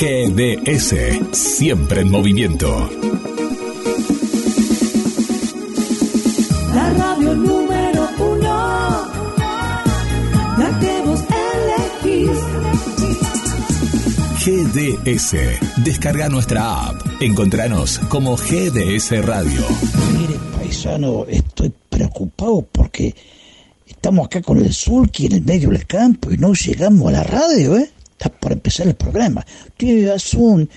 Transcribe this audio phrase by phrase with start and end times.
[0.00, 0.94] GDS,
[1.32, 2.88] siempre en movimiento.
[6.72, 9.08] La radio número uno,
[10.56, 11.20] la que vos
[12.04, 12.38] elegís.
[14.44, 15.34] GDS,
[15.82, 17.02] descarga nuestra app.
[17.20, 19.62] Encontranos como GDS Radio.
[20.16, 23.16] Mire, paisano, estoy preocupado porque
[23.84, 27.24] estamos acá con el sulky en el medio del campo y no llegamos a la
[27.24, 27.90] radio, ¿eh?
[28.18, 29.46] Está por empezar el programa.
[29.76, 30.68] Tiene razón,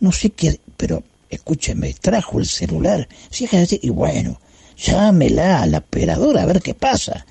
[0.00, 3.08] no sé qué, pero escúcheme, trajo el celular.
[3.30, 4.38] Fíjate, y bueno,
[4.76, 7.24] llámela a la operadora a ver qué pasa.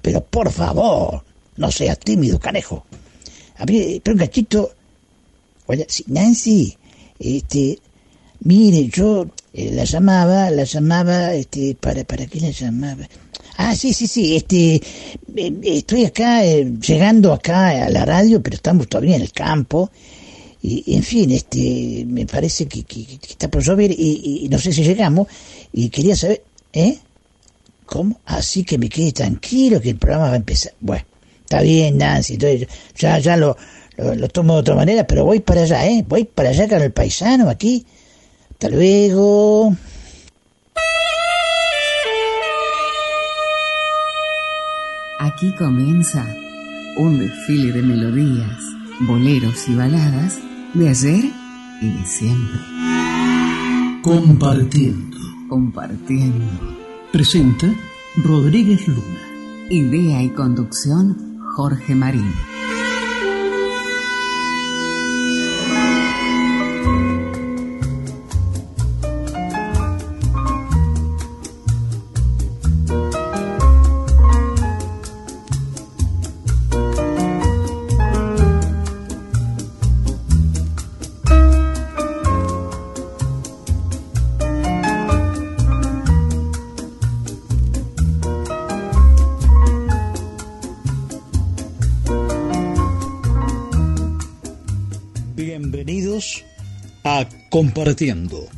[0.00, 1.24] Pero por favor,
[1.56, 2.86] no sea tímido, canejo.
[3.66, 4.70] Ver, pero un cachito.
[5.66, 6.76] Oye, Nancy,
[7.18, 7.80] este,
[8.40, 13.08] mire, yo eh, la llamaba, la llamaba, este, para, ¿para qué la llamaba?
[13.56, 14.80] Ah, sí, sí, sí, este,
[15.36, 19.90] eh, estoy acá, eh, llegando acá a la radio, pero estamos todavía en el campo.
[20.62, 22.84] Y, en fin, este, me parece que,
[23.28, 25.26] está por llover y, y no sé si llegamos.
[25.72, 26.42] Y quería saber,
[26.72, 26.98] ¿eh?
[27.84, 28.20] ¿Cómo?
[28.24, 30.72] Así que me quede tranquilo que el programa va a empezar.
[30.80, 31.04] Bueno,
[31.40, 33.56] está bien, Nancy, entonces ya, ya lo,
[33.96, 36.04] lo, lo tomo de otra manera, pero voy para allá, ¿eh?
[36.08, 37.84] Voy para allá con el paisano aquí.
[38.52, 39.76] Hasta luego.
[45.24, 46.26] Aquí comienza
[46.96, 48.58] un desfile de melodías,
[49.06, 50.40] boleros y baladas
[50.74, 51.30] de ayer
[51.80, 52.58] y de siempre.
[54.02, 55.16] Compartiendo.
[55.48, 56.44] Compartiendo.
[57.12, 57.72] Presenta
[58.16, 59.20] Rodríguez Luna.
[59.70, 62.32] Idea y conducción Jorge Marín.
[97.52, 98.48] Compartiendo.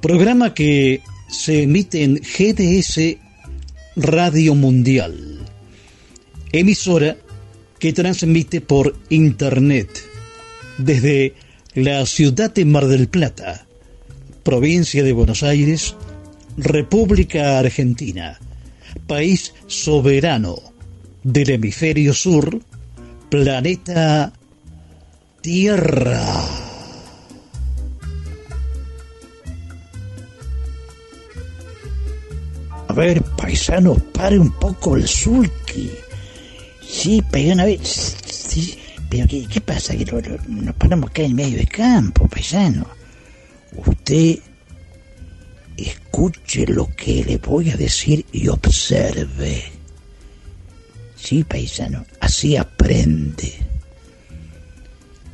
[0.00, 3.18] Programa que se emite en GDS
[3.94, 5.40] Radio Mundial.
[6.50, 7.18] Emisora
[7.78, 9.90] que transmite por Internet
[10.78, 11.34] desde
[11.74, 13.66] la ciudad de Mar del Plata,
[14.44, 15.94] provincia de Buenos Aires,
[16.56, 18.40] República Argentina,
[19.06, 20.56] país soberano
[21.22, 22.62] del hemisferio sur,
[23.28, 24.32] planeta
[25.42, 26.67] Tierra.
[32.88, 35.90] A ver, paisano, pare un poco el sulky.
[36.86, 38.16] Sí, pero una vez.
[39.10, 39.96] Pero ¿qué, pasa?
[39.96, 42.86] Que no- no- nos paramos acá en medio del campo, paisano.
[43.76, 44.38] Usted
[45.76, 49.64] escuche lo que le voy a decir y observe.
[51.16, 53.52] Sí, paisano, así aprende.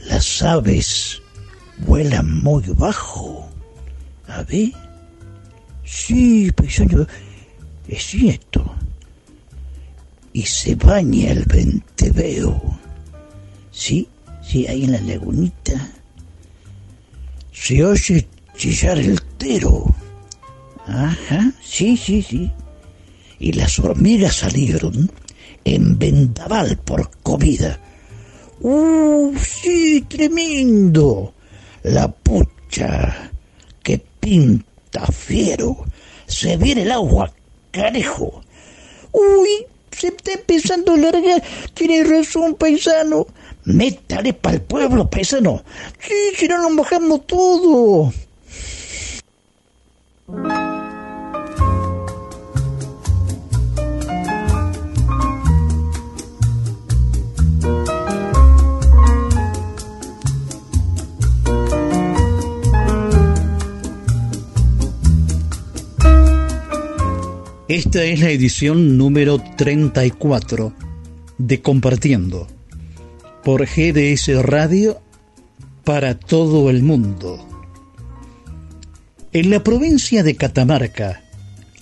[0.06, 1.20] Las aves
[1.78, 3.48] vuelan muy bajo.
[4.28, 4.70] A ver.
[5.84, 7.06] Sí, paisano,
[7.88, 8.74] es cierto.
[10.32, 12.78] Y se baña el venteveo.
[13.70, 14.08] Sí,
[14.42, 15.92] sí, ahí en la lagunita.
[17.52, 19.94] Se oye chillar el tero.
[20.86, 22.50] Ajá, sí, sí, sí.
[23.38, 25.10] Y las hormigas salieron
[25.64, 27.78] en vendaval por comida.
[28.60, 31.34] ¡Uh, sí, tremendo!
[31.82, 33.30] La pucha,
[33.82, 35.84] que pinta fiero.
[36.26, 37.32] Se viene el agua,
[37.74, 38.40] carejo.
[39.12, 41.42] Uy, se está empezando a largar.
[41.74, 43.26] Tiene razón, paisano.
[43.64, 45.62] Métale para el pueblo, paisano.
[46.00, 48.12] Sí, si no nos mojamos todo.
[67.74, 70.72] Esta es la edición número 34
[71.38, 72.46] de Compartiendo
[73.42, 75.00] por GDS Radio
[75.82, 77.44] para todo el mundo.
[79.32, 81.24] En la provincia de Catamarca,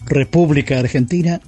[0.07, 1.43] República Argentina,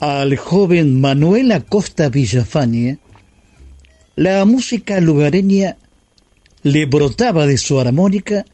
[0.00, 2.98] al joven Manuel Acosta Villafañe,
[4.16, 5.76] la música lugareña
[6.62, 8.46] le brotaba de su armónica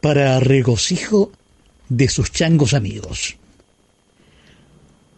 [0.00, 1.32] para regocijo
[1.90, 3.36] de sus changos amigos.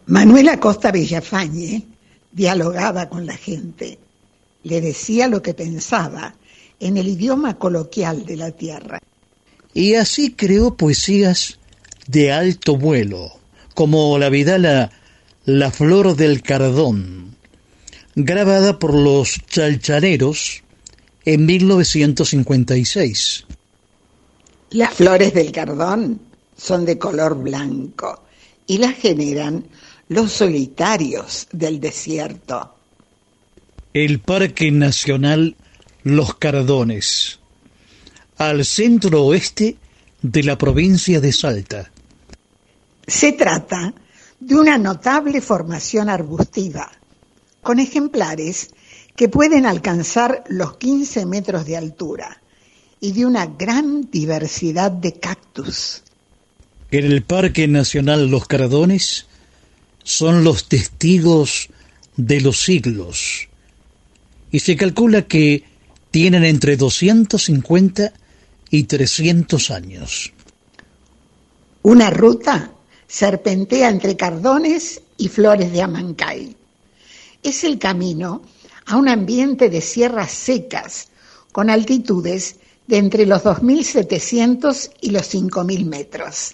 [0.09, 1.83] Manuel Acosta Villafañe
[2.31, 3.99] dialogaba con la gente,
[4.63, 6.33] le decía lo que pensaba
[6.79, 8.99] en el idioma coloquial de la tierra.
[9.71, 11.59] Y así creó poesías
[12.07, 13.33] de alto vuelo,
[13.75, 14.91] como la vidala
[15.45, 17.35] La flor del cardón,
[18.15, 20.63] grabada por los chalchareros
[21.23, 23.45] en 1956.
[24.71, 26.19] Las flores del cardón
[26.57, 28.23] son de color blanco
[28.65, 29.65] y las generan
[30.09, 32.75] los solitarios del desierto.
[33.93, 35.55] El Parque Nacional
[36.03, 37.39] Los Cardones,
[38.37, 39.77] al centro oeste
[40.21, 41.91] de la provincia de Salta.
[43.05, 43.93] Se trata
[44.39, 46.91] de una notable formación arbustiva,
[47.61, 48.71] con ejemplares
[49.15, 52.41] que pueden alcanzar los 15 metros de altura
[52.99, 56.03] y de una gran diversidad de cactus.
[56.89, 59.28] En el Parque Nacional Los Cardones
[60.03, 61.69] son los testigos
[62.15, 63.47] de los siglos
[64.51, 65.63] y se calcula que
[66.11, 68.13] tienen entre 250
[68.71, 70.33] y 300 años.
[71.81, 72.71] Una ruta
[73.07, 76.55] serpentea entre cardones y flores de Amancay.
[77.41, 78.41] Es el camino
[78.85, 81.09] a un ambiente de sierras secas
[81.51, 82.57] con altitudes
[82.87, 86.53] de entre los 2.700 y los 5.000 metros.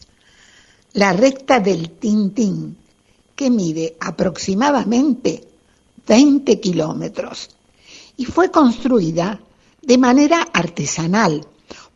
[0.94, 2.78] La recta del Tintín,
[3.36, 5.44] que mide aproximadamente
[6.08, 7.50] 20 kilómetros
[8.18, 9.40] y fue construida
[9.82, 11.46] de manera artesanal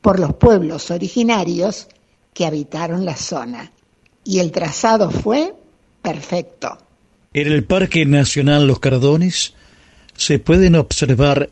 [0.02, 1.88] por los pueblos originarios
[2.34, 3.72] que habitaron la zona.
[4.24, 5.54] Y el trazado fue
[6.02, 6.78] perfecto.
[7.34, 9.54] En el Parque Nacional Los Cardones
[10.16, 11.50] se pueden observar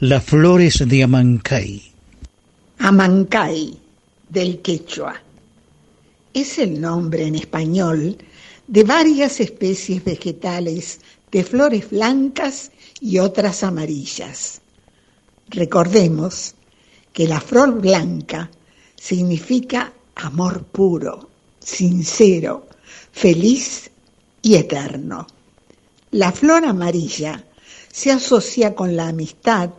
[0.00, 1.82] las flores de Amancay.
[2.78, 3.78] Amancay,
[4.28, 5.14] del quechua.
[6.32, 8.18] Es el nombre en español
[8.66, 11.00] de varias especies vegetales
[11.30, 12.70] de flores blancas
[13.00, 14.60] y otras amarillas.
[15.48, 16.54] Recordemos
[17.12, 18.50] que la flor blanca
[18.96, 22.68] significa amor puro, sincero,
[23.12, 23.90] feliz
[24.42, 25.26] y eterno.
[26.12, 27.44] La flor amarilla
[27.90, 29.70] se asocia con la amistad,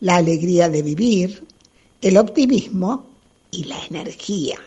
[0.00, 1.44] la alegría de vivir,
[2.00, 3.06] el optimismo
[3.50, 4.58] y la energía.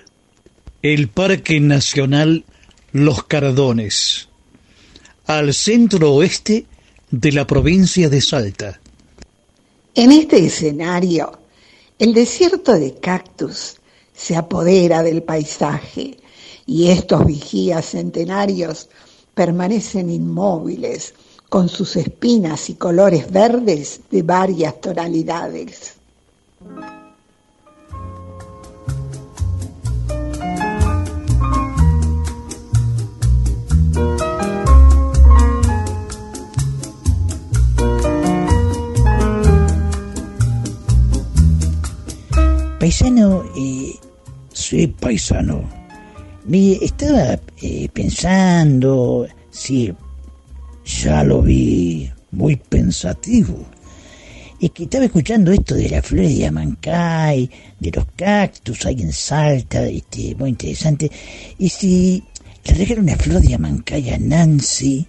[0.81, 2.45] El Parque Nacional
[2.97, 4.29] Los Cardones,
[5.25, 6.65] al centro oeste
[7.11, 8.79] de la provincia de Salta.
[9.93, 11.37] En este escenario,
[11.99, 13.75] el desierto de cactus
[14.13, 16.15] se apodera del paisaje
[16.65, 18.87] y estos vigías centenarios
[19.33, 21.15] permanecen inmóviles
[21.49, 25.95] con sus espinas y colores verdes de varias tonalidades.
[42.85, 43.95] Paisano, eh,
[44.53, 45.67] soy paisano.
[46.45, 49.91] Me estaba eh, pensando, sí,
[50.85, 53.57] ya lo vi, muy pensativo.
[54.61, 57.49] Es que estaba escuchando esto de la flores de Amancay,
[57.79, 61.09] de los cactus ahí en Salta, este, muy interesante.
[61.57, 62.23] Y si
[62.65, 65.07] le regalo una flor de Amancay a Nancy,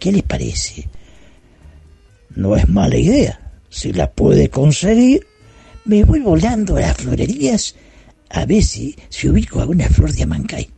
[0.00, 0.88] ¿qué les parece?
[2.34, 3.38] No es mala idea.
[3.70, 5.24] Si la puede conseguir,
[5.84, 7.74] me voy volando a las florerías
[8.30, 10.70] a ver si, si ubico alguna flor de Amancay.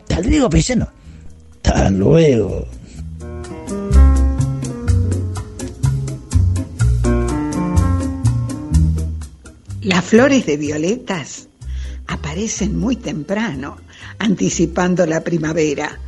[0.00, 0.88] Hasta luego, paisano.
[1.62, 2.66] Hasta luego.
[9.82, 11.48] Las flores de violetas
[12.06, 13.78] aparecen muy temprano,
[14.18, 15.98] anticipando la primavera,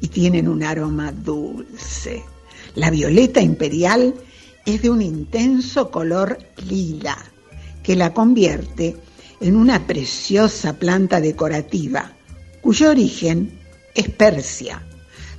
[0.00, 2.22] y tienen un aroma dulce.
[2.74, 4.14] La violeta imperial
[4.64, 7.16] es de un intenso color lila
[7.84, 8.96] que la convierte
[9.40, 12.12] en una preciosa planta decorativa,
[12.60, 13.60] cuyo origen
[13.94, 14.82] es Persia.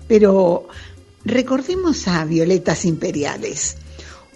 [0.07, 0.67] Pero
[1.25, 3.77] recordemos a Violetas Imperiales,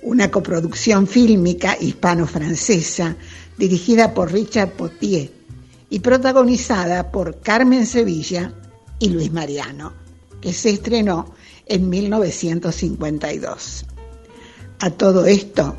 [0.01, 3.15] una coproducción fílmica hispano-francesa
[3.57, 5.31] dirigida por Richard Potier
[5.89, 8.53] y protagonizada por Carmen Sevilla
[8.97, 9.93] y Luis Mariano,
[10.41, 11.35] que se estrenó
[11.67, 13.85] en 1952.
[14.79, 15.75] A todo esto,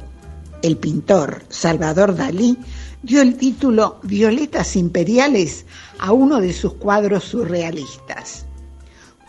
[0.62, 2.56] el pintor Salvador Dalí
[3.02, 5.64] dio el título Violetas Imperiales
[5.98, 8.46] a uno de sus cuadros surrealistas.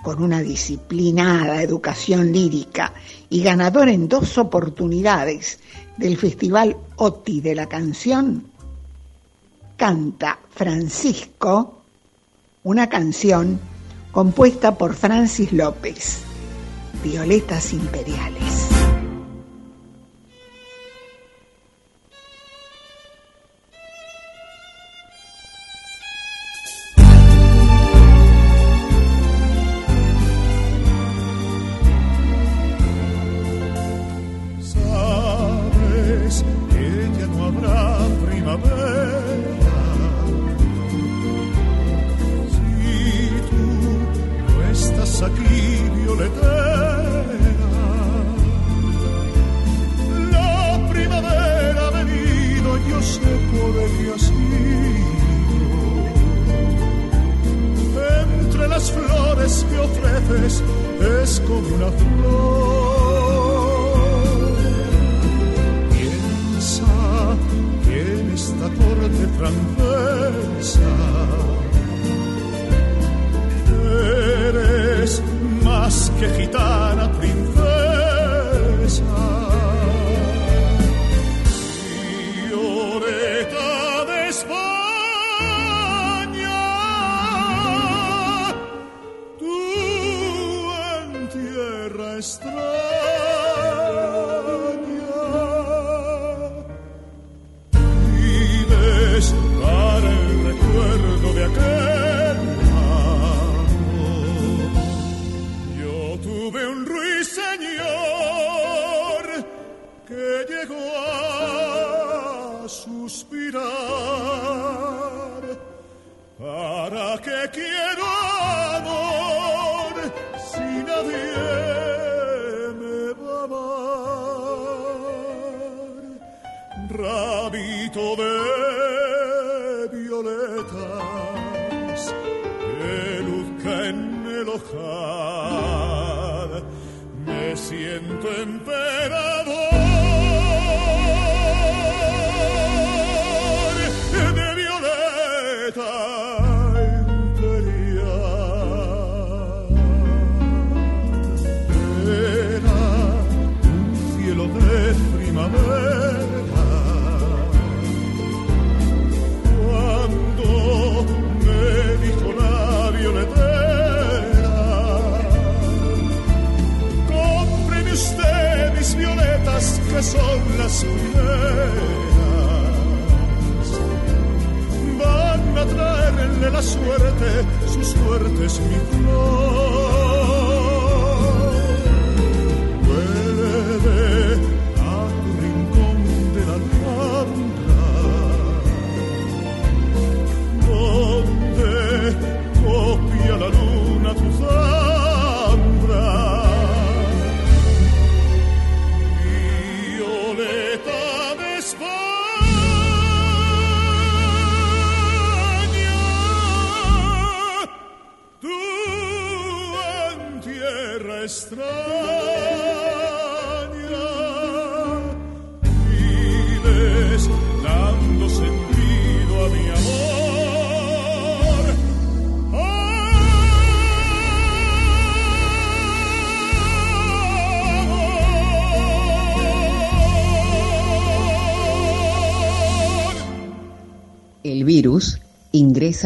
[0.03, 2.93] Con una disciplinada educación lírica
[3.29, 5.59] y ganador en dos oportunidades
[5.97, 8.45] del Festival OTI de la canción,
[9.77, 11.81] canta Francisco,
[12.63, 13.59] una canción
[14.11, 16.21] compuesta por Francis López,
[17.03, 18.80] Violetas Imperiales.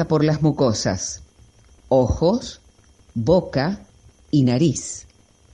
[0.07, 1.21] Por las mucosas,
[1.89, 2.61] ojos,
[3.13, 3.85] boca
[4.31, 5.07] y nariz.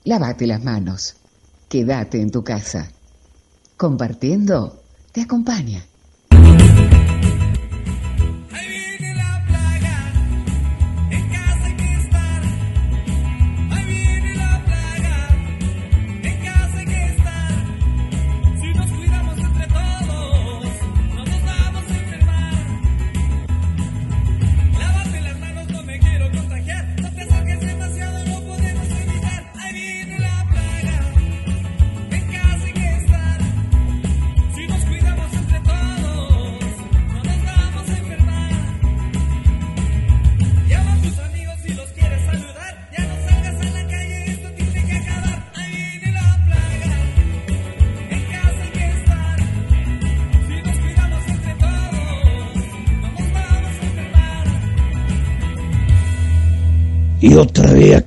[0.03, 1.15] Lávate las manos.
[1.69, 2.91] Quédate en tu casa.
[3.77, 5.85] Compartiendo te acompaña.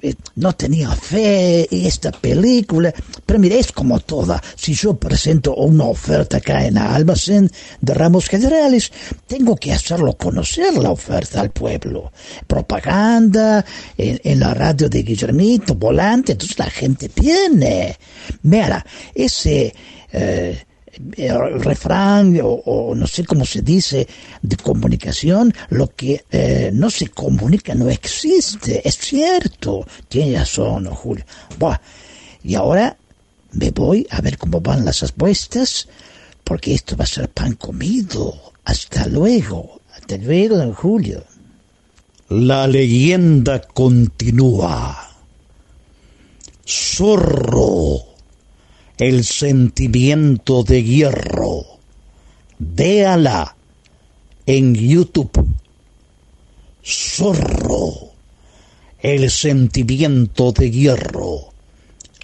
[0.00, 4.40] eh, no tenía fe en esta película, pero mira, es como toda.
[4.54, 7.50] Si yo presento una oferta acá en almacén
[7.80, 8.92] de ramos generales,
[9.26, 12.12] tengo que hacerlo conocer la oferta al pueblo.
[12.46, 13.64] Propaganda,
[13.98, 17.96] en, en la radio de Guillermito, volante, entonces la gente viene.
[18.42, 19.74] Mira, ese...
[20.12, 20.62] eh,
[21.16, 24.06] refrán o, no sé cómo se dice
[24.42, 31.24] de comunicación, lo que eh, no se comunica no existe, es cierto, tiene razón, Julio.
[31.58, 31.80] Buah,
[32.42, 32.96] y ahora
[33.52, 35.88] me voy a ver cómo van las apuestas,
[36.44, 38.52] porque esto va a ser pan comido.
[38.64, 41.24] Hasta luego, hasta luego, don Julio.
[42.28, 45.10] La leyenda continúa.
[46.66, 48.15] Zorro,
[48.98, 51.64] el sentimiento de hierro.
[52.58, 53.54] Véala
[54.46, 55.46] en YouTube.
[56.82, 58.12] Zorro,
[59.00, 61.52] el sentimiento de hierro.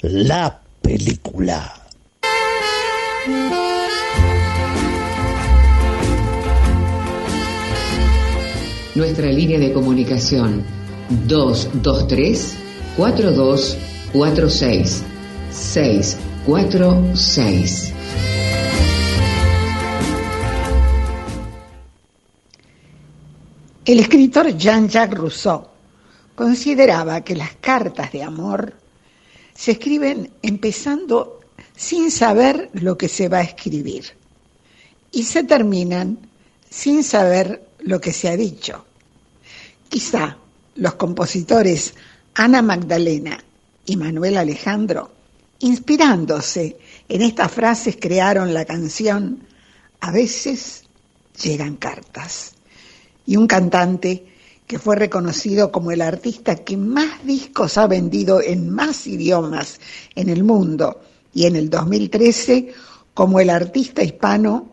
[0.01, 1.75] La película.
[8.95, 10.65] Nuestra línea de comunicación
[11.27, 12.55] 223
[12.97, 15.05] 4246
[16.47, 17.93] 646.
[23.85, 25.69] El escritor Jean-Jacques Rousseau
[26.35, 28.75] consideraba que las cartas de amor
[29.55, 31.41] se escriben empezando
[31.77, 34.05] sin saber lo que se va a escribir
[35.13, 36.19] y se terminan
[36.71, 38.85] sin saber lo que se ha dicho.
[39.89, 40.39] Quizá
[40.75, 41.95] los compositores
[42.35, 43.39] Ana Magdalena
[43.85, 45.22] y Manuel Alejandro,
[45.63, 46.77] inspirándose
[47.09, 49.47] en estas frases, crearon la canción
[50.01, 50.85] A veces
[51.41, 52.55] llegan cartas.
[53.25, 54.27] Y un cantante
[54.67, 59.81] que fue reconocido como el artista que más discos ha vendido en más idiomas
[60.17, 61.01] en el mundo
[61.33, 62.73] y en el 2013
[63.15, 64.73] como el artista hispano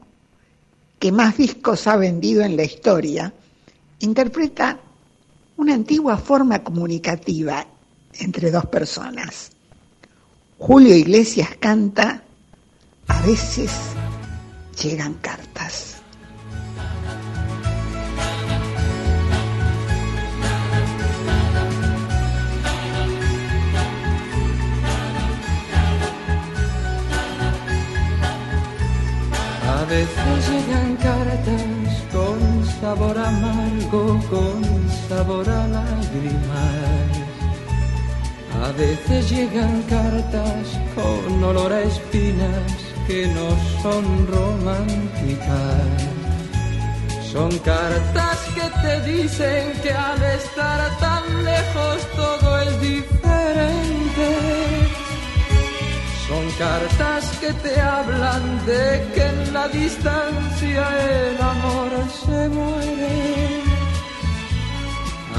[0.98, 3.34] que más discos ha vendido en la historia,
[4.00, 4.80] interpreta
[5.58, 7.66] una antigua forma comunicativa
[8.14, 9.52] entre dos personas.
[10.62, 12.22] Julio Iglesias canta,
[13.08, 13.72] a veces
[14.84, 16.02] llegan cartas.
[29.66, 36.99] A veces llegan cartas con sabor amargo, con sabor a lágrimas.
[38.62, 42.72] A veces llegan cartas con olor a espinas
[43.08, 43.50] que no
[43.82, 46.20] son románticas.
[47.32, 54.30] Son cartas que te dicen que al estar tan lejos todo es diferente.
[56.28, 61.92] Son cartas que te hablan de que en la distancia el amor
[62.26, 63.69] se muere.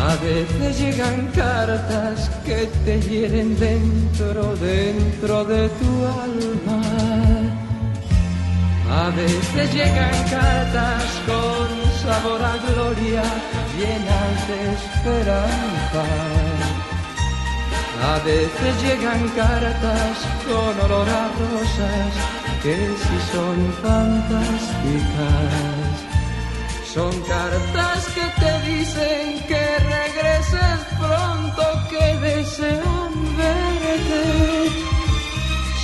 [0.02, 6.80] A veces llegan cartas que te hieren dentro, dentro de tu alma.
[8.90, 11.68] A veces llegan cartas con
[12.02, 13.22] sabor a gloria,
[13.76, 16.04] llenas de esperanza.
[18.02, 20.16] A veces llegan cartas
[20.48, 22.12] con olor a rosas
[22.62, 25.79] que si son fantásticas.
[26.94, 34.70] Son cartas que te dicen que regreses pronto, que desean verte.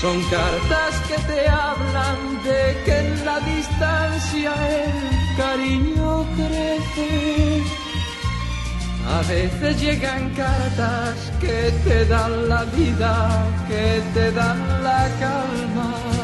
[0.01, 7.63] Son cartas que te hablan de que en la distancia el cariño crece.
[9.09, 16.17] A veces llegan cartas que te dan la vida, que te dan la calma.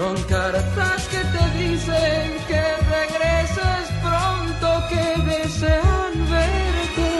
[0.00, 2.62] Son cartas que te dicen que
[2.96, 7.12] regreses pronto, que desean verte.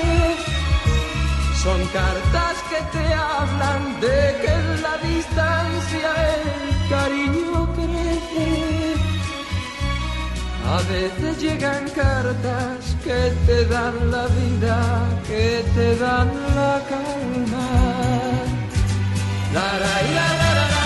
[1.62, 8.48] Son cartas que te hablan de que en la distancia el cariño crece.
[10.74, 14.78] A veces llegan cartas que te dan la vida,
[15.28, 17.68] que te dan la calma.
[19.52, 20.79] La, la, la, la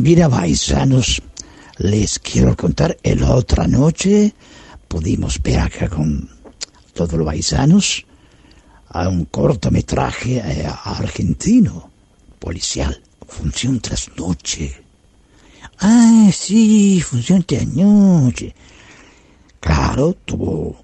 [0.00, 1.20] Mira, paisanos,
[1.76, 4.32] les quiero contar, el otra noche
[4.88, 6.26] pudimos ver acá con
[6.94, 8.06] todos los paisanos
[8.88, 11.90] a un cortometraje eh, argentino,
[12.38, 14.72] policial, función tras noche.
[15.80, 18.54] Ah, sí, función tras noche.
[19.60, 20.82] Claro, tuvo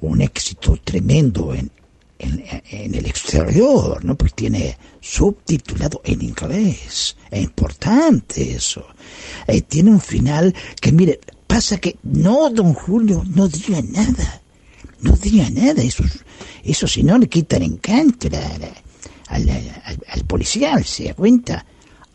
[0.00, 1.70] un éxito tremendo en,
[2.18, 4.16] en, el exterior, ¿no?
[4.16, 7.16] Porque tiene subtitulado en inglés.
[7.30, 8.86] Es importante eso.
[9.46, 14.42] Eh, tiene un final que, mire, pasa que no, don Julio, no diga nada.
[15.00, 15.82] No diga nada.
[15.82, 16.04] Eso,
[16.64, 18.28] eso si no le quita el encanto
[19.28, 21.64] al, al, al policial, ¿se da cuenta?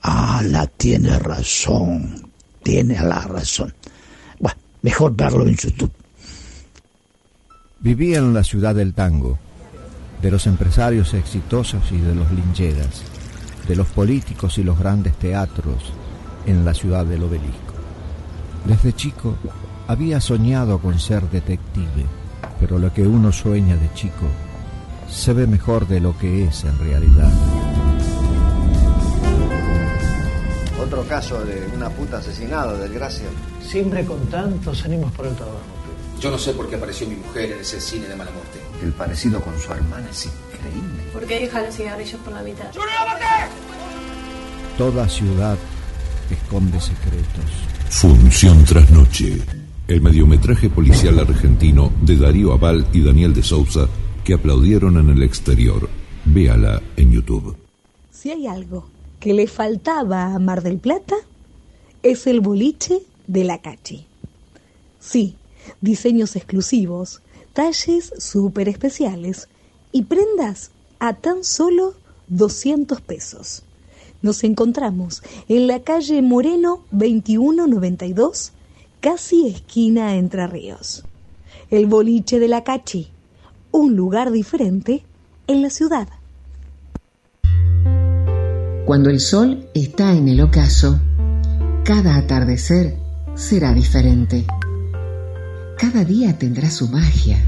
[0.01, 2.29] Ah, la tiene razón.
[2.63, 3.73] Tiene la razón.
[4.39, 5.91] Bueno, mejor verlo en YouTube.
[7.79, 9.39] Vivía en la ciudad del tango
[10.21, 13.01] de los empresarios exitosos y de los lincheras,
[13.67, 15.93] de los políticos y los grandes teatros
[16.45, 17.73] en la ciudad del obelisco.
[18.65, 19.35] Desde chico
[19.87, 22.05] había soñado con ser detective,
[22.59, 24.27] pero lo que uno sueña de chico
[25.09, 27.31] se ve mejor de lo que es en realidad.
[30.79, 33.25] Otro caso de una puta asesinada, desgracia.
[33.61, 35.59] Siempre con tantos ánimos por el trabajo.
[36.19, 38.60] Yo no sé por qué apareció mi mujer en ese cine de mala muerte.
[38.81, 41.03] El parecido con su hermana es increíble.
[41.13, 42.65] ¿Por qué deja los cigarrillos por la mitad?
[44.77, 45.57] Toda ciudad
[46.31, 47.45] esconde secretos.
[47.89, 49.41] Función tras noche.
[49.87, 53.87] El mediometraje policial argentino de Darío Aval y Daniel de Sousa
[54.23, 55.89] que aplaudieron en el exterior.
[56.25, 57.57] Véala en YouTube.
[58.11, 58.89] Si hay algo
[59.19, 61.15] que le faltaba a Mar del Plata,
[62.03, 64.05] es el boliche de la Cachi.
[64.99, 65.35] Sí,
[65.81, 67.21] diseños exclusivos,
[67.53, 69.47] talles súper especiales
[69.91, 71.95] y prendas a tan solo
[72.27, 73.63] 200 pesos.
[74.21, 78.51] Nos encontramos en la calle Moreno 2192,
[78.99, 81.03] casi esquina Entre Ríos.
[81.69, 83.09] El boliche de la Cachi,
[83.71, 85.03] un lugar diferente
[85.47, 86.07] en la ciudad.
[88.85, 90.99] Cuando el sol está en el ocaso,
[91.83, 92.97] cada atardecer
[93.35, 94.45] será diferente.
[95.81, 97.43] Cada día tendrá su magia.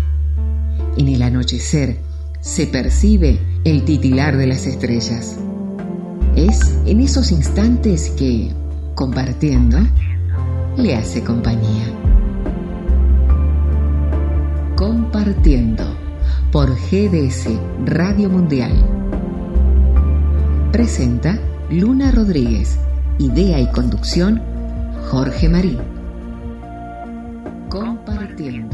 [0.98, 2.00] En el anochecer
[2.42, 5.36] se percibe el titilar de las estrellas.
[6.36, 8.52] Es en esos instantes que,
[8.96, 9.78] compartiendo,
[10.78, 11.86] le hace compañía.
[14.76, 15.84] Compartiendo
[16.52, 17.50] por GDS
[17.86, 18.74] Radio Mundial.
[20.72, 21.38] Presenta
[21.70, 22.80] Luna Rodríguez.
[23.20, 24.42] Idea y conducción
[25.12, 26.03] Jorge Marín.
[28.34, 28.73] Compartiendo.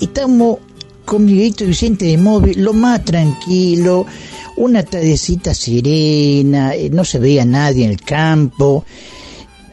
[0.00, 0.58] Estamos
[1.04, 4.04] con mi Víctor Vicente de móvil, lo más tranquilo,
[4.56, 8.84] una tardecita serena, eh, no se veía nadie en el campo,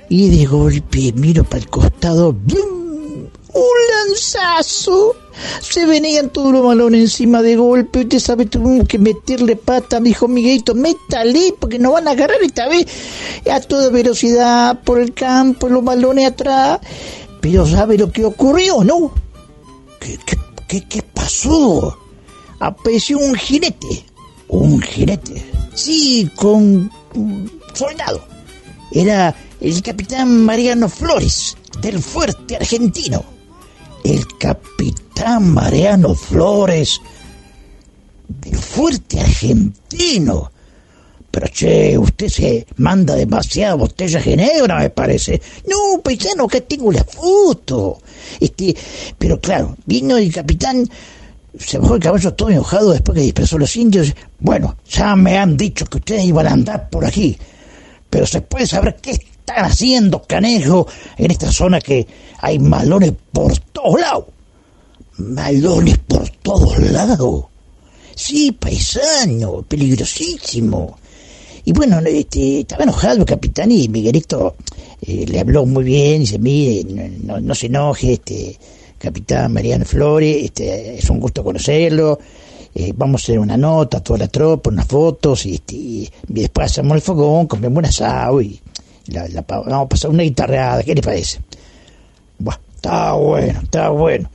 [0.09, 3.27] y de golpe miro para el costado, ¡blum!
[3.53, 5.15] ¡Un lanzazo!
[5.59, 10.09] Se venían todos los balones encima de golpe, usted sabe, tuvimos que meterle pata, me
[10.09, 12.85] dijo Miguelito, métale, porque nos van a agarrar esta vez
[13.51, 16.79] a toda velocidad por el campo, los balones atrás.
[17.41, 19.24] Pero ¿sabe lo que ocurrió, no?
[20.67, 21.97] ¿Qué, qué, pasó?
[22.59, 24.05] Apareció un jinete.
[24.47, 25.45] Un jinete.
[25.73, 28.25] Sí, con un soldado.
[28.91, 33.23] Era el capitán Mariano Flores, del fuerte argentino.
[34.03, 37.01] El capitán Mariano Flores,
[38.27, 40.51] del fuerte argentino.
[41.35, 45.41] Pero che, usted se manda demasiada botella de ginebra, me parece.
[45.67, 47.99] No, paisano, que tengo la foto.
[48.39, 48.73] Este,
[49.17, 50.89] pero claro, vino el capitán,
[51.59, 54.15] se bajó el caballo todo enojado después que dispersó a los indios.
[54.39, 57.37] Bueno, ya me han dicho que ustedes iban a andar por aquí.
[58.09, 62.07] Pero se puede saber qué están haciendo, canejo, en esta zona que
[62.39, 64.25] hay malones por todos lados.
[65.17, 67.43] Malones por todos lados.
[68.15, 70.97] Sí, paisano, peligrosísimo.
[71.65, 74.56] Y bueno, este, estaba enojado el capitán y Miguelito
[75.01, 76.84] eh, le habló muy bien, dice, mire,
[77.23, 78.58] no, no se enoje, este,
[78.99, 82.19] capitán Mariano Flores, este, es un gusto conocerlo,
[82.73, 86.71] eh, vamos a hacer una nota, toda la tropa, unas fotos, y, este, y después
[86.71, 88.60] hacemos el fogón, comemos un asado y
[89.08, 91.39] la, la- vamos a pasar una guitarreada, ¿qué le parece?
[92.38, 94.30] Buah, está bueno, está bueno.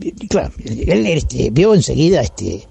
[0.00, 2.62] Y claro, él este, vio enseguida, este,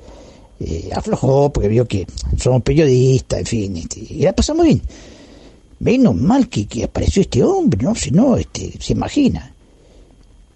[0.93, 4.81] aflojó porque vio que somos periodistas, en fin, este, y la pasamos bien.
[5.79, 7.93] Menos mal que, que apareció este hombre, ¿no?
[7.93, 9.53] Si no, este, se imagina.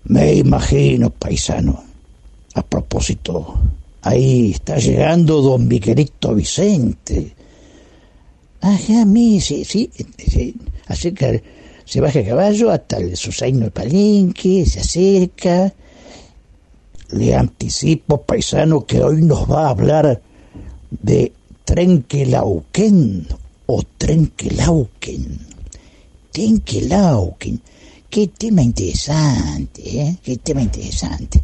[0.05, 1.83] Me imagino, paisano.
[2.55, 3.59] A propósito,
[4.01, 7.33] ahí está llegando don Miguelito Vicente.
[8.61, 10.55] Ajá, mí, sí, sí, sí,
[10.87, 11.31] acerca,
[11.85, 15.73] se baja a caballo hasta el Susaino de Palenque, se acerca.
[17.11, 20.21] Le anticipo, paisano, que hoy nos va a hablar
[20.89, 21.31] de
[21.65, 23.27] Trenquelauquen
[23.67, 25.39] o Trenquelauquen.
[26.31, 27.61] Trenquelauquen.
[28.09, 30.17] Qué tema interesante, ¿eh?
[30.21, 31.41] Qué tema interesante.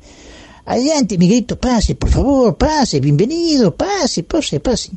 [0.65, 4.91] Adelante, Miguelito, pase, por favor, pase, bienvenido, pase, pase, pase.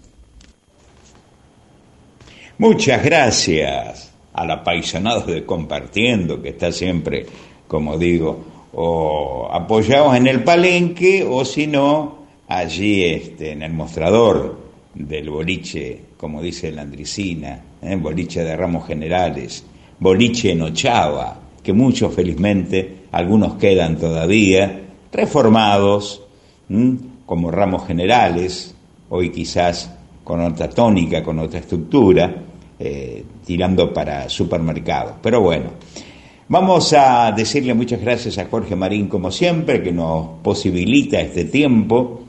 [2.59, 7.27] Muchas gracias a la paisanada de Compartiendo, que está siempre,
[7.69, 14.59] como digo, o apoyados en el palenque o si no, allí este, en el mostrador
[14.95, 17.97] del boliche, como dice la Andricina, ¿eh?
[17.97, 19.65] boliche de ramos generales,
[19.99, 24.81] boliche en Ochava, que muchos felizmente, algunos quedan todavía
[25.13, 26.23] reformados
[27.27, 28.75] como ramos generales,
[29.09, 29.91] hoy quizás
[30.23, 32.35] con otra tónica, con otra estructura,
[32.79, 35.15] eh, tirando para supermercados.
[35.21, 35.71] Pero bueno,
[36.51, 42.23] vamos a decirle muchas gracias a Jorge Marín, como siempre, que nos posibilita este tiempo,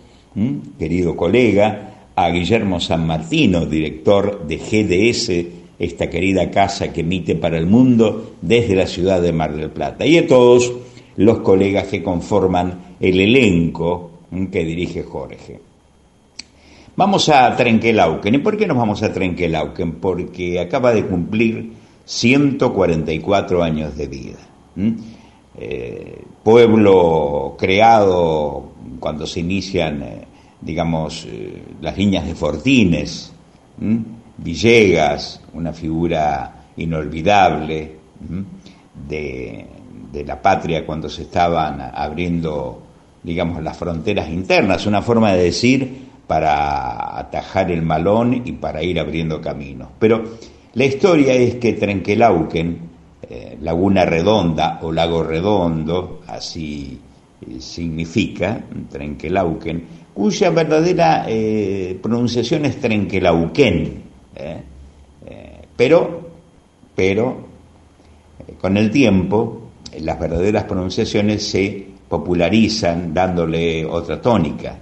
[0.78, 5.48] querido colega, a Guillermo San Martino, director de GDS,
[5.80, 10.06] esta querida casa que emite para el mundo desde la ciudad de Mar del Plata,
[10.06, 10.72] y a todos
[11.18, 14.12] los colegas que conforman el elenco
[14.52, 15.60] que dirige Jorge.
[16.96, 18.36] Vamos a Trenquelauquen.
[18.36, 19.94] ¿Y por qué nos vamos a Trenquelauquen?
[19.94, 24.40] Porque acaba de cumplir 144 años de vida.
[25.58, 30.28] Eh, pueblo creado cuando se inician, eh,
[30.62, 33.34] digamos, eh, las líneas de Fortines.
[34.38, 37.96] Villegas, una figura inolvidable
[39.10, 42.82] de la patria cuando se estaban abriendo,
[43.24, 49.00] digamos, las fronteras internas, una forma de decir para atajar el malón y para ir
[49.00, 49.90] abriendo caminos.
[50.00, 50.24] Pero
[50.74, 52.80] la historia es que Trenquelauquen,
[53.30, 56.98] eh, Laguna Redonda o Lago Redondo, así
[57.42, 64.02] eh, significa, Trenquelauquen, cuya verdadera eh, pronunciación es Trenquelauquen,
[65.76, 66.32] pero,
[66.96, 67.38] pero
[68.62, 74.78] con el tiempo las verdaderas pronunciaciones se popularizan dándole otra tónica.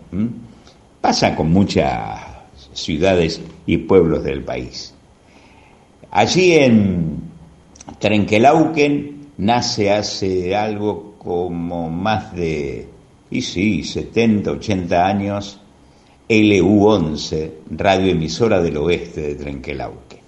[1.02, 2.21] Pasa con muchas
[2.73, 4.93] ciudades y pueblos del país.
[6.11, 7.21] Allí en
[7.99, 12.87] Trenquelauquen nace hace algo como más de,
[13.29, 15.59] y sí, 70, 80 años,
[16.27, 20.19] LU11, radioemisora del oeste de Trenquelauquen.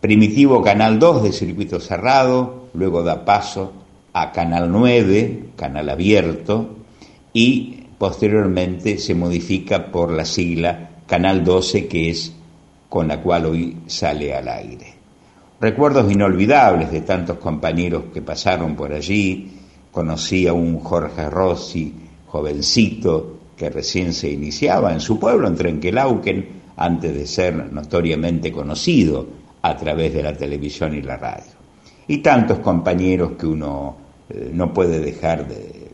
[0.00, 3.72] Primitivo Canal 2 de circuito cerrado, luego da paso
[4.12, 6.76] a Canal 9, canal abierto,
[7.32, 12.32] y posteriormente se modifica por la sigla Canal 12, que es
[12.88, 14.93] con la cual hoy sale al aire.
[15.64, 19.50] Recuerdos inolvidables de tantos compañeros que pasaron por allí,
[19.90, 21.90] conocí a un Jorge Rossi,
[22.26, 29.26] jovencito, que recién se iniciaba en su pueblo, en Trenquelauquen, antes de ser notoriamente conocido
[29.62, 31.54] a través de la televisión y la radio.
[32.08, 33.96] Y tantos compañeros que uno
[34.28, 35.88] eh, no puede dejar de,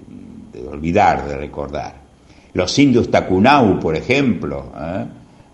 [0.68, 1.94] olvidar, de recordar.
[2.54, 5.04] Los indios Tacunau, por ejemplo, ¿eh?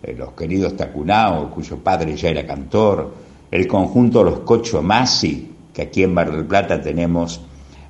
[0.05, 5.83] Eh, los queridos Tacunau, cuyo padre ya era cantor, el conjunto Los Cocho Masi, que
[5.83, 7.41] aquí en Mar del Plata tenemos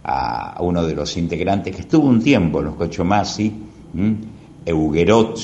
[0.04, 3.52] a uno de los integrantes que estuvo un tiempo en Los Cocho Masi,
[4.64, 5.38] Eugerot,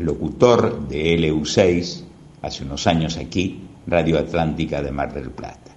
[0.00, 2.02] locutor de LU6,
[2.42, 5.72] hace unos años aquí, Radio Atlántica de Mar del Plata.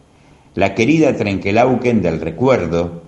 [0.56, 3.04] La querida Trenquelauquen del recuerdo,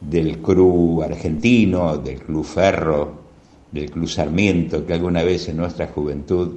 [0.00, 3.24] del Club Argentino, del Club Ferro,
[3.72, 6.52] del Club Sarmiento, que alguna vez en nuestra juventud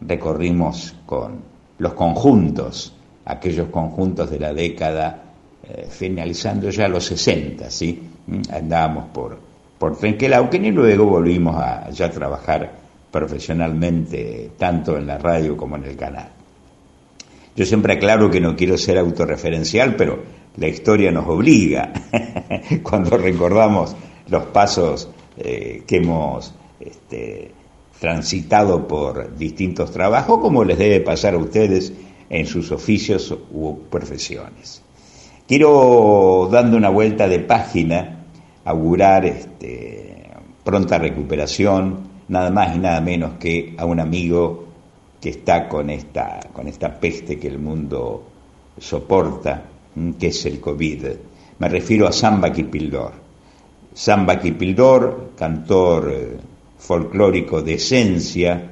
[0.00, 1.40] recorrimos con
[1.78, 5.22] los conjuntos, aquellos conjuntos de la década,
[5.62, 8.00] eh, finalizando ya los 60, ¿sí?
[8.26, 9.38] Mm, andábamos por,
[9.78, 12.70] por Trenquelauquen y luego volvimos a ya trabajar
[13.10, 16.28] profesionalmente tanto en la radio como en el canal.
[17.54, 20.20] Yo siempre aclaro que no quiero ser autorreferencial, pero
[20.56, 21.92] la historia nos obliga
[22.82, 23.94] cuando recordamos
[24.28, 27.50] los pasos eh, que hemos este,
[28.00, 31.92] transitado por distintos trabajos, como les debe pasar a ustedes
[32.32, 34.82] en sus oficios u profesiones.
[35.46, 38.24] Quiero, dando una vuelta de página,
[38.64, 40.30] augurar este,
[40.64, 44.64] pronta recuperación, nada más y nada menos que a un amigo
[45.20, 48.24] que está con esta, con esta peste que el mundo
[48.78, 49.64] soporta,
[50.18, 51.06] que es el COVID.
[51.58, 53.12] Me refiero a Samba Kipildor.
[53.92, 56.36] Samba Kipildor, cantor eh,
[56.78, 58.70] folclórico de esencia,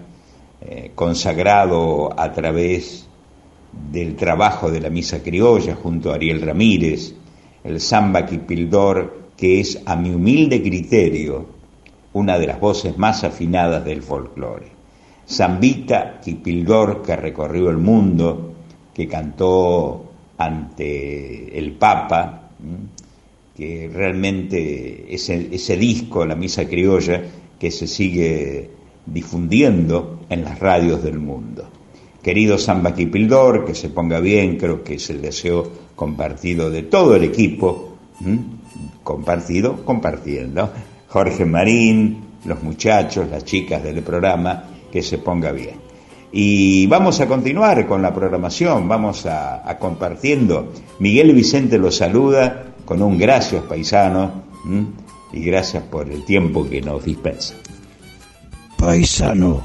[0.63, 3.10] eh, consagrado a través
[3.73, 7.15] del trabajo de la misa criolla junto a Ariel Ramírez,
[7.65, 11.47] el Samba Kipildor, que es a mi humilde criterio
[12.13, 14.67] una de las voces más afinadas del folclore.
[15.29, 18.55] Zambita Kipildor, que recorrió el mundo,
[18.93, 22.51] que cantó ante el Papa,
[23.57, 27.23] que realmente ese, ese disco, la Misa Criolla,
[27.59, 28.71] que se sigue
[29.07, 31.69] difundiendo en las radios del mundo.
[32.23, 37.17] Querido Samba Kipildor, que se ponga bien, creo que es el deseo compartido de todo
[37.17, 37.97] el equipo,
[39.03, 40.71] compartido, compartiendo.
[41.09, 45.91] Jorge Marín, los muchachos, las chicas del programa, que se ponga bien.
[46.33, 50.73] Y vamos a continuar con la programación, vamos a, compartiendo.
[51.01, 54.43] Miguel Vicente los saluda con un gracias paisano
[55.33, 57.55] y gracias por el tiempo que nos dispensa.
[58.77, 59.63] Paisano,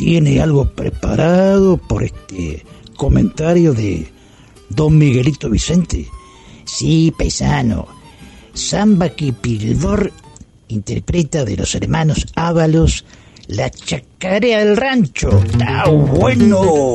[0.00, 2.64] ¿tiene algo preparado por este
[2.96, 4.10] comentario de
[4.70, 6.08] don Miguelito Vicente?
[6.64, 7.86] Sí, paisano
[8.54, 10.10] Samba Kipildor
[10.68, 13.04] interpreta de los hermanos Ábalos
[13.46, 15.28] la chacarea del rancho.
[15.44, 16.94] ¡Está bueno!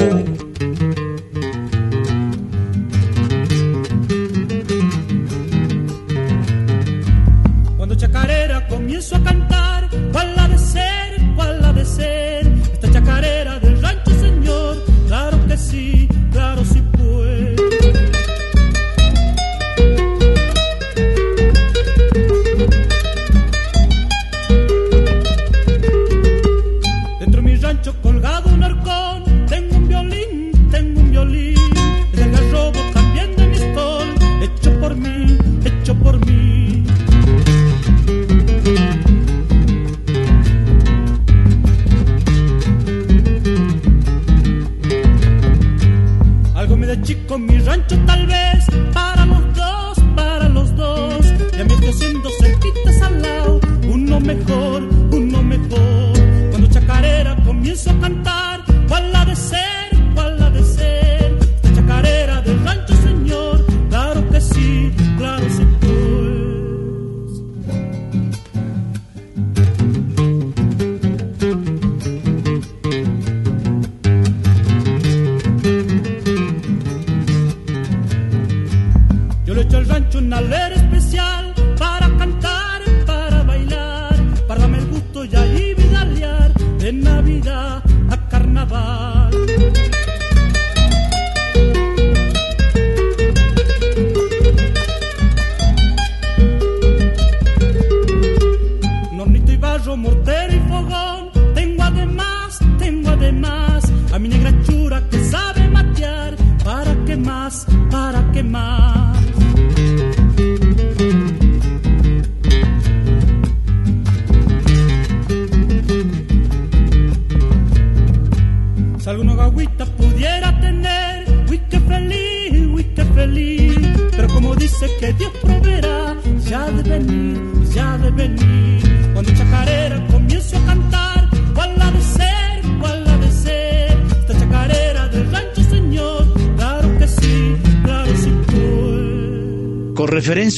[47.35, 48.74] Con mi rancho tal vez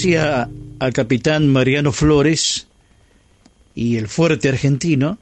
[0.08, 0.50] Referencia
[0.80, 2.68] al capitán Mariano Flores
[3.76, 5.18] y el fuerte argentino,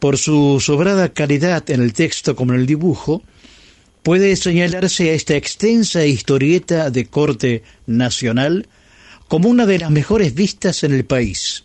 [0.00, 3.22] por su sobrada calidad en el texto como en el dibujo,
[4.02, 8.66] puede señalarse a esta extensa historieta de corte nacional
[9.28, 11.62] como una de las mejores vistas en el país,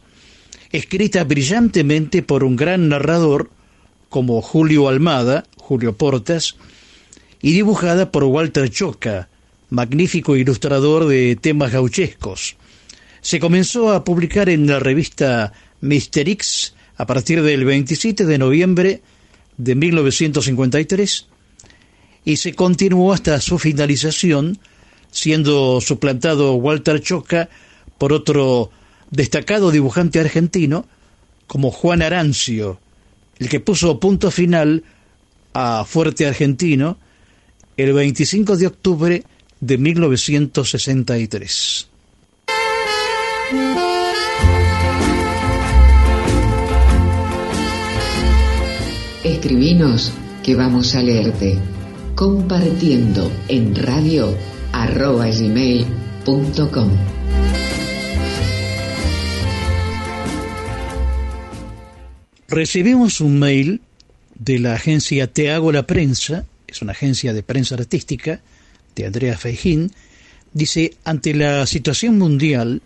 [0.72, 3.50] escrita brillantemente por un gran narrador
[4.10, 6.56] como Julio Almada, Julio Portas,
[7.42, 9.29] y dibujada por Walter Choca,
[9.70, 12.58] magnífico ilustrador de temas gauchescos.
[13.22, 19.02] Se comenzó a publicar en la revista Mister X a partir del 27 de noviembre
[19.58, 21.28] de 1953
[22.26, 24.60] y se continuó hasta su finalización,
[25.12, 27.50] siendo suplantado Walter Choca
[27.98, 28.72] por otro
[29.12, 30.86] destacado dibujante argentino
[31.48, 32.80] como Juan Arancio,
[33.40, 34.84] el que puso punto final
[35.54, 36.98] a Fuerte Argentino
[37.76, 41.88] el 25 de octubre de 1963.
[49.24, 50.12] Escribinos
[50.44, 51.60] que vamos a leerte
[52.16, 54.36] compartiendo en radio
[54.72, 56.90] arroba gmail.com.
[62.48, 63.82] Recibimos un mail
[64.36, 68.42] de la agencia Te Hago la Prensa, es una agencia de prensa artística
[69.06, 69.92] Andrea Feijín,
[70.54, 72.82] dice, ante la situación mundial,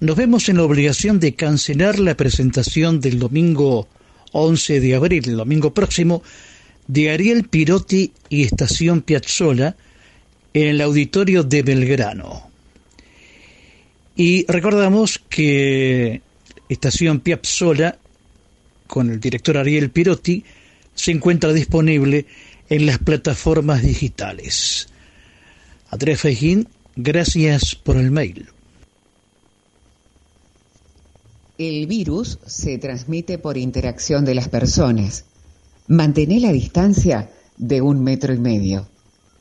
[0.00, 3.88] nos vemos en la obligación de cancelar la presentación del domingo
[4.32, 6.22] 11 de abril, el domingo próximo,
[6.86, 9.76] de Ariel Pirotti y Estación Piazzola
[10.54, 12.50] en el auditorio de Belgrano.
[14.16, 16.20] Y recordamos que
[16.68, 17.98] Estación Piazzola,
[18.86, 20.44] con el director Ariel Pirotti,
[20.94, 22.26] se encuentra disponible
[22.68, 24.88] en las plataformas digitales.
[25.92, 28.48] Andrés Feijín, gracias por el mail.
[31.58, 35.26] El virus se transmite por interacción de las personas.
[35.88, 38.88] Mantén la distancia de un metro y medio.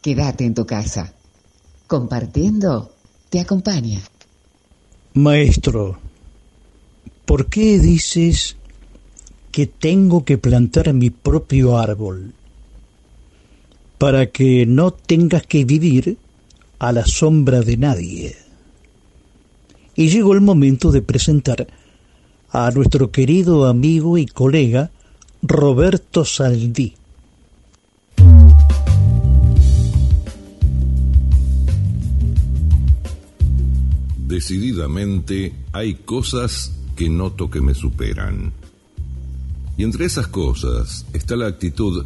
[0.01, 1.13] Quédate en tu casa.
[1.87, 2.91] Compartiendo
[3.29, 4.01] te acompaña.
[5.13, 5.99] Maestro,
[7.23, 8.57] ¿por qué dices
[9.53, 12.33] que tengo que plantar mi propio árbol?
[13.97, 16.17] Para que no tengas que vivir
[16.81, 18.35] a la sombra de nadie.
[19.95, 21.67] Y llegó el momento de presentar
[22.49, 24.89] a nuestro querido amigo y colega
[25.43, 26.95] Roberto Saldí.
[34.27, 38.53] Decididamente hay cosas que noto que me superan.
[39.77, 42.03] Y entre esas cosas está la actitud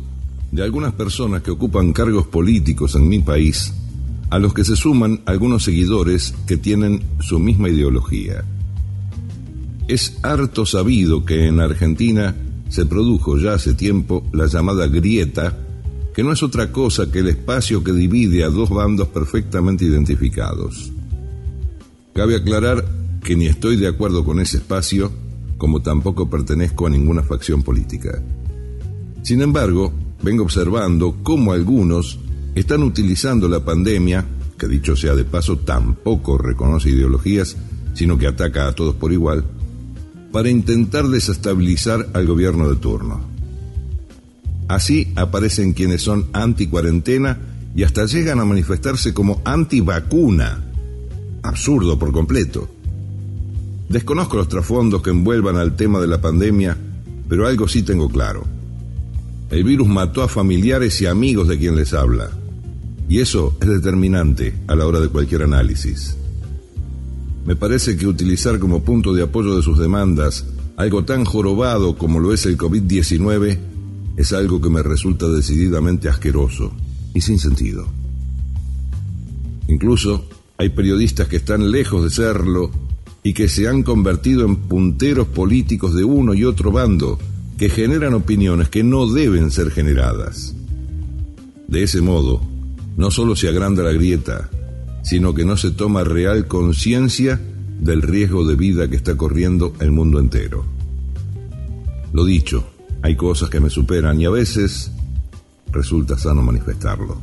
[0.51, 3.73] de algunas personas que ocupan cargos políticos en mi país,
[4.35, 8.43] a los que se suman algunos seguidores que tienen su misma ideología.
[9.87, 12.35] Es harto sabido que en Argentina
[12.67, 15.57] se produjo ya hace tiempo la llamada grieta,
[16.13, 20.91] que no es otra cosa que el espacio que divide a dos bandos perfectamente identificados.
[22.13, 22.83] Cabe aclarar
[23.23, 25.13] que ni estoy de acuerdo con ese espacio,
[25.57, 28.21] como tampoco pertenezco a ninguna facción política.
[29.23, 32.19] Sin embargo, vengo observando cómo algunos
[32.55, 34.25] están utilizando la pandemia,
[34.57, 37.57] que dicho sea de paso tampoco reconoce ideologías,
[37.93, 39.43] sino que ataca a todos por igual,
[40.31, 43.21] para intentar desestabilizar al gobierno de turno.
[44.67, 47.37] Así aparecen quienes son anti-cuarentena
[47.75, 50.63] y hasta llegan a manifestarse como anti-vacuna.
[51.43, 52.69] Absurdo por completo.
[53.89, 56.75] Desconozco los trasfondos que envuelvan al tema de la pandemia,
[57.29, 58.43] pero algo sí tengo claro.
[59.51, 62.31] El virus mató a familiares y amigos de quien les habla.
[63.07, 66.15] Y eso es determinante a la hora de cualquier análisis.
[67.45, 70.45] Me parece que utilizar como punto de apoyo de sus demandas
[70.77, 73.57] algo tan jorobado como lo es el COVID-19
[74.17, 76.71] es algo que me resulta decididamente asqueroso
[77.13, 77.85] y sin sentido.
[79.67, 80.27] Incluso
[80.57, 82.71] hay periodistas que están lejos de serlo
[83.23, 87.19] y que se han convertido en punteros políticos de uno y otro bando
[87.57, 90.55] que generan opiniones que no deben ser generadas.
[91.67, 92.41] De ese modo,
[92.97, 94.49] no solo se agranda la grieta,
[95.03, 97.39] sino que no se toma real conciencia
[97.79, 100.65] del riesgo de vida que está corriendo el mundo entero.
[102.13, 102.65] Lo dicho,
[103.01, 104.91] hay cosas que me superan y a veces
[105.71, 107.21] resulta sano manifestarlo.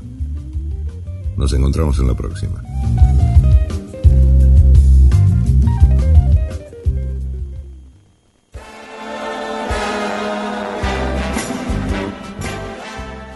[1.37, 2.62] Nos encontramos en la próxima.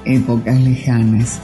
[0.04, 1.40] Épocas lejanas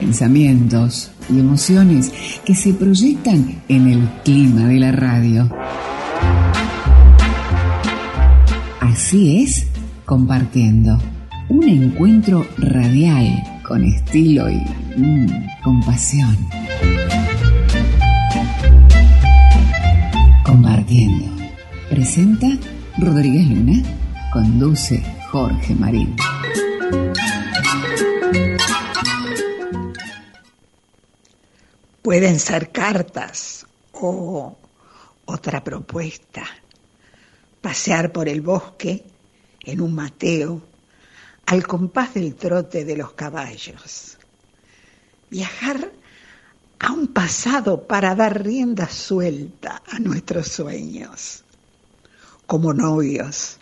[0.00, 2.12] pensamientos y emociones
[2.44, 5.48] que se proyectan en el clima de la radio.
[8.80, 9.66] Así es,
[10.06, 10.98] compartiendo.
[11.48, 14.60] Un encuentro radial con estilo y
[14.96, 15.26] mm,
[15.62, 16.36] compasión.
[20.44, 21.26] Compartiendo.
[21.90, 22.48] Presenta
[22.98, 23.82] Rodríguez Luna.
[24.32, 26.14] Conduce Jorge Marín.
[32.02, 34.56] Pueden ser cartas o
[35.26, 36.44] otra propuesta.
[37.60, 39.04] Pasear por el bosque
[39.62, 40.62] en un mateo
[41.46, 44.16] al compás del trote de los caballos.
[45.28, 45.92] Viajar
[46.78, 51.44] a un pasado para dar rienda suelta a nuestros sueños.
[52.46, 53.58] Como novios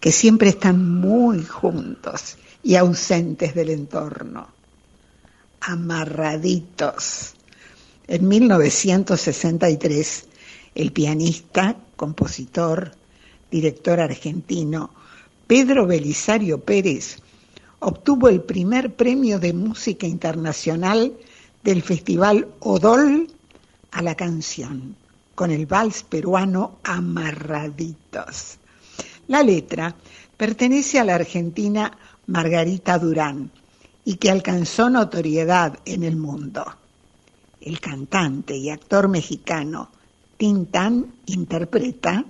[0.00, 4.48] que siempre están muy juntos y ausentes del entorno.
[5.62, 7.36] Amarraditos
[8.10, 10.24] en 1963,
[10.74, 12.90] el pianista, compositor,
[13.52, 14.90] director argentino
[15.46, 17.18] Pedro Belisario Pérez
[17.78, 21.12] obtuvo el primer premio de música internacional
[21.62, 23.28] del Festival Odol
[23.92, 24.96] a la canción,
[25.36, 28.58] con el vals peruano Amarraditos.
[29.28, 29.94] La letra
[30.36, 31.96] pertenece a la argentina
[32.26, 33.52] Margarita Durán
[34.04, 36.64] y que alcanzó notoriedad en el mundo
[37.60, 39.90] el cantante y actor mexicano
[40.36, 42.24] Tintán interpreta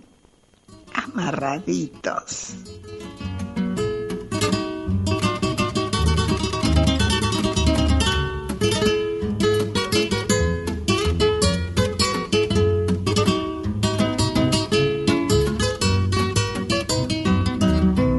[0.95, 2.57] Amarraditos.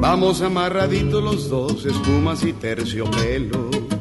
[0.00, 3.91] Vamos amarraditos los dos, espumas y terciopelo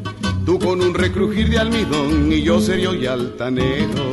[0.46, 4.12] Tú con un recrujir de almidón y yo serio y altanero.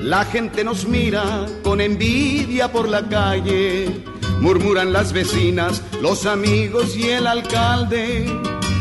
[0.00, 4.02] La gente nos mira con envidia por la calle.
[4.40, 8.26] Murmuran las vecinas, los amigos y el alcalde.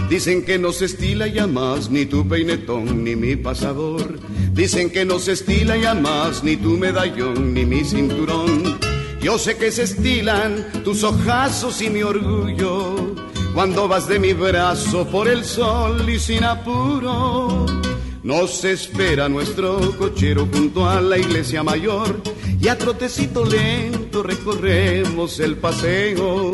[0.09, 4.19] Dicen que no se estila ya más ni tu peinetón ni mi pasador.
[4.53, 8.79] Dicen que no se estila ya más ni tu medallón ni mi cinturón.
[9.21, 13.18] Yo sé que se estilan tus ojazos y mi orgullo
[13.53, 17.65] cuando vas de mi brazo por el sol y sin apuro.
[18.23, 22.21] Nos espera nuestro cochero junto a la iglesia mayor
[22.61, 26.51] y a trotecito lento recorremos el paseo.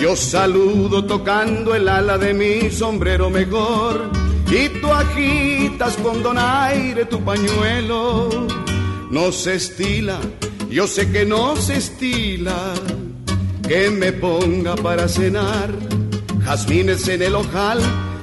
[0.00, 4.10] Yo saludo tocando el ala de mi sombrero mejor
[4.50, 8.46] y tú agitas con donaire tu pañuelo.
[9.10, 10.18] No se estila,
[10.70, 12.74] yo sé que no se estila,
[13.66, 15.70] que me ponga para cenar
[16.48, 17.78] jazmines en el ojal.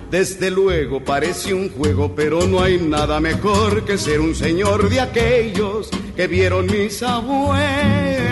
[0.09, 4.99] Desde luego parece un juego, pero no hay nada mejor que ser un señor de
[4.99, 8.24] aquellos que vieron mis abuelos.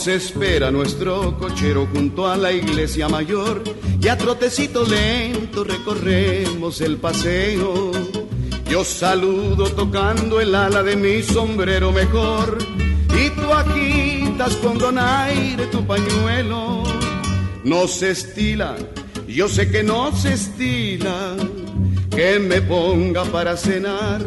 [0.00, 3.62] Nos espera nuestro cochero junto a la iglesia mayor
[4.00, 7.92] y a trotecito lento recorremos el paseo.
[8.64, 12.56] Yo saludo tocando el ala de mi sombrero mejor
[13.14, 16.82] y tú agitas con donaire tu pañuelo.
[17.62, 18.76] No se estila,
[19.28, 21.36] yo sé que no se estila,
[22.10, 24.26] que me ponga para cenar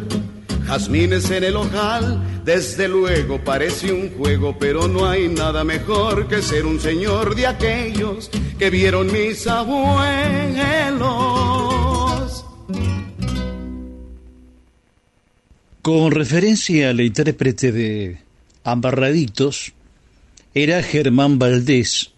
[0.74, 6.42] jazmines en el ojal desde luego parece un juego, pero no hay nada mejor que
[6.42, 9.94] ser un señor de aquellos que vieron mis abuelos.
[15.84, 18.18] Con referencia al intérprete de
[18.64, 19.74] Ambarraditos,
[20.56, 22.10] era Germán Valdés,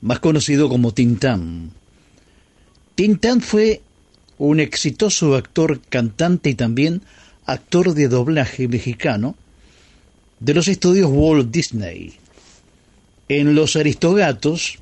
[0.00, 1.70] más conocido como Tintán.
[2.94, 3.82] Tintán fue
[4.38, 7.02] un exitoso actor, cantante y también
[7.46, 9.36] actor de doblaje mexicano
[10.40, 12.14] de los estudios Walt Disney.
[13.28, 14.78] En Los Aristogatos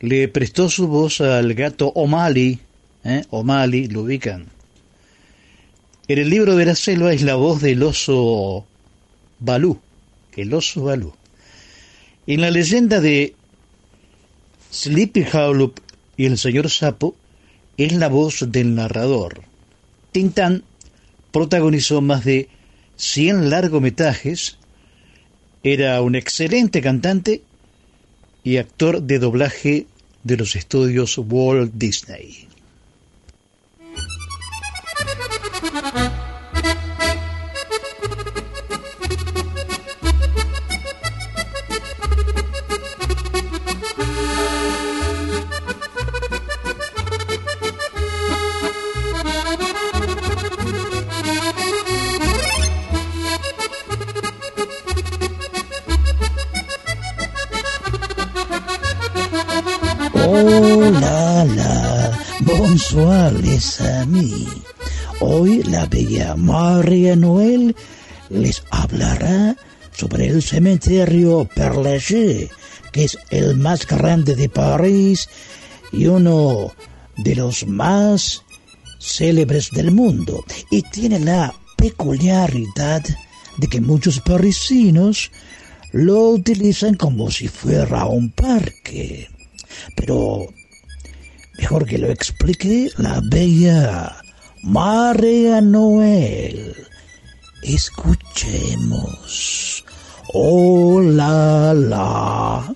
[0.00, 2.58] le prestó su voz al gato O'Malley,
[3.04, 3.24] ¿eh?
[3.30, 4.46] O'Malley, lo ubican.
[6.08, 8.66] En el libro de la selva es la voz del oso
[9.38, 9.80] Balú,
[10.36, 11.14] el oso Balú.
[12.26, 13.34] En la leyenda de
[14.72, 15.72] Sleepy Hollow
[16.16, 17.14] y el señor Sapo
[17.76, 19.42] es la voz del narrador.
[20.12, 20.64] Tintán
[21.32, 22.48] protagonizó más de
[22.96, 24.58] 100 largometrajes
[25.62, 27.42] era un excelente cantante
[28.42, 29.86] y actor de doblaje
[30.22, 32.48] de los estudios Walt Disney.
[62.92, 64.48] Les amis.
[65.20, 67.76] Hoy la bella María Noel
[68.30, 69.56] les hablará
[69.92, 72.50] sobre el cementerio Père
[72.90, 75.28] que es el más grande de París
[75.92, 76.72] y uno
[77.16, 78.42] de los más
[78.98, 80.44] célebres del mundo.
[80.72, 83.04] Y tiene la peculiaridad
[83.58, 85.30] de que muchos parisinos
[85.92, 89.28] lo utilizan como si fuera un parque.
[89.94, 90.48] Pero
[91.60, 94.16] mejor que lo explique la bella
[94.62, 96.74] María Noel.
[97.62, 99.14] Escuchemos.
[100.32, 102.74] Oh la.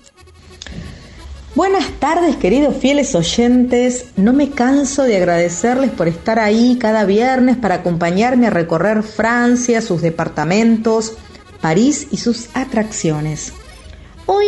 [1.55, 4.11] Buenas tardes, queridos fieles oyentes.
[4.17, 9.81] No me canso de agradecerles por estar ahí cada viernes para acompañarme a recorrer Francia,
[9.81, 11.13] sus departamentos,
[11.59, 13.53] París y sus atracciones.
[14.27, 14.45] Hoy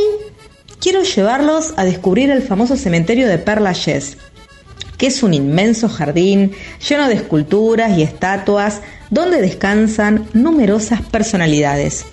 [0.80, 3.62] quiero llevarlos a descubrir el famoso cementerio de Père
[4.98, 6.52] que es un inmenso jardín
[6.88, 12.06] lleno de esculturas y estatuas donde descansan numerosas personalidades.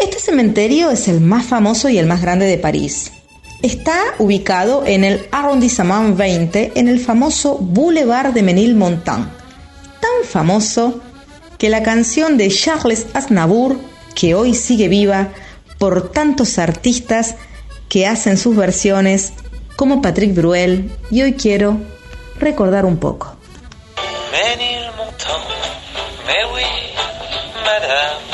[0.00, 3.12] Este cementerio es el más famoso y el más grande de París.
[3.62, 9.28] Está ubicado en el Arrondissement 20, en el famoso Boulevard de Menilmontant,
[10.00, 11.00] tan famoso
[11.58, 13.78] que la canción de Charles Aznavour,
[14.16, 15.30] que hoy sigue viva
[15.78, 17.36] por tantos artistas
[17.88, 19.32] que hacen sus versiones,
[19.76, 21.78] como Patrick Bruel, y hoy quiero
[22.38, 23.36] recordar un poco.
[26.52, 26.64] Oui,
[27.64, 28.32] madame,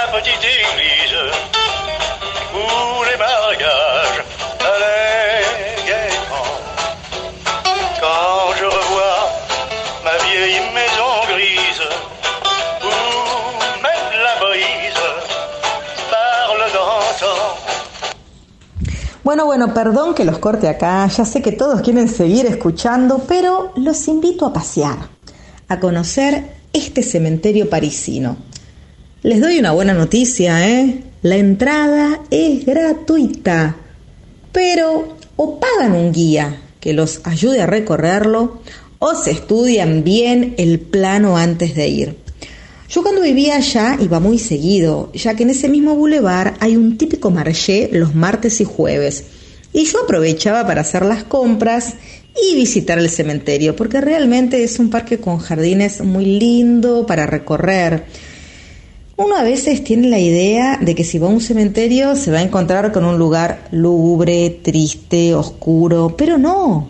[0.00, 1.20] ma petite église
[2.54, 4.22] où les bagages
[4.70, 6.52] allaient gaiement.
[8.00, 9.22] Quand je revois
[10.04, 11.86] ma vieille maison grise
[12.88, 12.94] où
[13.86, 15.08] même la brise
[16.10, 17.38] parle d'antan.
[19.22, 23.72] Bueno, bueno, perdón que los corte acá, ya sé que todos quieren seguir escuchando, pero
[23.76, 24.96] los invito a pasear,
[25.68, 28.49] a conocer este cementerio parisino.
[29.22, 31.02] Les doy una buena noticia, ¿eh?
[31.20, 33.76] La entrada es gratuita,
[34.50, 38.62] pero o pagan un guía que los ayude a recorrerlo
[38.98, 42.16] o se estudian bien el plano antes de ir.
[42.88, 46.96] Yo cuando vivía allá iba muy seguido, ya que en ese mismo bulevar hay un
[46.96, 49.24] típico marché los martes y jueves.
[49.74, 51.92] Y yo aprovechaba para hacer las compras
[52.42, 58.06] y visitar el cementerio, porque realmente es un parque con jardines muy lindo para recorrer.
[59.22, 62.38] Uno a veces tiene la idea de que si va a un cementerio se va
[62.38, 66.88] a encontrar con un lugar lúgubre, triste, oscuro, pero no.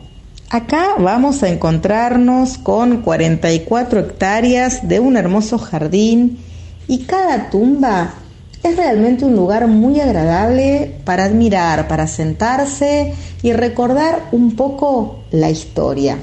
[0.49, 6.39] Acá vamos a encontrarnos con 44 hectáreas de un hermoso jardín
[6.87, 8.15] y cada tumba
[8.63, 13.13] es realmente un lugar muy agradable para admirar, para sentarse
[13.43, 16.17] y recordar un poco la historia.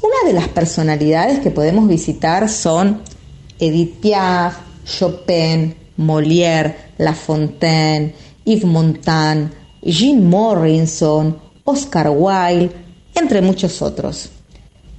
[0.00, 3.11] Una de las personalidades que podemos visitar son
[3.58, 8.12] Edith Piaf, Chopin, Molière, La Fontaine,
[8.44, 9.50] Yves Montand,
[9.82, 12.70] Jim Morrison, Oscar Wilde,
[13.14, 14.30] entre muchos otros.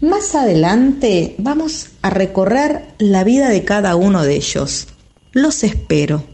[0.01, 4.87] Más adelante vamos a recorrer la vida de cada uno de ellos.
[5.31, 6.32] Los espero.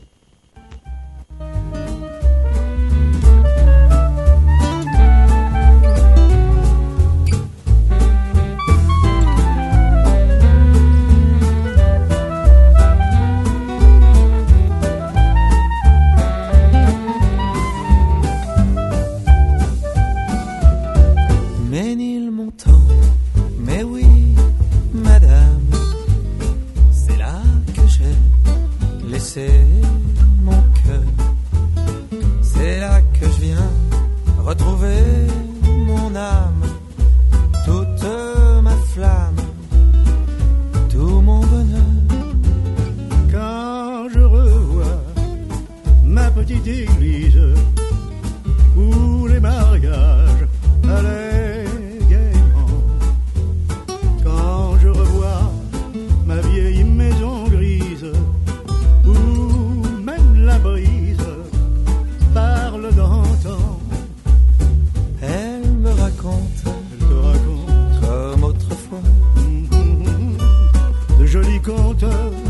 [72.10, 72.44] Jolis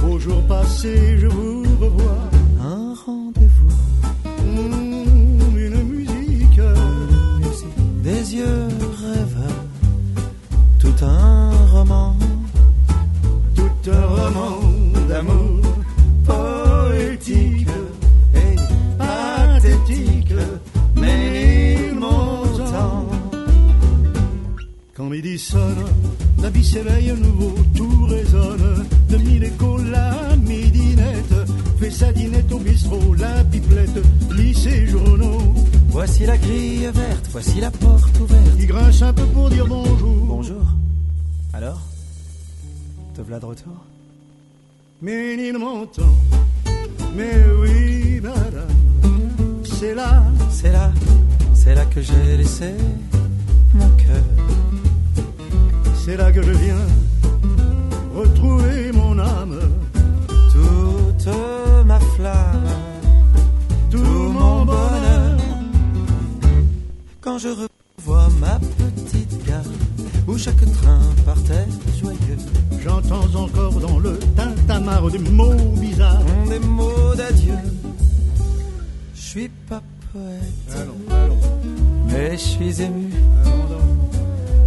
[0.00, 0.04] contes.
[0.10, 2.18] Au jour passé, je vous revois.
[2.60, 3.76] un rendez-vous,
[4.44, 6.60] Mmh, une musique,
[8.02, 8.68] des yeux
[9.02, 9.64] rêveurs,
[10.78, 12.16] tout un roman.
[13.54, 14.60] tout un roman
[15.08, 15.62] d'amour
[16.24, 17.68] poétique
[18.34, 18.56] et
[18.98, 20.34] pathétique,
[20.96, 23.06] mais montant.
[24.94, 25.84] Quand midi sonne,
[26.66, 28.86] s'éveille à nouveau, tout résonne.
[29.08, 31.34] De mille échos, la midinette
[31.78, 34.00] fait sa dinette au bistrot, la pipelette
[34.32, 35.54] lit ses journaux.
[35.88, 38.56] Voici la grille verte, voici la porte ouverte.
[38.58, 40.16] Il grince un peu pour dire bonjour.
[40.26, 40.64] Bonjour.
[41.52, 41.80] Alors
[43.14, 43.76] Te voilà de retour?
[45.02, 46.14] Mais il m'entend.
[47.16, 50.90] Mais oui, madame, c'est là, C'est là,
[51.54, 52.74] c'est là que j'ai laissé
[53.74, 54.35] mon cœur.
[56.06, 56.86] C'est là que je viens
[58.14, 59.58] retrouver mon âme,
[60.52, 61.28] Toute
[61.84, 62.70] ma flamme,
[63.90, 65.36] tout tout mon bonheur.
[67.20, 69.72] Quand je revois ma petite gare
[70.28, 71.66] où chaque train partait
[72.00, 72.38] joyeux.
[72.84, 76.22] J'entends encore dans le tintamarre des mots bizarres.
[76.48, 77.58] Des mots d'adieu.
[79.12, 79.82] Je suis pas
[80.12, 81.40] poète, Allons, allons,
[82.08, 83.10] mais je suis ému.
[83.44, 83.65] allons.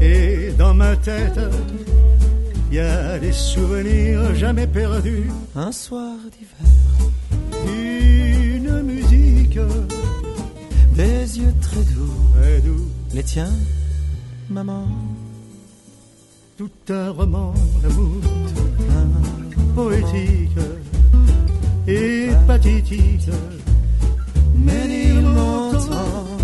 [0.02, 1.40] Et dans ma tête,
[2.72, 5.30] il y a des souvenirs jamais perdus.
[5.56, 6.66] Un soir d'hiver,
[7.68, 9.60] Une musique
[10.96, 12.14] des yeux très doux.
[12.34, 13.52] très doux, Les tiens,
[14.50, 14.88] maman,
[16.58, 18.22] tout un roman d'amour
[19.76, 20.58] poétique
[21.88, 23.30] et pathétique.
[24.56, 26.39] Mais il m'entend.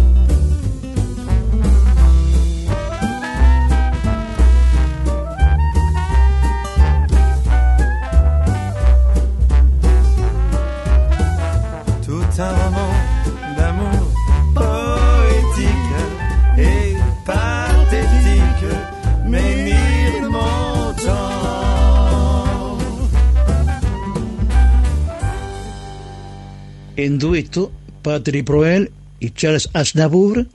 [26.97, 27.71] En dueto,
[28.01, 30.45] Patrick Proel y Charles Aznavour,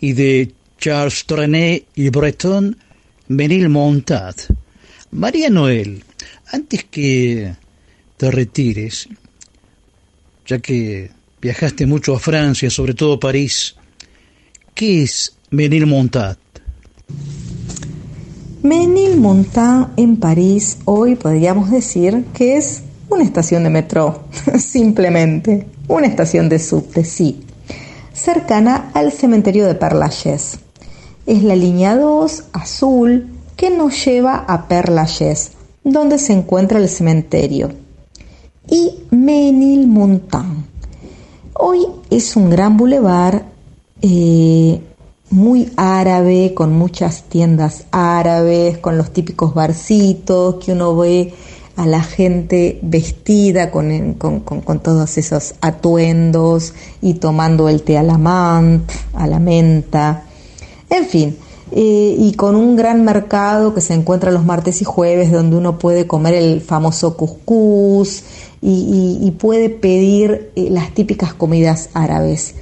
[0.00, 2.76] y de Charles Trenet y Breton,
[3.26, 4.36] Menil Montad.
[5.10, 6.04] María Noel,
[6.52, 7.54] antes que
[8.18, 9.08] te retires,
[10.46, 11.10] ya que
[11.44, 13.76] viajaste mucho a Francia, sobre todo París,
[14.72, 16.38] ¿qué es Menilmontat?
[18.62, 24.24] Menilmontant en París hoy podríamos decir que es una estación de metro,
[24.58, 27.42] simplemente, una estación de subte, sí,
[28.14, 30.00] cercana al cementerio de Père.
[31.26, 34.90] Es la línea 2 azul que nos lleva a Père
[35.84, 37.70] donde se encuentra el cementerio.
[38.66, 40.73] Y Menilmontant.
[41.56, 43.44] Hoy es un gran bulevar
[44.02, 44.80] eh,
[45.30, 51.32] muy árabe, con muchas tiendas árabes, con los típicos barcitos que uno ve
[51.76, 54.16] a la gente vestida con,
[54.82, 60.24] todos esos atuendos y tomando el té a la mant, a la menta,
[60.90, 61.36] en fin,
[61.76, 65.76] eh, y con un gran mercado que se encuentra los martes y jueves donde uno
[65.78, 67.16] puede comer el famoso
[68.62, 72.54] y- y puede pedir eh, las típicas comidas árabes.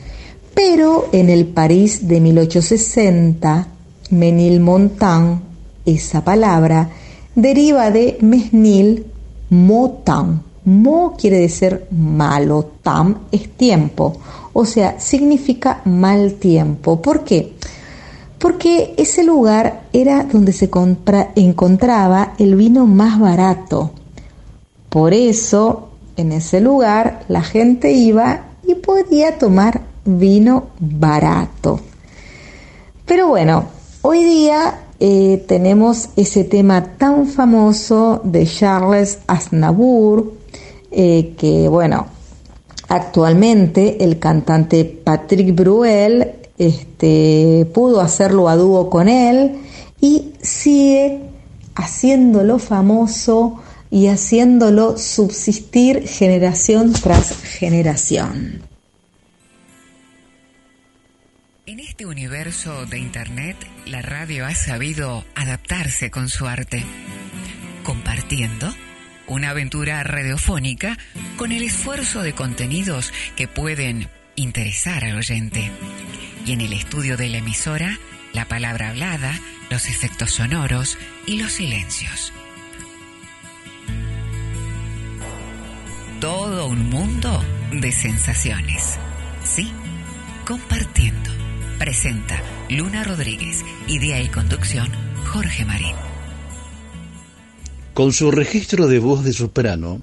[0.54, 3.68] Pero en el París de 1860,
[4.10, 5.42] Menilmontant,
[5.84, 6.88] esa palabra,
[7.34, 9.04] deriva de Mesnil
[9.50, 10.42] Motan.
[10.64, 14.16] Mo quiere decir malo, tam es tiempo,
[14.52, 17.02] o sea, significa mal tiempo.
[17.02, 17.52] ¿Por qué?
[18.42, 23.92] Porque ese lugar era donde se compra- encontraba el vino más barato.
[24.88, 31.78] Por eso, en ese lugar, la gente iba y podía tomar vino barato.
[33.06, 33.66] Pero bueno,
[34.02, 40.32] hoy día eh, tenemos ese tema tan famoso de Charles Aznavour,
[40.90, 42.06] eh, que bueno,
[42.88, 49.58] actualmente el cantante Patrick Bruel este, pudo hacerlo a dúo con él
[50.00, 51.20] y sigue
[51.74, 58.62] haciéndolo famoso y haciéndolo subsistir generación tras generación.
[61.66, 63.56] En este universo de Internet,
[63.86, 66.84] la radio ha sabido adaptarse con su arte,
[67.84, 68.72] compartiendo
[69.28, 70.98] una aventura radiofónica
[71.36, 75.70] con el esfuerzo de contenidos que pueden interesar al oyente.
[76.44, 77.98] Y en el estudio de la emisora,
[78.32, 79.38] la palabra hablada,
[79.70, 82.32] los efectos sonoros y los silencios.
[86.20, 88.98] Todo un mundo de sensaciones.
[89.44, 89.72] Sí,
[90.46, 91.30] compartiendo.
[91.78, 94.88] Presenta Luna Rodríguez, idea y conducción
[95.24, 95.96] Jorge Marín.
[97.94, 100.02] Con su registro de voz de soprano,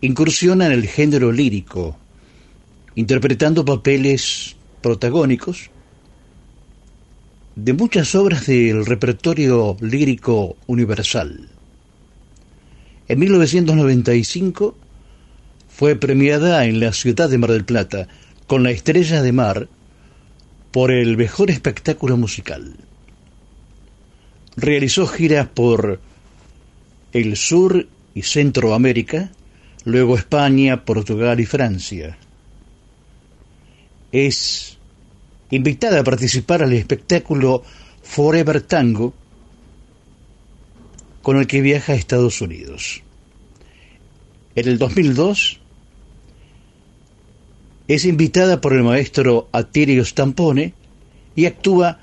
[0.00, 1.98] incursiona en el género lírico,
[2.94, 5.70] interpretando papeles protagónicos
[7.56, 11.48] de muchas obras del repertorio lírico universal.
[13.08, 14.76] En 1995
[15.68, 18.06] fue premiada en la ciudad de Mar del Plata
[18.46, 19.68] con la Estrella de Mar
[20.70, 22.76] por el mejor espectáculo musical.
[24.56, 26.00] Realizó giras por
[27.12, 29.30] el sur y Centroamérica,
[29.84, 32.18] luego España, Portugal y Francia.
[34.12, 34.78] Es
[35.50, 37.62] invitada a participar al espectáculo
[38.02, 39.14] Forever Tango,
[41.22, 43.02] con el que viaja a Estados Unidos.
[44.54, 45.60] En el 2002
[47.86, 50.74] es invitada por el maestro Atirio Stampone
[51.36, 52.00] y actúa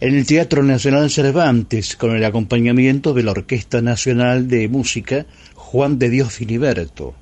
[0.00, 5.98] en el Teatro Nacional Cervantes con el acompañamiento de la Orquesta Nacional de Música Juan
[5.98, 7.14] de Dios Filiberto.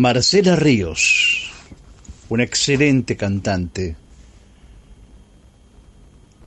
[0.00, 1.50] Marcela Ríos,
[2.30, 3.96] una excelente cantante,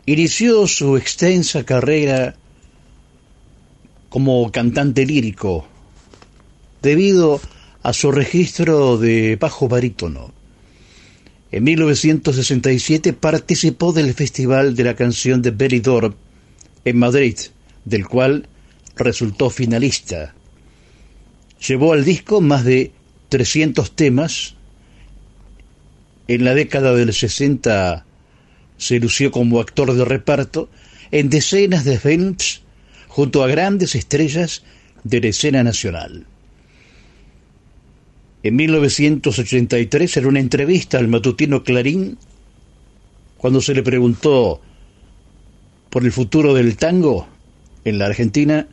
[0.07, 2.35] inició su extensa carrera
[4.09, 5.67] como cantante lírico
[6.81, 7.39] debido
[7.83, 10.33] a su registro de bajo barítono.
[11.51, 16.15] En 1967 participó del Festival de la Canción de Benidorm
[16.85, 17.37] en Madrid,
[17.85, 18.47] del cual
[18.95, 20.33] resultó finalista.
[21.67, 22.91] Llevó al disco más de
[23.33, 24.53] 300 temas.
[26.27, 28.05] En la década del 60
[28.77, 30.69] se lució como actor de reparto
[31.09, 32.61] en decenas de films
[33.07, 34.61] junto a grandes estrellas
[35.03, 36.27] de la escena nacional.
[38.43, 42.19] En 1983, en una entrevista al matutino Clarín,
[43.37, 44.61] cuando se le preguntó
[45.89, 47.27] por el futuro del tango
[47.83, 48.67] en la Argentina,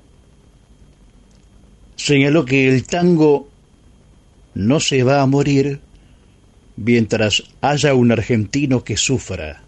[1.96, 3.49] señaló que el tango
[4.54, 5.80] no se va a morir
[6.76, 9.62] mientras haya un argentino que sufra.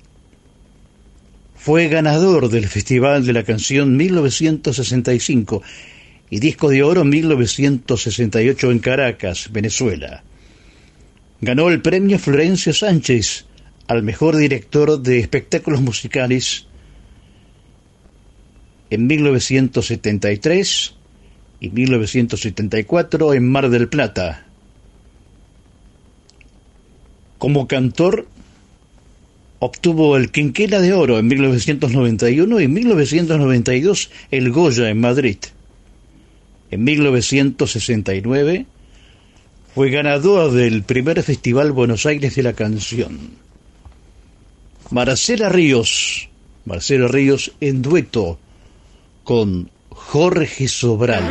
[1.56, 5.62] Fue ganador del Festival de la Canción 1965
[6.30, 10.24] y disco de oro 1968 en Caracas, Venezuela.
[11.40, 13.46] Ganó el premio Florencio Sánchez
[13.86, 16.66] al mejor director de espectáculos musicales
[18.90, 20.94] en 1973
[21.60, 24.46] y 1974 en Mar del Plata.
[27.42, 28.28] Como cantor
[29.58, 35.38] obtuvo el Quinquela de Oro en 1991 y 1992 el Goya en Madrid.
[36.70, 38.66] En 1969
[39.74, 43.18] fue ganador del primer Festival Buenos Aires de la Canción.
[44.92, 46.28] Marcela Ríos,
[46.64, 48.38] Marcela Ríos en dueto
[49.24, 51.24] con Jorge Sobral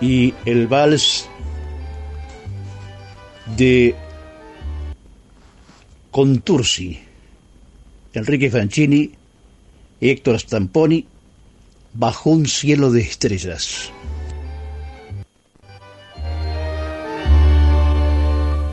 [0.00, 1.28] y el vals
[3.46, 3.94] de
[6.10, 7.00] Contursi,
[8.14, 9.10] Enrique Fancini
[10.00, 11.06] y Héctor Stamponi
[11.94, 13.90] bajo un cielo de estrellas.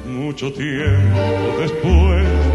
[0.06, 2.49] Mucho tiempo después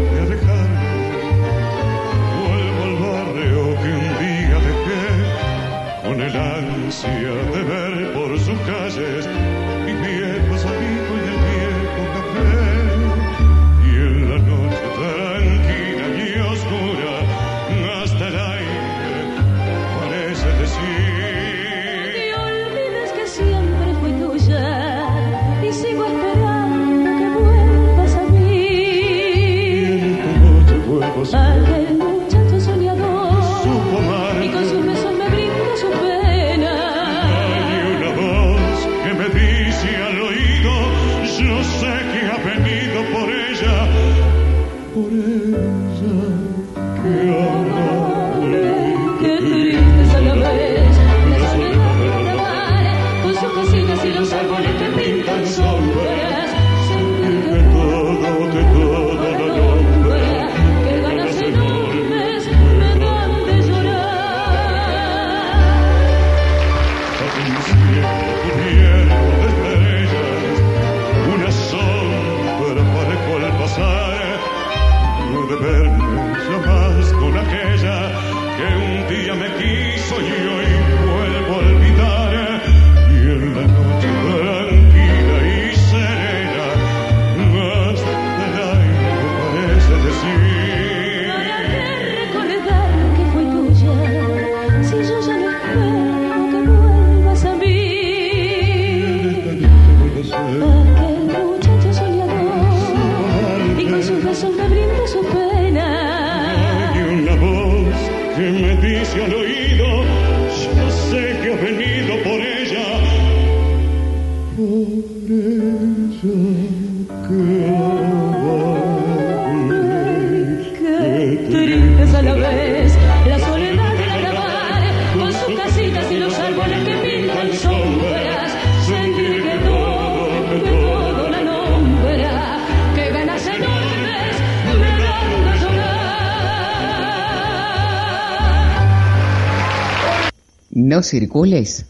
[141.03, 141.85] Circules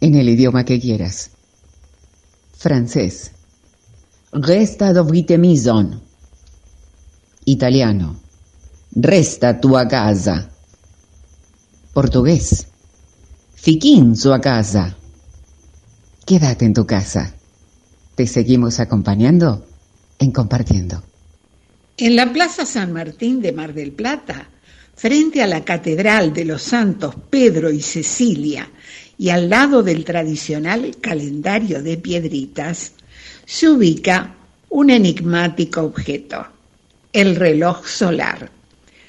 [0.00, 1.30] en el idioma que quieras.
[2.56, 3.32] Francés.
[4.32, 6.00] Resta dovrite maison.
[7.44, 8.20] Italiano.
[8.92, 10.50] Resta tua casa.
[11.92, 12.66] Portugués.
[13.54, 14.96] Fiquín sua casa.
[16.24, 17.34] Quédate en tu casa.
[18.14, 19.66] Te seguimos acompañando
[20.18, 21.02] en Compartiendo.
[21.96, 24.48] En la Plaza San Martín de Mar del Plata,
[25.00, 28.68] frente a la Catedral de los Santos Pedro y Cecilia
[29.16, 32.92] y al lado del tradicional calendario de piedritas,
[33.46, 34.34] se ubica
[34.68, 36.46] un enigmático objeto,
[37.14, 38.50] el reloj solar.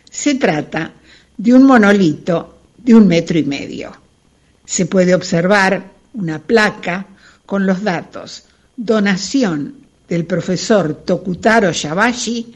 [0.10, 0.94] Se trata
[1.36, 3.92] de un monolito de un metro y medio.
[4.64, 7.06] Se puede observar una placa
[7.46, 8.46] con los datos
[8.78, 9.76] donación
[10.08, 12.56] del profesor Tokutaro Yabashi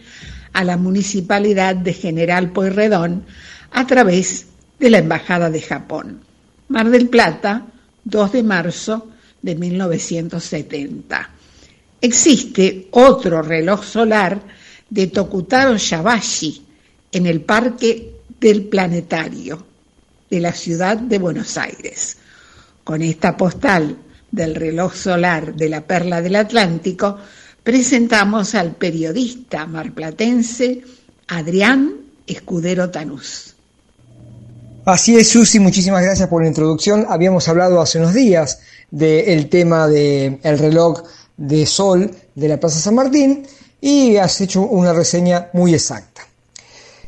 [0.56, 3.26] a la municipalidad de General Pueyrredón
[3.72, 4.48] a través
[4.80, 6.22] de la Embajada de Japón.
[6.70, 7.66] Mar del Plata,
[8.06, 9.10] 2 de marzo
[9.42, 11.30] de 1970.
[12.00, 14.42] Existe otro reloj solar
[14.90, 16.64] de Tokutaro Yabashi
[17.12, 19.66] en el Parque del Planetario
[20.30, 22.18] de la ciudad de Buenos Aires.
[22.86, 23.98] Con esta postal
[24.32, 27.18] del reloj solar de la Perla del Atlántico,
[27.66, 30.82] presentamos al periodista marplatense
[31.28, 31.96] Adrián
[32.28, 33.56] Escudero Tanús.
[34.86, 37.08] Así es, Susi, muchísimas gracias por la introducción.
[37.10, 38.60] Habíamos hablado hace unos días
[38.92, 41.02] del tema del reloj
[41.38, 43.48] de sol de la Plaza San Martín
[43.82, 46.22] y has hecho una reseña muy exacta.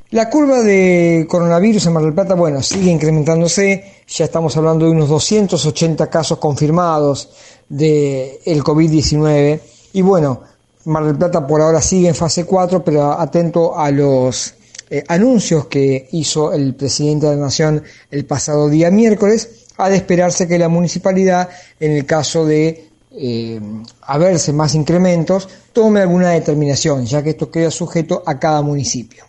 [0.10, 4.92] La curva de coronavirus en Mar del Plata, bueno, sigue incrementándose, ya estamos hablando de
[4.92, 7.30] unos 280 casos confirmados
[7.70, 9.60] del el COVID-19
[9.94, 10.44] y bueno,
[10.88, 14.54] Mar del Plata por ahora sigue en fase 4, pero atento a los
[14.90, 19.98] eh, anuncios que hizo el presidente de la Nación el pasado día miércoles, ha de
[19.98, 21.50] esperarse que la municipalidad,
[21.82, 23.60] en el caso de eh,
[24.04, 29.26] haberse más incrementos, tome alguna determinación, ya que esto queda sujeto a cada municipio.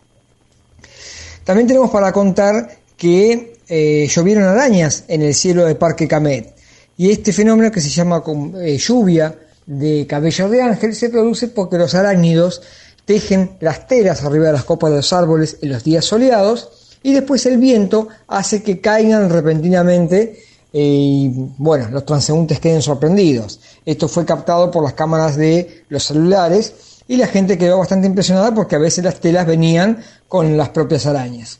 [1.43, 6.55] También tenemos para contar que eh, llovieron arañas en el cielo del Parque Camet.
[6.97, 8.23] Y este fenómeno que se llama
[8.79, 9.35] lluvia
[9.69, 12.63] de cabello de ángel se produce porque los arácnidos
[13.05, 17.13] tejen las telas arriba de las copas de los árboles en los días soleados y
[17.13, 20.43] después el viento hace que caigan repentinamente
[20.73, 23.61] eh, y bueno, los transeúntes queden sorprendidos.
[23.85, 26.73] Esto fue captado por las cámaras de los celulares
[27.07, 31.05] y la gente quedó bastante impresionada porque a veces las telas venían con las propias
[31.05, 31.59] arañas.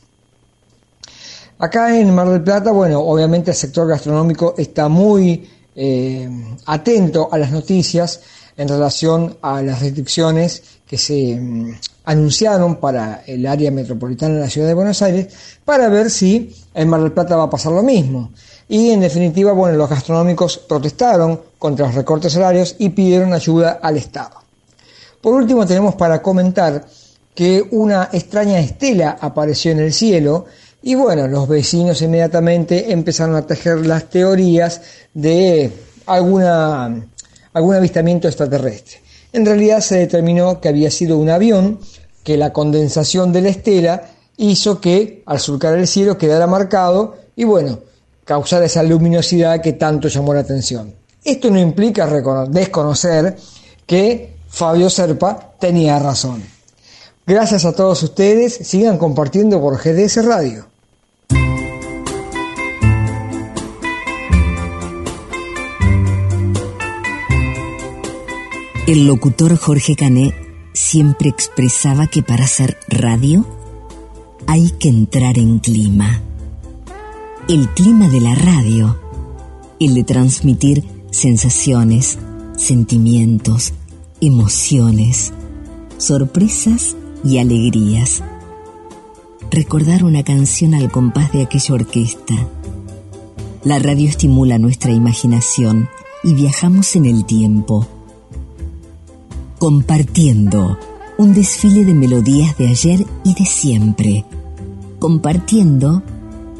[1.59, 6.29] Acá en Mar del Plata, bueno, obviamente el sector gastronómico está muy eh,
[6.65, 8.21] atento a las noticias
[8.57, 14.49] en relación a las restricciones que se mm, anunciaron para el área metropolitana de la
[14.49, 15.27] ciudad de Buenos Aires
[15.63, 18.31] para ver si en Mar del Plata va a pasar lo mismo.
[18.67, 23.97] Y en definitiva, bueno, los gastronómicos protestaron contra los recortes horarios y pidieron ayuda al
[23.97, 24.37] Estado.
[25.21, 26.85] Por último, tenemos para comentar
[27.33, 30.45] que una extraña estela apareció en el cielo
[30.81, 34.81] y bueno, los vecinos inmediatamente empezaron a tejer las teorías
[35.13, 35.71] de
[36.05, 37.05] alguna,
[37.53, 39.01] algún avistamiento extraterrestre.
[39.33, 41.79] En realidad se determinó que había sido un avión,
[42.23, 47.43] que la condensación de la estela hizo que al surcar el cielo quedara marcado y
[47.43, 47.79] bueno,
[48.23, 50.93] causar esa luminosidad que tanto llamó la atención.
[51.23, 52.07] Esto no implica
[52.47, 53.35] desconocer
[53.85, 56.43] que Fabio Serpa tenía razón.
[57.27, 60.68] Gracias a todos ustedes, sigan compartiendo por GDS Radio.
[68.89, 70.33] El locutor Jorge Cané
[70.73, 73.45] siempre expresaba que para hacer radio
[74.47, 76.23] hay que entrar en clima.
[77.47, 78.99] El clima de la radio,
[79.79, 82.17] el de transmitir sensaciones,
[82.57, 83.73] sentimientos,
[84.21, 85.33] emociones,
[85.99, 88.23] sorpresas y alegrías.
[89.51, 92.33] Recordar una canción al compás de aquella orquesta.
[93.63, 95.89] La radio estimula nuestra imaginación
[96.23, 97.87] y viajamos en el tiempo
[99.59, 100.79] Compartiendo,
[101.17, 104.23] un desfile de melodías de ayer y de siempre.
[104.99, 106.01] Compartiendo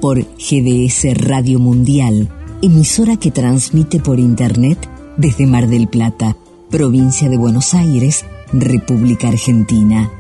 [0.02, 2.28] por GDS Radio Mundial,
[2.62, 6.36] emisora que transmite por Internet desde Mar del Plata,
[6.70, 10.12] provincia de Buenos Aires, República Argentina.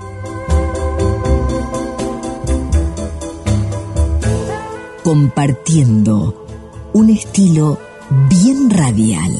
[5.04, 6.48] Compartiendo,
[6.94, 7.78] un estilo
[8.30, 9.34] bien radial.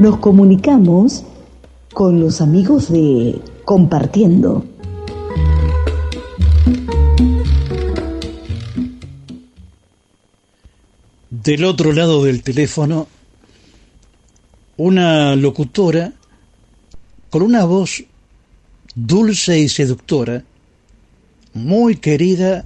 [0.00, 1.24] Nos comunicamos
[1.92, 4.64] con los amigos de Compartiendo.
[11.28, 13.08] Del otro lado del teléfono,
[14.78, 16.14] una locutora
[17.28, 18.02] con una voz
[18.94, 20.44] dulce y seductora,
[21.52, 22.64] muy querida,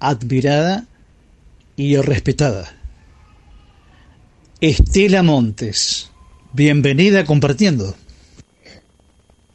[0.00, 0.84] admirada
[1.76, 2.74] y respetada.
[4.60, 6.10] Estela Montes,
[6.56, 7.94] bienvenida compartiendo.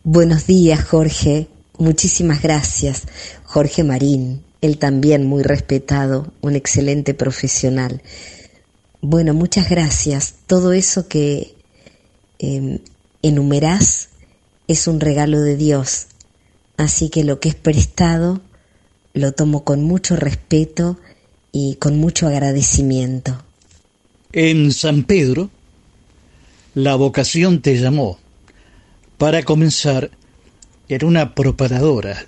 [0.04, 1.48] Buenos días, Jorge.
[1.80, 3.08] Muchísimas gracias.
[3.44, 8.04] Jorge Marín, él también muy respetado, un excelente profesional.
[9.02, 10.36] Bueno, muchas gracias.
[10.46, 11.56] Todo eso que
[12.38, 12.80] eh,
[13.24, 14.10] enumerás
[14.68, 16.06] es un regalo de Dios.
[16.78, 18.42] Así que lo que es prestado
[19.14, 21.00] lo tomo con mucho respeto
[21.52, 23.44] y con mucho agradecimiento.
[24.34, 25.50] En San Pedro,
[26.74, 28.18] la vocación te llamó
[29.18, 30.12] para comenzar
[30.88, 32.26] en una propagadora.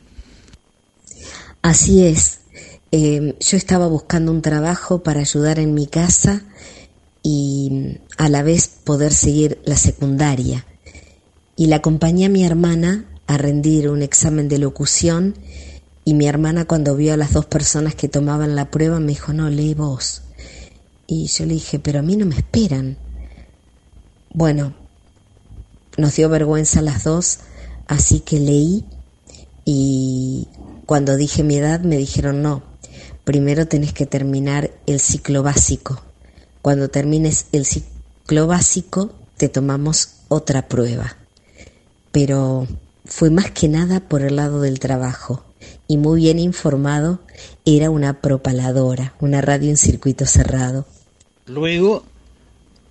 [1.62, 2.39] Así es.
[2.91, 6.44] Eh, yo estaba buscando un trabajo para ayudar en mi casa
[7.24, 10.66] y a la vez poder seguir la secundaria.
[11.56, 15.36] Y la acompañé a mi hermana a rendir un examen de locución
[16.05, 19.32] y mi hermana cuando vio a las dos personas que tomaban la prueba me dijo,
[19.32, 20.22] no, lee vos.
[21.08, 22.97] Y yo le dije, pero a mí no me esperan.
[24.34, 24.74] Bueno,
[25.96, 27.39] nos dio vergüenza a las dos,
[27.88, 28.84] así que leí
[29.64, 30.47] y
[30.86, 32.64] cuando dije mi edad me dijeron, no,
[33.24, 36.01] primero tenés que terminar el ciclo básico.
[36.64, 41.16] Cuando termines el ciclo básico te tomamos otra prueba.
[42.12, 42.68] Pero
[43.05, 45.43] fue más que nada por el lado del trabajo
[45.88, 47.20] y muy bien informado
[47.66, 50.86] era una propaladora, una radio en circuito cerrado.
[51.46, 52.04] Luego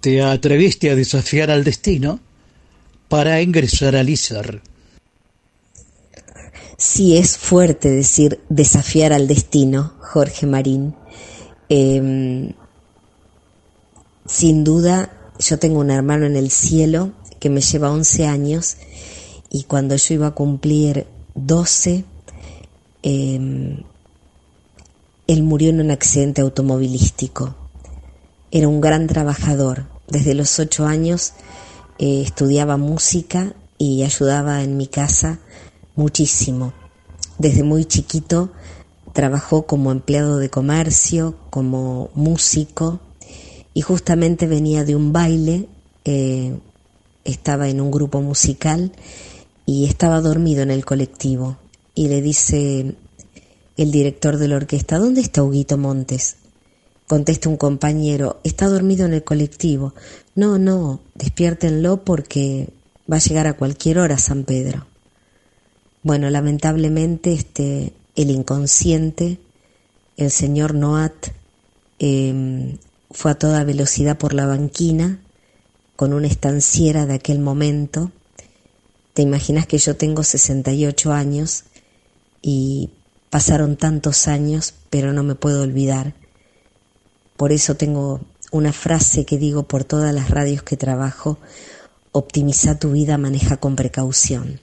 [0.02, 2.18] te atreviste a desafiar al destino
[3.08, 4.60] para ingresar al ISAR.
[6.76, 10.96] Sí, es fuerte decir desafiar al destino, Jorge Marín.
[11.68, 12.52] Eh,
[14.26, 18.78] sin duda, yo tengo un hermano en el cielo que me lleva 11 años
[19.50, 21.06] y cuando yo iba a cumplir
[21.36, 22.04] 12,
[23.04, 23.84] eh,
[25.28, 27.54] él murió en un accidente automovilístico.
[28.50, 29.91] Era un gran trabajador.
[30.12, 31.32] Desde los 8 años
[31.98, 35.38] eh, estudiaba música y ayudaba en mi casa
[35.96, 36.74] muchísimo.
[37.38, 38.50] Desde muy chiquito
[39.14, 43.00] trabajó como empleado de comercio, como músico
[43.72, 45.70] y justamente venía de un baile,
[46.04, 46.58] eh,
[47.24, 48.92] estaba en un grupo musical
[49.64, 51.56] y estaba dormido en el colectivo
[51.94, 52.96] y le dice
[53.78, 56.36] el director de la orquesta, ¿dónde está Huguito Montes?
[57.06, 59.94] Contesta un compañero, está dormido en el colectivo.
[60.34, 62.68] No, no, despiértenlo porque
[63.10, 64.86] va a llegar a cualquier hora San Pedro.
[66.02, 69.38] Bueno, lamentablemente este, el inconsciente,
[70.16, 71.28] el señor Noat,
[71.98, 72.76] eh,
[73.12, 75.20] fue a toda velocidad por la banquina
[75.96, 78.10] con una estanciera de aquel momento.
[79.14, 81.64] Te imaginas que yo tengo 68 años
[82.40, 82.90] y
[83.30, 86.14] pasaron tantos años, pero no me puedo olvidar.
[87.36, 91.38] Por eso tengo una frase que digo por todas las radios que trabajo,
[92.12, 94.60] optimiza tu vida, maneja con precaución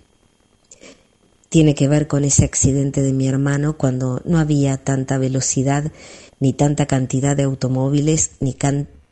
[1.49, 5.91] tiene que ver con ese accidente de mi hermano cuando no había tanta velocidad,
[6.39, 8.55] ni tanta cantidad de automóviles, ni,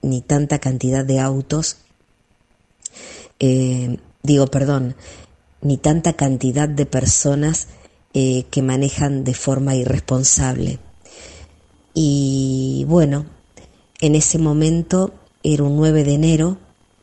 [0.03, 1.77] ni tanta cantidad de autos.
[3.39, 4.95] Eh, digo, perdón,
[5.61, 7.67] ni tanta cantidad de personas
[8.13, 10.79] eh, que manejan de forma irresponsable.
[11.95, 13.25] Y bueno,
[14.01, 15.13] en ese momento
[15.43, 16.57] era un 9 de enero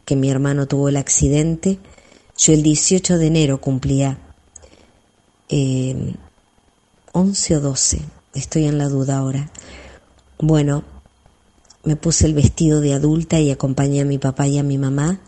[0.05, 1.79] que mi hermano tuvo el accidente.
[2.37, 4.19] Yo el 18 de enero cumplía
[5.49, 6.15] eh,
[7.12, 8.01] 11 o 12,
[8.35, 9.51] estoy en la duda ahora.
[10.39, 10.85] Bueno,
[11.85, 15.21] me puse el vestido de adulta y acompañé a mi papá y a mi mamá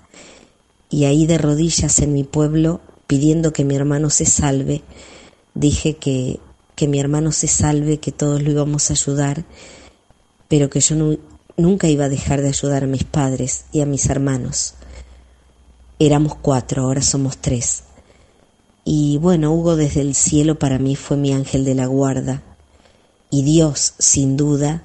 [0.91, 4.83] y ahí de rodillas en mi pueblo pidiendo que mi hermano se salve,
[5.55, 6.41] dije que
[6.77, 9.45] que mi hermano se salve, que todos lo íbamos a ayudar,
[10.47, 11.17] pero que yo
[11.57, 14.75] nunca iba a dejar de ayudar a mis padres y a mis hermanos.
[15.99, 17.85] Éramos cuatro, ahora somos tres.
[18.85, 22.43] Y bueno, Hugo desde el cielo para mí fue mi ángel de la guarda.
[23.31, 24.85] Y Dios, sin duda,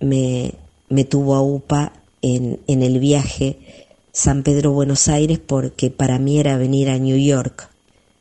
[0.00, 0.54] me,
[0.88, 6.38] me tuvo a UPA en, en el viaje San Pedro Buenos Aires porque para mí
[6.38, 7.68] era venir a New York.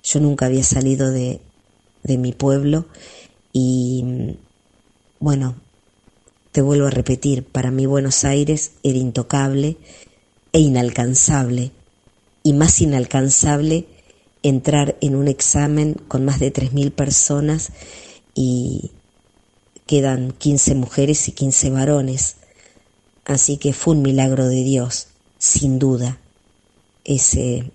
[0.04, 1.40] Yo nunca había salido de,
[2.04, 2.86] de mi pueblo
[3.54, 4.36] y
[5.20, 5.56] bueno,
[6.54, 9.76] te vuelvo a repetir, para mí Buenos Aires era intocable
[10.54, 11.72] e inalcanzable
[12.44, 13.88] y más inalcanzable
[14.44, 17.72] entrar en un examen con más de 3.000 personas
[18.36, 18.92] y
[19.88, 22.36] quedan 15 mujeres y 15 varones.
[23.26, 25.08] Así que fue un milagro de Dios,
[25.40, 26.20] sin duda,
[27.04, 27.72] ese,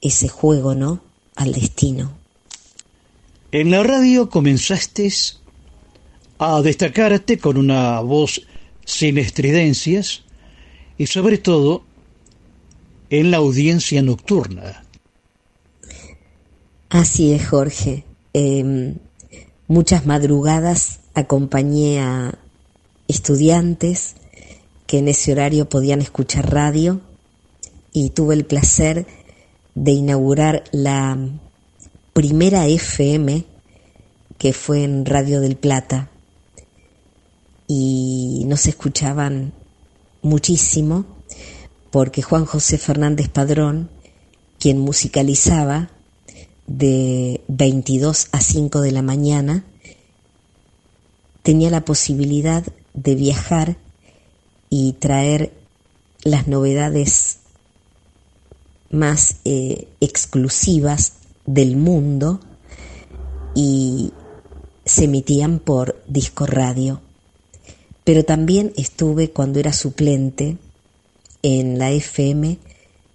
[0.00, 1.00] ese juego, ¿no?
[1.34, 2.12] Al destino.
[3.50, 5.10] En la radio comenzaste
[6.42, 8.42] a destacarte con una voz
[8.84, 10.24] sin estridencias
[10.98, 11.84] y sobre todo
[13.10, 14.84] en la audiencia nocturna.
[16.88, 18.04] Así es, Jorge.
[18.32, 18.96] Em,
[19.68, 22.36] muchas madrugadas acompañé a
[23.06, 24.16] estudiantes
[24.88, 27.00] que en ese horario podían escuchar radio
[27.92, 29.06] y tuve el placer
[29.76, 31.16] de inaugurar la
[32.12, 33.44] primera FM
[34.38, 36.11] que fue en Radio del Plata
[37.66, 39.52] y nos escuchaban
[40.22, 41.04] muchísimo
[41.90, 43.90] porque Juan José Fernández Padrón,
[44.58, 45.90] quien musicalizaba
[46.66, 49.64] de 22 a 5 de la mañana,
[51.42, 52.64] tenía la posibilidad
[52.94, 53.76] de viajar
[54.70, 55.52] y traer
[56.24, 57.38] las novedades
[58.90, 61.14] más eh, exclusivas
[61.46, 62.40] del mundo
[63.54, 64.12] y
[64.84, 67.00] se emitían por disco radio.
[68.04, 70.56] Pero también estuve cuando era suplente
[71.42, 72.58] en la FM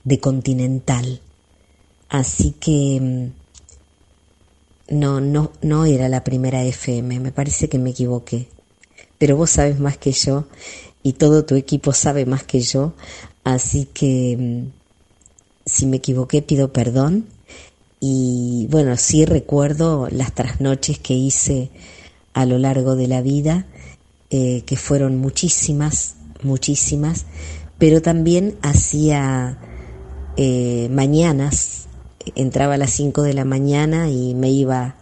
[0.04, 1.22] de Continental.
[2.10, 8.48] Así que mm, no, no, no era la primera FM, me parece que me equivoqué.
[9.18, 10.46] Pero vos sabes más que yo
[11.04, 12.94] y todo tu equipo sabe más que yo,
[13.44, 14.72] así que mm,
[15.66, 17.26] si me equivoqué pido perdón.
[18.00, 21.70] Y bueno, sí recuerdo las trasnoches que hice
[22.34, 23.66] a lo largo de la vida,
[24.30, 27.26] eh, que fueron muchísimas, muchísimas,
[27.78, 29.58] pero también hacía
[30.36, 31.88] eh, mañanas,
[32.36, 34.96] entraba a las 5 de la mañana y me iba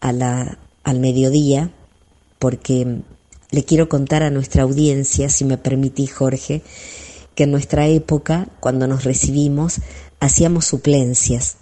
[0.00, 1.70] a la, al mediodía,
[2.38, 3.02] porque
[3.50, 6.62] le quiero contar a nuestra audiencia, si me permitís Jorge,
[7.34, 9.80] que en nuestra época, cuando nos recibimos,
[10.20, 11.56] hacíamos suplencias.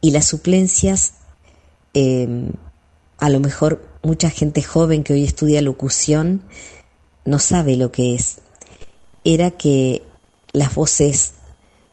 [0.00, 1.14] Y las suplencias,
[1.92, 2.52] em,
[3.18, 6.42] a lo mejor mucha gente joven que hoy estudia locución
[7.24, 8.38] no sabe lo que es
[9.24, 10.02] era que
[10.52, 11.34] las voces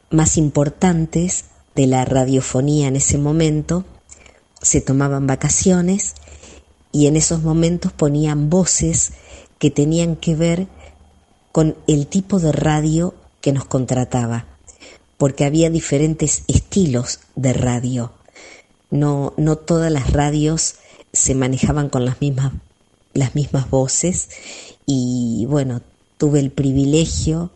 [0.10, 3.86] más importantes de la radiofonía en ese momento
[4.62, 6.16] se tomaban vacaciones
[6.92, 9.12] y en esos momentos ponían voces
[9.60, 10.68] que tenían que ver
[11.52, 14.46] con el tipo de radio que nos contrataba,
[15.18, 18.14] porque había diferentes estilos de radio.
[18.90, 20.76] No, no todas las radios
[21.18, 22.54] se manejaban con las mismas,
[23.14, 24.30] las mismas voces
[24.86, 25.82] y bueno,
[26.18, 27.52] tuve el privilegio,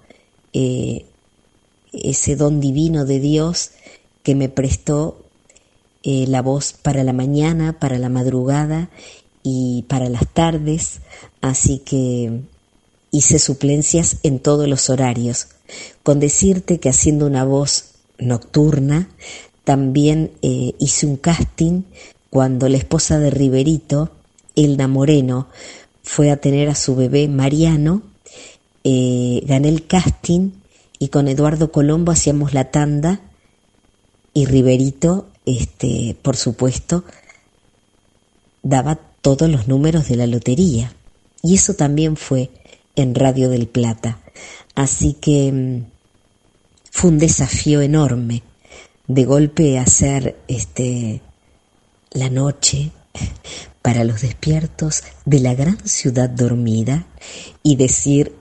[0.54, 1.06] eh,
[1.94, 3.72] ese don divino de Dios
[4.24, 5.24] que me prestó
[6.04, 8.90] eh, la voz para la mañana, para la madrugada
[9.44, 11.00] y para las tardes,
[11.42, 12.42] así que
[13.12, 15.48] hice suplencias en todos los horarios.
[16.04, 19.10] Con decirte que haciendo una voz nocturna,
[19.64, 21.84] también eh, hice un casting
[22.32, 24.10] cuando la esposa de Riverito,
[24.56, 25.48] Elna Moreno,
[26.02, 28.02] fue a tener a su bebé Mariano
[28.84, 30.52] eh, gané el casting
[30.98, 33.22] y con Eduardo Colombo hacíamos la tanda
[34.34, 37.04] y Riverito, este, por supuesto,
[38.64, 40.96] daba todos los números de la lotería.
[41.44, 42.50] Y eso también fue
[42.96, 44.20] en Radio del Plata.
[44.74, 45.86] Así que mm,
[46.92, 48.42] fue un desafío enorme
[49.08, 51.22] de golpe hacer este
[52.12, 52.92] la noche
[53.82, 57.08] para los despiertos de la gran ciudad dormida
[57.64, 58.36] y decir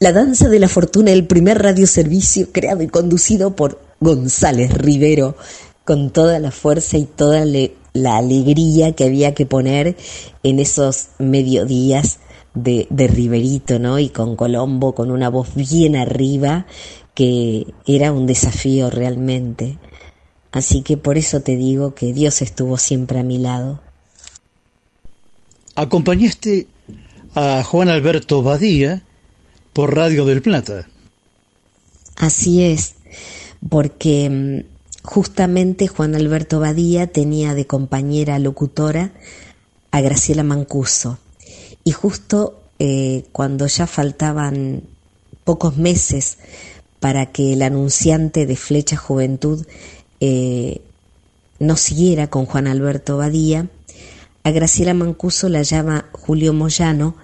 [0.00, 5.36] la danza de la fortuna, el primer radioservicio creado y conducido por González Rivero,
[5.84, 7.44] con toda la fuerza y toda
[7.92, 9.96] la alegría que había que poner
[10.42, 12.18] en esos mediodías
[12.54, 13.98] de, de Riverito, ¿no?
[13.98, 16.66] Y con Colombo, con una voz bien arriba,
[17.14, 19.78] que era un desafío realmente.
[20.52, 23.80] Así que por eso te digo que Dios estuvo siempre a mi lado.
[25.74, 26.66] Acompañaste
[27.34, 29.02] a Juan Alberto Badía
[29.72, 30.86] por Radio del Plata.
[32.16, 32.94] Así es,
[33.70, 39.12] porque mm, justamente Juan Alberto Badía tenía de compañera locutora
[39.90, 41.18] a Graciela Mancuso.
[41.84, 44.82] Y justo eh, cuando ya faltaban
[45.44, 46.38] pocos meses
[47.00, 49.66] para que el anunciante de Flecha Juventud
[50.24, 50.80] eh,
[51.58, 53.66] no siguiera con Juan Alberto Badía,
[54.44, 57.16] a Graciela Mancuso la llama Julio Moyano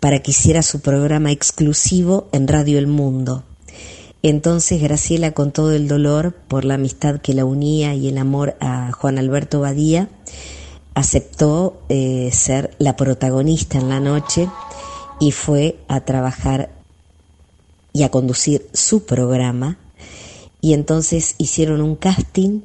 [0.00, 3.42] para que hiciera su programa exclusivo en Radio El Mundo.
[4.22, 8.56] Entonces Graciela, con todo el dolor por la amistad que la unía y el amor
[8.60, 10.08] a Juan Alberto Badía,
[10.94, 14.48] aceptó eh, ser la protagonista en la noche
[15.18, 16.70] y fue a trabajar
[17.92, 19.78] y a conducir su programa.
[20.60, 22.60] Y entonces hicieron un casting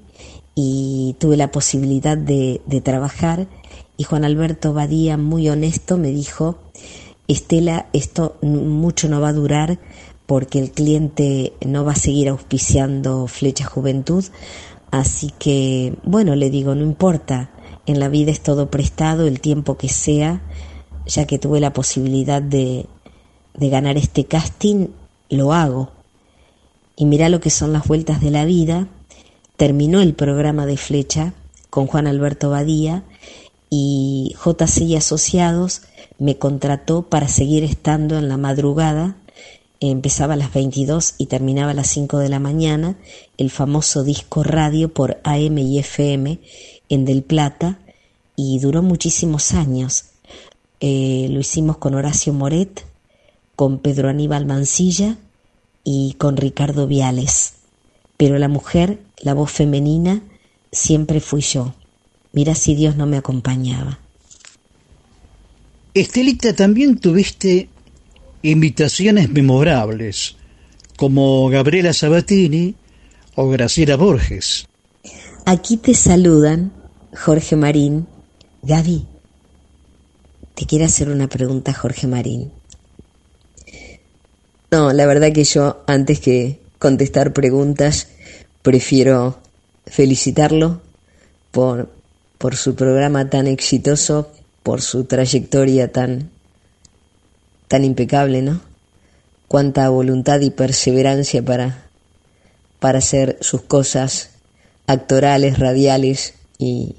[0.56, 3.48] y tuve la posibilidad de, trabajar
[3.98, 6.58] y Juan Alberto Badía, muy honesto, me dijo,
[7.28, 9.80] Estela, esto mucho no va a durar
[10.26, 14.26] porque el cliente no va a seguir auspiciando Flecha Juventud,
[14.90, 17.52] así que, bueno, le digo, no importa,
[17.86, 20.42] en la vida es todo prestado, el tiempo que sea,
[21.06, 22.88] ya que tuve la posibilidad de,
[23.54, 24.88] de ganar este casting,
[25.30, 25.92] lo hago.
[26.96, 28.88] Y mira lo que son las vueltas de la vida.
[29.58, 31.34] Terminó el programa de Flecha
[31.70, 33.04] con Juan Alberto Badía
[33.70, 35.84] y JC Asociados
[36.20, 39.16] me contrató para seguir estando en la madrugada.
[39.80, 42.98] Empezaba a las 22 y terminaba a las 5 de la mañana
[43.38, 46.40] el famoso disco radio por AM y FM
[46.90, 47.80] en Del Plata
[48.36, 50.06] y duró muchísimos años.
[50.82, 52.86] Eh, lo hicimos con Horacio Moret,
[53.56, 55.18] con Pedro Aníbal Mancilla
[55.84, 57.54] y con Ricardo Viales.
[58.18, 60.22] Pero la mujer, la voz femenina,
[60.72, 61.74] siempre fui yo.
[62.34, 64.00] Mira si Dios no me acompañaba.
[65.94, 67.68] Estelita, también tuviste
[68.44, 70.38] invitaciones memorables,
[70.96, 72.76] como Gabriela Sabatini
[73.36, 74.68] o Graciela Borges.
[75.46, 76.72] Aquí te saludan
[77.14, 78.08] Jorge Marín.
[78.64, 79.06] Gaby,
[80.54, 82.52] te quiero hacer una pregunta, Jorge Marín.
[84.72, 88.08] No, la verdad que yo, antes que contestar preguntas,
[88.64, 89.40] prefiero
[89.86, 90.82] felicitarlo
[91.52, 91.90] por
[92.42, 94.32] por su programa tan exitoso,
[94.64, 96.32] por su trayectoria tan,
[97.68, 98.62] tan impecable, ¿no?
[99.48, 101.86] Cuánta voluntad y perseverancia para,
[102.80, 104.32] para hacer sus cosas
[104.88, 106.96] actorales, radiales y,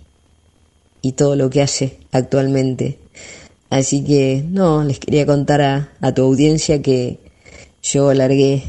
[1.00, 3.00] y todo lo que hace actualmente.
[3.68, 7.18] Así que, no, les quería contar a, a tu audiencia que
[7.82, 8.64] yo alargué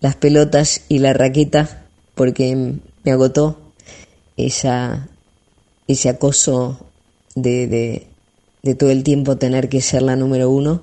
[0.00, 2.74] las pelotas y la raqueta porque
[3.04, 3.58] me agotó
[4.36, 5.08] esa
[5.86, 6.78] ese acoso
[7.34, 8.06] de, de,
[8.62, 10.82] de todo el tiempo tener que ser la número uno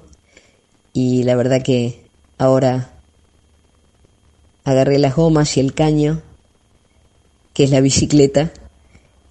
[0.94, 2.02] y la verdad que
[2.38, 2.92] ahora
[4.64, 6.22] agarré las gomas y el caño,
[7.54, 8.52] que es la bicicleta,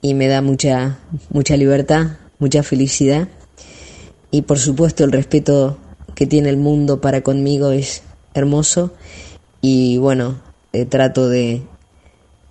[0.03, 0.99] y me da mucha,
[1.31, 3.29] mucha libertad, mucha felicidad.
[4.31, 5.79] Y por supuesto el respeto
[6.15, 8.03] que tiene el mundo para conmigo es
[8.35, 8.93] hermoso.
[9.61, 10.40] Y bueno,
[10.73, 11.62] eh, trato de,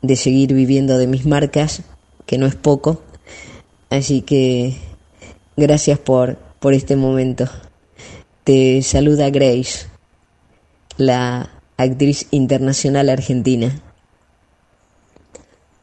[0.01, 1.81] de seguir viviendo de mis marcas,
[2.25, 3.01] que no es poco.
[3.89, 4.75] Así que
[5.57, 7.45] gracias por, por este momento.
[8.43, 9.87] Te saluda Grace,
[10.97, 13.81] la actriz internacional argentina.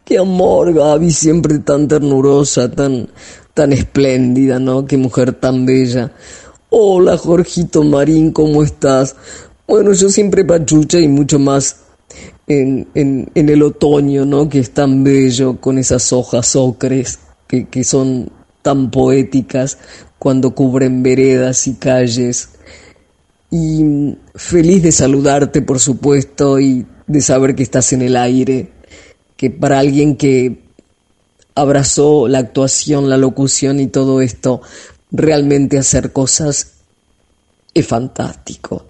[0.05, 3.09] Qué amor, Gaby, siempre tan ternurosa, tan,
[3.55, 4.87] tan espléndida, ¿no?
[4.87, 6.13] Qué mujer tan bella.
[6.71, 9.17] Hola, Jorgito Marín, ¿cómo estás?
[9.67, 11.77] Bueno, yo siempre pachucha y mucho más
[12.47, 14.49] en, en, en el otoño, ¿no?
[14.49, 18.31] Que es tan bello, con esas hojas ocres que, son
[18.63, 19.79] tan poéticas
[20.19, 22.51] cuando cubren veredas y calles.
[23.51, 28.73] Y feliz de saludarte, por supuesto, y de saber que estás en el aire,
[29.37, 30.65] que para alguien que
[31.55, 34.63] abrazó la actuación, la locución y todo esto,
[35.11, 36.73] realmente hacer cosas
[37.73, 38.85] es fantástico.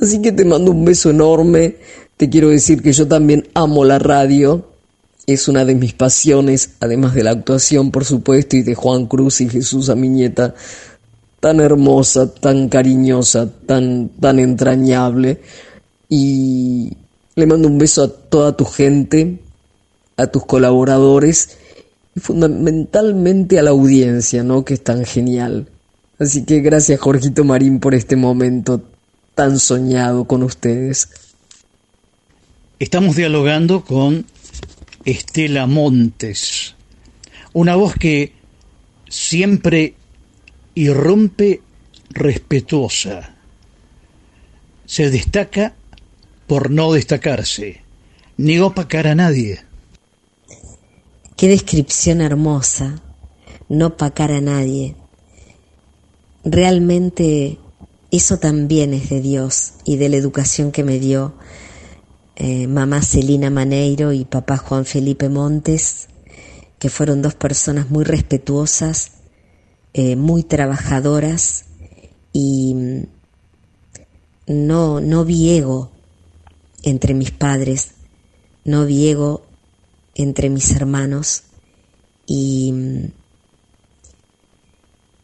[0.00, 1.76] Así que te mando un beso enorme,
[2.16, 4.70] te quiero decir que yo también amo la radio
[5.26, 9.40] es una de mis pasiones, además de la actuación, por supuesto, y de Juan Cruz
[9.40, 10.54] y Jesús a mi nieta,
[11.38, 15.40] tan hermosa, tan cariñosa, tan, tan entrañable.
[16.08, 16.96] Y
[17.36, 19.38] le mando un beso a toda tu gente,
[20.16, 21.58] a tus colaboradores
[22.16, 24.64] y fundamentalmente a la audiencia, ¿no?
[24.64, 25.68] Que es tan genial.
[26.18, 28.82] Así que gracias Jorgito Marín por este momento
[29.34, 31.08] tan soñado con ustedes.
[32.78, 34.26] Estamos dialogando con
[35.04, 36.74] Estela Montes.
[37.52, 38.32] Una voz que
[39.08, 39.94] siempre
[40.74, 41.62] irrumpe
[42.10, 43.34] respetuosa.
[44.86, 45.74] Se destaca
[46.46, 47.82] por no destacarse,
[48.36, 49.60] ni opacar a nadie.
[51.36, 53.00] Qué descripción hermosa,
[53.68, 54.96] no opacar a nadie.
[56.44, 57.58] Realmente
[58.10, 61.34] eso también es de Dios y de la educación que me dio
[62.36, 66.08] eh, mamá Celina Maneiro y papá Juan Felipe Montes,
[66.78, 69.12] que fueron dos personas muy respetuosas,
[69.92, 71.66] eh, muy trabajadoras
[72.32, 73.02] y mm,
[74.46, 75.90] no, no vi ego
[76.82, 77.92] entre mis padres,
[78.64, 79.42] no vi ego
[80.14, 81.42] entre mis hermanos
[82.26, 83.19] y, mm,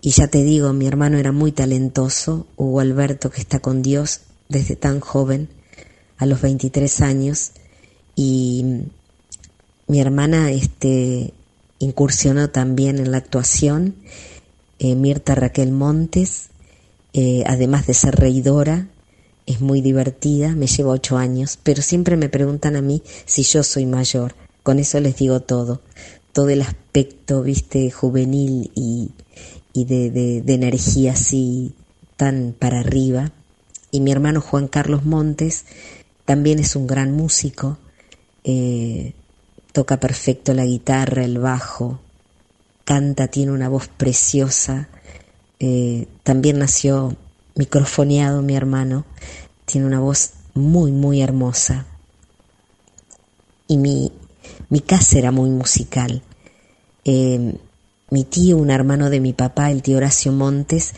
[0.06, 4.20] y ya te digo, mi hermano era muy talentoso, Hugo Alberto que está con Dios
[4.48, 5.48] desde tan joven,
[6.16, 7.50] a los 23 años,
[8.14, 8.84] y
[9.88, 11.34] mi hermana este,
[11.80, 13.96] incursionó también en la actuación,
[14.78, 16.50] eh, Mirta Raquel Montes,
[17.12, 18.86] eh, además de ser reidora,
[19.44, 23.64] es muy divertida, me lleva ocho años, pero siempre me preguntan a mí si yo
[23.64, 24.36] soy mayor.
[24.62, 25.80] Con eso les digo todo,
[26.32, 29.10] todo el aspecto, viste, juvenil y,
[29.76, 31.74] y de, de, energía así
[32.16, 33.32] tan para arriba.
[33.90, 35.66] Y mi hermano Juan Carlos Montes
[36.24, 37.76] también es un gran músico,
[38.42, 39.12] eh,
[39.72, 42.00] toca perfecto la guitarra, el bajo,
[42.84, 44.88] canta, tiene una voz preciosa.
[45.60, 47.14] Eh, también nació
[47.54, 49.04] microfoneado mi hermano,
[49.66, 51.84] tiene una voz muy, muy hermosa.
[53.68, 54.10] Y mi,
[54.70, 56.22] mi casa era muy musical.
[57.04, 57.58] Eh,
[58.10, 60.92] mi tío, un hermano de mi papá, el tío Horacio Montes,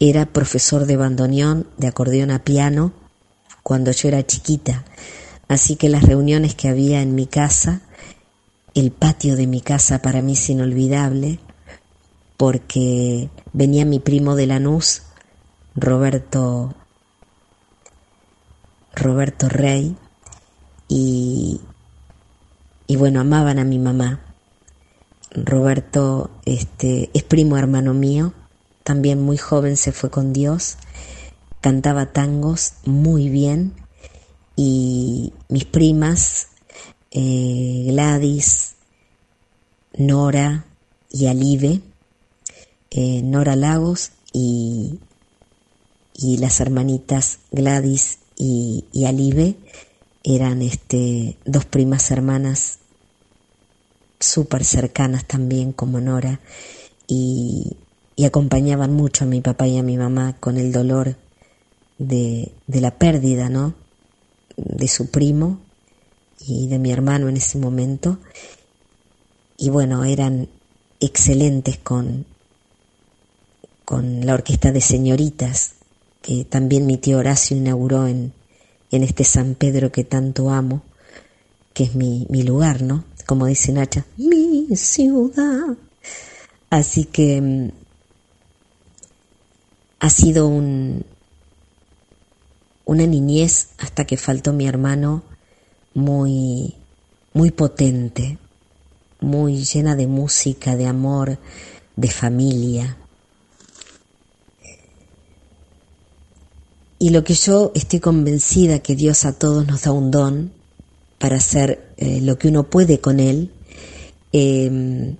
[0.00, 2.92] era profesor de bandoneón, de acordeón a piano,
[3.62, 4.84] cuando yo era chiquita.
[5.48, 7.82] Así que las reuniones que había en mi casa
[8.78, 11.40] el patio de mi casa para mí es inolvidable
[12.36, 15.02] porque venía mi primo de Lanús,
[15.74, 16.74] Roberto
[18.94, 19.96] Roberto Rey
[20.86, 21.60] y,
[22.86, 24.20] y bueno, amaban a mi mamá.
[25.30, 28.32] Roberto este, es primo hermano mío,
[28.82, 30.76] también muy joven se fue con Dios,
[31.60, 33.74] cantaba tangos muy bien
[34.56, 36.48] y mis primas
[37.10, 38.74] eh, Gladys,
[39.96, 40.64] Nora
[41.10, 41.80] y Alive,
[42.90, 44.98] eh, Nora Lagos y,
[46.14, 49.56] y, las hermanitas Gladys y, y Alive
[50.24, 52.77] eran este, dos primas hermanas
[54.20, 56.40] súper cercanas también como Nora
[57.06, 57.76] y,
[58.26, 61.16] acompañaban mucho a mi papá y a mi mamá con el dolor
[61.98, 63.74] de, de la pérdida, ¿no?
[64.56, 65.60] De su primo
[66.40, 68.18] y de mi hermano en ese momento.
[69.56, 70.48] Y bueno, eran
[70.98, 72.26] excelentes con,
[73.84, 75.74] con la orquesta de señoritas
[76.20, 78.32] que también mi tío Horacio inauguró en,
[78.90, 80.82] en este San Pedro que tanto amo,
[81.72, 83.04] que es mi, mi lugar, ¿no?
[83.28, 85.76] Como dice Nacha, mi ciudad.
[86.70, 87.70] Así que mm,
[90.00, 91.04] ha sido un,
[92.86, 95.24] una niñez hasta que faltó mi hermano
[95.92, 96.74] muy,
[97.34, 98.38] muy potente,
[99.20, 101.38] muy llena de música, de amor,
[101.96, 102.96] de familia.
[106.98, 110.57] Y lo que yo estoy convencida que Dios a todos nos da un don
[111.18, 113.50] para hacer eh, lo que uno puede con él,
[114.32, 115.16] em,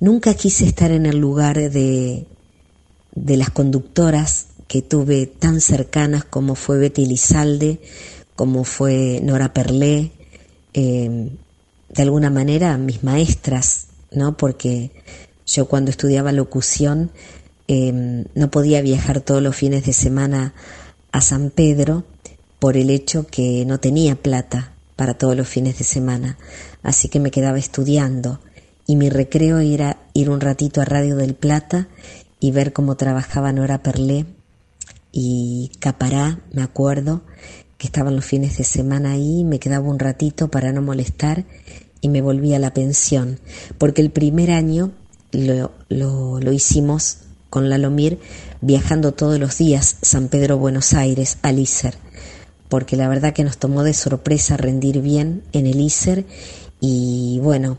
[0.00, 2.26] nunca quise estar en el lugar de,
[3.14, 7.80] de las conductoras que tuve tan cercanas como fue Betty Lizalde,
[8.34, 10.12] como fue Nora Perlé,
[10.74, 11.30] eh,
[11.88, 14.36] de alguna manera mis maestras, ¿no?
[14.36, 14.90] Porque
[15.46, 17.10] yo cuando estudiaba locución
[17.68, 20.54] eh, no podía viajar todos los fines de semana
[21.12, 22.04] a San Pedro
[22.58, 26.38] por el hecho que no tenía plata para todos los fines de semana,
[26.82, 28.40] así que me quedaba estudiando.
[28.86, 31.88] Y mi recreo era ir un ratito a Radio del Plata
[32.40, 34.26] y ver cómo trabajaba Nora Perlé
[35.12, 37.22] y Capará, me acuerdo,
[37.78, 41.44] que estaban los fines de semana ahí, me quedaba un ratito para no molestar
[42.00, 43.40] y me volví a la pensión,
[43.78, 44.92] porque el primer año
[45.32, 47.18] lo, lo, hicimos
[47.50, 48.18] con la Lomir
[48.60, 51.94] viajando todos los días San Pedro Buenos Aires al ISER,
[52.68, 56.24] porque la verdad que nos tomó de sorpresa rendir bien en el ISER
[56.80, 57.78] y bueno,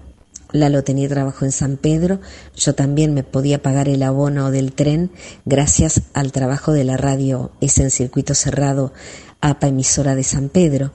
[0.51, 2.19] Lalo tenía trabajo en San Pedro,
[2.55, 5.11] yo también me podía pagar el abono del tren
[5.45, 8.93] gracias al trabajo de la radio, ese en circuito cerrado
[9.41, 10.91] APA emisora de San Pedro.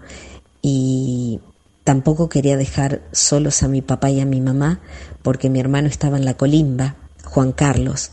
[0.62, 1.40] Y,
[1.84, 4.80] tampoco quería dejar solos a mi papá y a mi mamá
[5.22, 8.10] porque mi hermano estaba en la colimba, Juan Carlos,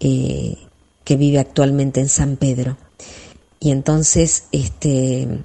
[0.00, 0.56] eh,
[1.04, 2.76] que vive actualmente en San Pedro.
[3.60, 5.44] Y entonces, este,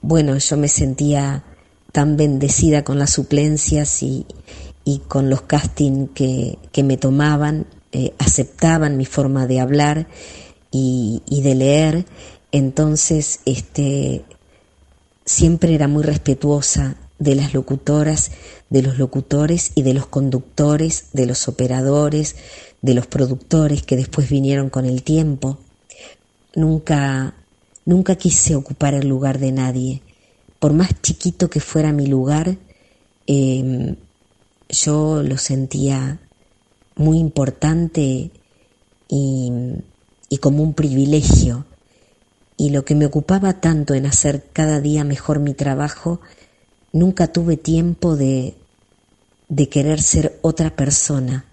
[0.00, 1.44] bueno, yo me sentía
[1.92, 4.26] tan bendecida con las suplencias y,
[4.84, 10.06] y con los castings que, que me tomaban, eh, aceptaban mi forma de hablar
[10.70, 12.04] y, y de leer.
[12.52, 14.24] Entonces, este,
[15.24, 18.30] siempre era muy respetuosa de las locutoras,
[18.70, 22.36] de los locutores y de los conductores, de los operadores,
[22.80, 25.58] de los productores que después vinieron con el tiempo.
[26.54, 27.34] Nunca,
[27.84, 30.02] nunca quise ocupar el lugar de nadie.
[30.58, 32.56] Por más chiquito que fuera mi lugar,
[33.26, 33.96] em,
[34.68, 36.18] yo lo sentía
[36.96, 38.30] muy importante
[39.08, 39.52] y,
[40.28, 41.64] y como un privilegio.
[42.56, 46.20] Y lo que me ocupaba tanto en hacer cada día mejor mi trabajo,
[46.92, 48.54] nunca tuve tiempo de,
[49.48, 51.44] de querer ser otra persona.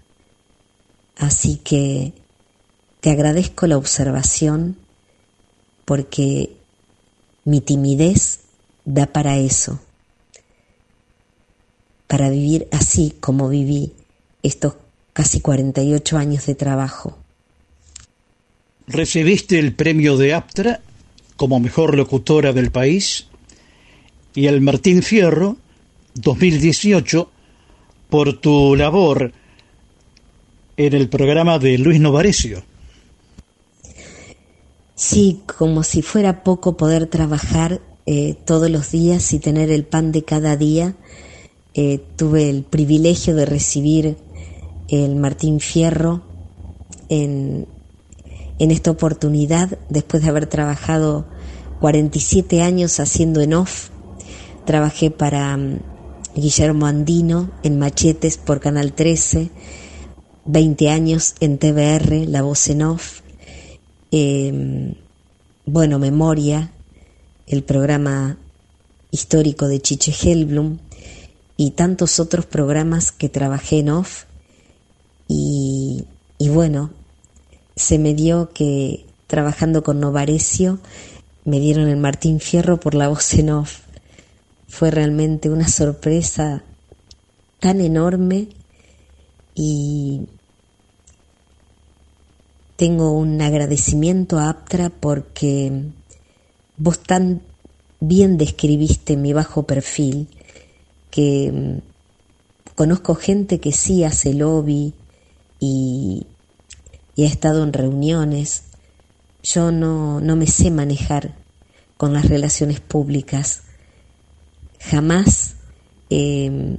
[1.16, 2.12] Así que
[3.00, 4.76] te agradezco la observación
[5.86, 6.50] porque
[7.44, 8.40] mi timidez
[8.84, 9.80] da para eso,
[12.06, 13.92] para vivir así como viví
[14.42, 14.74] estos
[15.14, 17.16] casi 48 años de trabajo.
[18.86, 20.82] Recibiste el premio de Aptra
[21.36, 23.28] como mejor locutora del país
[24.34, 25.56] y el Martín Fierro
[26.14, 27.30] 2018
[28.10, 29.32] por tu labor
[30.76, 32.62] en el programa de Luis Novarecio.
[34.98, 40.10] Sí, como si fuera poco poder trabajar eh, todos los días y tener el pan
[40.10, 40.96] de cada día.
[41.74, 44.16] Eh, tuve el privilegio de recibir
[44.88, 46.22] el Martín Fierro
[47.10, 47.68] en,
[48.58, 51.26] en esta oportunidad, después de haber trabajado
[51.80, 53.90] 47 años haciendo en off.
[54.64, 55.80] Trabajé para mm,
[56.36, 59.50] Guillermo Andino en Machetes por Canal 13,
[60.46, 63.20] 20 años en TBR, La Voz en Off,
[64.10, 64.94] em,
[65.64, 66.70] bueno, Memoria,
[67.46, 68.38] el programa
[69.10, 70.78] histórico de Chiche Helblum
[71.56, 74.24] y tantos otros programas que trabajé en off
[75.28, 76.04] y,
[76.38, 76.90] y bueno,
[77.74, 80.78] se me dio que trabajando con Novarecio
[81.46, 83.82] me dieron el Martín Fierro por la voz en off.
[84.66, 86.64] Fue realmente una sorpresa
[87.60, 88.48] tan enorme
[89.54, 90.22] y
[92.76, 95.72] tengo un agradecimiento a Aptra porque
[96.76, 97.40] vos tan
[98.00, 100.28] bien describiste mi bajo perfil
[101.10, 104.92] que mm, conozco gente que sí hace lobby
[105.58, 106.26] y,
[107.14, 108.64] y ha estado en reuniones.
[109.42, 111.34] Yo no, no me sé manejar
[111.96, 113.62] con las relaciones públicas.
[114.80, 115.54] Jamás
[116.10, 116.76] eh,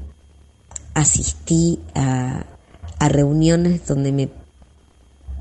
[0.94, 2.45] asistí a,
[2.99, 4.30] a reuniones donde me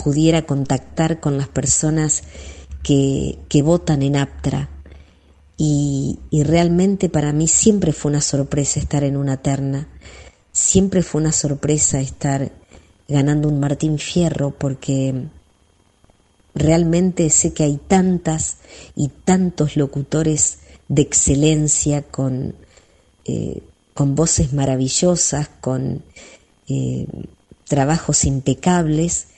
[0.03, 2.23] pudiera contactar con las personas
[2.83, 4.71] que, que votan en APTRA.
[5.59, 9.89] Y, y, realmente para mí siempre fue una sorpresa estar en una terna,
[10.53, 12.53] siempre fue una sorpresa estar
[13.09, 15.29] ganando un Martín Fierro porque
[16.55, 18.57] realmente sé que hay tantas
[18.95, 20.59] y tantos locutores
[20.89, 22.55] de excelencia con,
[23.25, 23.63] eh,
[23.95, 26.03] con voces maravillosas, con
[26.69, 27.07] eh,
[27.69, 29.29] trabajos impecables,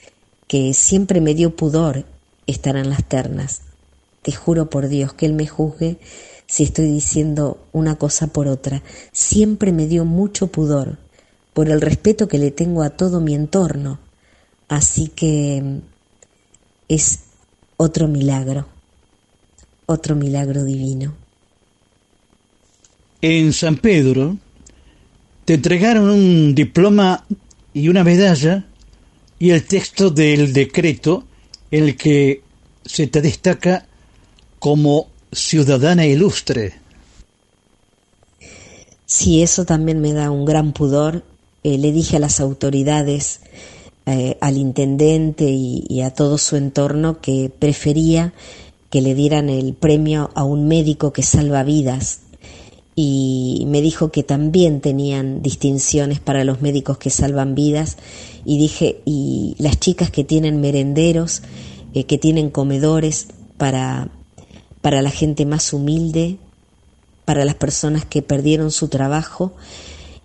[0.49, 2.05] que siempre me dio pudor
[2.47, 3.61] estar en las ternas.
[4.23, 5.99] Te juro por Dios que Él me juzgue
[6.47, 8.81] si estoy diciendo una cosa por otra.
[9.11, 10.97] Siempre me dio mucho pudor
[11.53, 13.99] por el respeto que le tengo a todo mi entorno.
[14.67, 15.77] Así que mm,
[16.87, 17.19] es
[17.77, 18.65] otro milagro,
[19.85, 21.13] otro milagro divino.
[23.21, 24.35] En San Pedro
[25.45, 27.23] te entregaron un diploma
[27.71, 28.65] y una medalla
[29.39, 31.23] y el texto del decreto
[31.71, 32.41] el que
[32.85, 33.87] se te destaca
[34.59, 36.73] como ciudadana ilustre.
[39.05, 41.23] Sí, eso también me da un gran pudor
[41.63, 43.41] eh, le dije a las autoridades,
[44.05, 48.33] eh, al intendente y, a todo su entorno que prefería
[48.89, 52.21] que le dieran el premio a un médico que salva vidas.
[52.95, 57.97] Y me dijo que también tenían distinciones para los médicos que salvan vidas.
[58.49, 61.43] Y dije, y las chicas que tienen merenderos,
[61.93, 63.27] eh, que tienen comedores
[63.57, 64.09] para,
[64.81, 66.39] para la gente más humilde,
[67.25, 69.53] para las personas que perdieron su trabajo,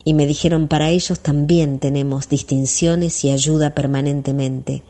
[0.05, 4.83] y me dijeron para ellos también tenemos distinciones y ayuda permanentemente.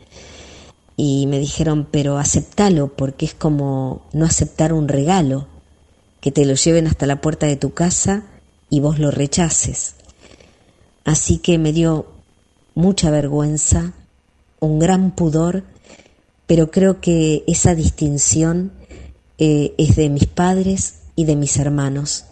[0.95, 5.45] Y me dijeron, pero aceptalo porque es como no aceptar un regalo
[6.21, 8.23] que te lo lleven hasta la puerta de tu casa
[8.69, 9.95] y vos lo rechaces.
[11.03, 12.14] Así que me dio
[12.75, 13.93] mucha vergüenza,
[14.59, 15.63] un gran pudor,
[16.45, 18.71] pero creo que esa distinción
[19.39, 22.25] eh, es de mis padres y de mis hermanos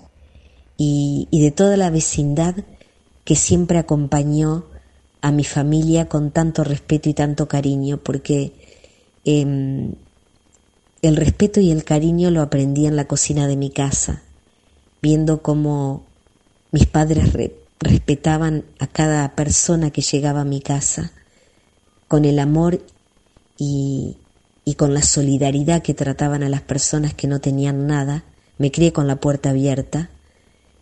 [0.77, 2.55] y, de toda la vecindad
[3.23, 4.65] que siempre acompañó
[5.21, 8.51] a mi familia con tanto respeto y tanto cariño, porque
[9.23, 9.93] em,
[11.01, 14.23] el respeto y el cariño lo aprendí en la cocina de mi casa,
[15.01, 16.03] viendo cómo
[16.71, 17.31] mis padres
[17.83, 21.11] respetaban a cada persona que llegaba a mi casa,
[22.07, 22.81] con el amor
[23.57, 24.17] y,
[24.77, 28.23] con la solidaridad que trataban a las personas que no tenían nada.
[28.57, 30.09] Me crié con la puerta abierta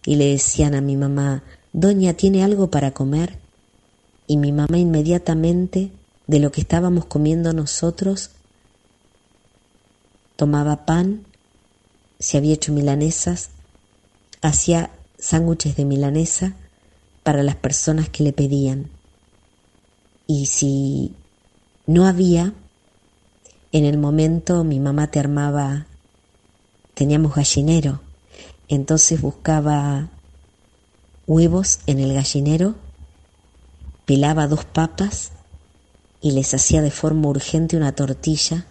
[0.06, 3.38] y le decían a mi mamá, Doña, ¿tiene algo para comer?
[4.28, 5.92] Y mi mamá inmediatamente,
[6.28, 8.32] de lo que estábamos comiendo nosotros,
[10.36, 11.26] tomaba pan,
[12.20, 13.50] se había hecho milanesas,
[14.42, 16.56] hacía sándwiches de milanesa
[17.24, 18.90] para las personas que le pedían.
[20.28, 21.14] Y si
[21.86, 22.54] no había,
[23.72, 25.88] en el momento mi mamá te armaba,
[26.94, 28.02] teníamos gallinero,
[28.68, 30.10] entonces buscaba
[31.28, 32.76] huevos en el gallinero,
[34.06, 35.32] pelaba dos papas
[36.22, 38.66] y les hacía de forma urgente una tortilla,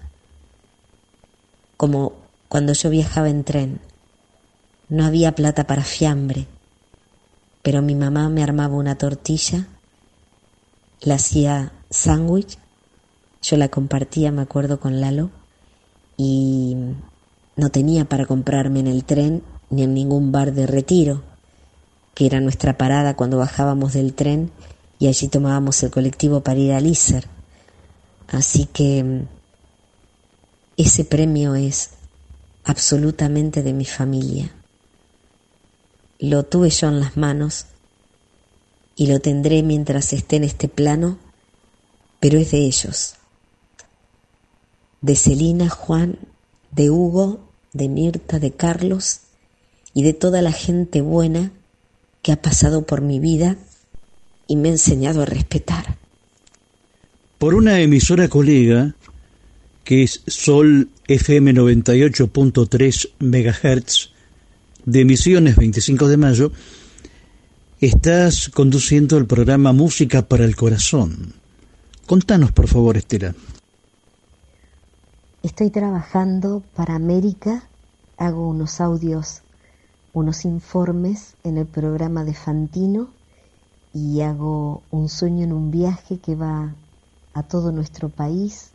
[1.76, 2.12] como
[2.48, 3.80] cuando yo viajaba en tren.
[4.88, 6.46] No había plata para fiambre,
[7.62, 9.66] pero mi mamá me armaba una tortilla,
[11.02, 12.58] la hacía sándwich,
[13.42, 15.30] yo la compartía, me acuerdo, con Lalo,
[16.16, 16.76] y
[17.56, 21.22] no tenía para comprarme en el tren ni en ningún bar de retiro,
[22.14, 24.50] que era nuestra parada cuando bajábamos del tren
[24.98, 27.26] y allí tomábamos el colectivo para ir a Lícer.
[28.28, 29.24] Así que
[30.76, 31.90] ese premio es
[32.64, 34.52] absolutamente de mi familia.
[36.20, 37.64] Lo tuve yo en las manos
[38.94, 41.18] y lo tendré mientras esté en este plano,
[42.20, 43.14] pero es de ellos.
[45.00, 46.18] De Celina, Juan,
[46.72, 49.20] de Hugo, de Mirta, de Carlos
[49.94, 51.52] y de toda la gente buena
[52.20, 53.56] que ha pasado por mi vida
[54.46, 55.96] y me ha enseñado a respetar.
[57.38, 58.94] Por una emisora colega,
[59.84, 64.10] que es Sol FM 98.3 MHz,
[64.84, 66.52] de Misiones 25 de Mayo,
[67.80, 71.34] estás conduciendo el programa Música para el Corazón.
[72.06, 73.34] Contanos, por favor, Estela.
[75.42, 77.64] Estoy trabajando para América,
[78.16, 79.42] hago unos audios,
[80.12, 83.08] unos informes en el programa de Fantino
[83.94, 86.74] y hago un sueño en un viaje que va
[87.32, 88.70] a todo nuestro país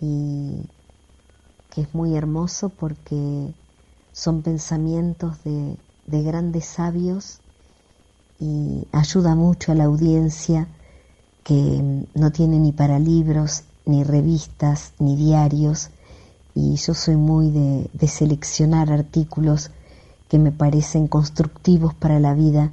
[0.00, 0.62] y
[1.70, 3.52] que es muy hermoso porque
[4.16, 5.76] son pensamientos de,
[6.06, 7.40] de grandes sabios
[8.40, 10.68] y ayuda mucho a la audiencia
[11.44, 15.90] que no tiene ni para libros, ni revistas, ni diarios,
[16.54, 19.70] y yo soy muy de, de, seleccionar artículos
[20.30, 22.72] que me parecen constructivos para la vida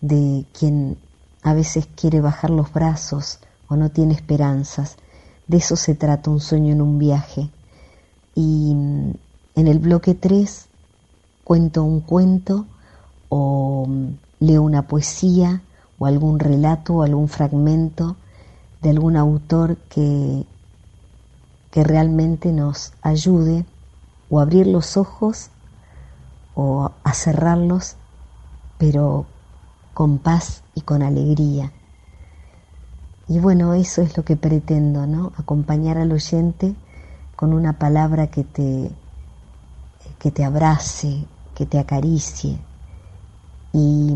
[0.00, 0.96] de quien
[1.42, 3.38] a veces quiere bajar los brazos
[3.68, 4.96] o no tiene esperanzas.
[5.46, 7.50] De eso se trata un sueño en un viaje.
[8.34, 9.12] Y mm,
[9.56, 10.69] en el bloque 3
[11.50, 12.64] cuento un cuento
[13.28, 13.88] o
[14.38, 15.62] leo una poesía
[15.98, 18.14] o algún relato o algún fragmento
[18.82, 20.46] de algún autor que,
[21.72, 23.64] que realmente nos ayude
[24.28, 25.50] o a abrir los ojos
[26.54, 27.96] o a cerrarlos,
[28.78, 29.26] pero
[29.92, 31.72] con paz y con alegría.
[33.26, 35.32] Y bueno, eso es lo que pretendo, ¿no?
[35.36, 36.76] Acompañar al oyente
[37.34, 38.92] con una palabra que te,
[40.20, 41.26] que te abrace,
[41.60, 42.58] que te acaricie.
[43.74, 44.14] Y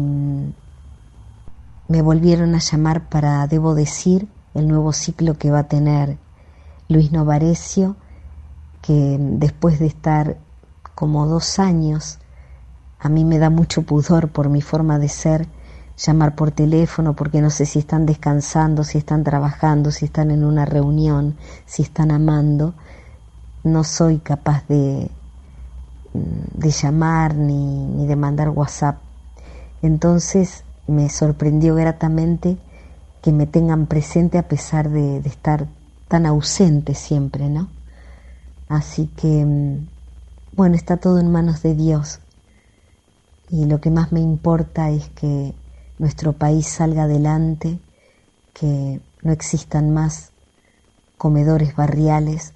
[1.88, 6.16] me volvieron a llamar para, debo decir, el nuevo ciclo que va a tener
[6.88, 7.96] Luis Novarecio,
[8.80, 10.38] que después de estar
[10.94, 12.18] como dos años,
[12.98, 15.46] a mí me da mucho pudor por mi forma de ser,
[15.98, 20.46] llamar por teléfono porque no sé si están descansando, si están trabajando, si están en
[20.46, 22.72] una reunión, si están amando.
[23.64, 25.10] No soy capaz de,
[26.14, 28.98] de llamar ni, ni de mandar WhatsApp.
[29.82, 32.56] Entonces me sorprendió gratamente
[33.20, 35.66] que me tengan presente a pesar de, de estar
[36.08, 37.68] tan ausente siempre, ¿no?
[38.68, 39.86] Así que, mm,
[40.56, 42.20] bueno, está todo en manos de Dios.
[43.50, 45.54] Y lo que más me importa es que
[45.98, 47.78] nuestro país salga adelante,
[48.52, 50.30] que no existan más
[51.18, 52.52] comedores barriales,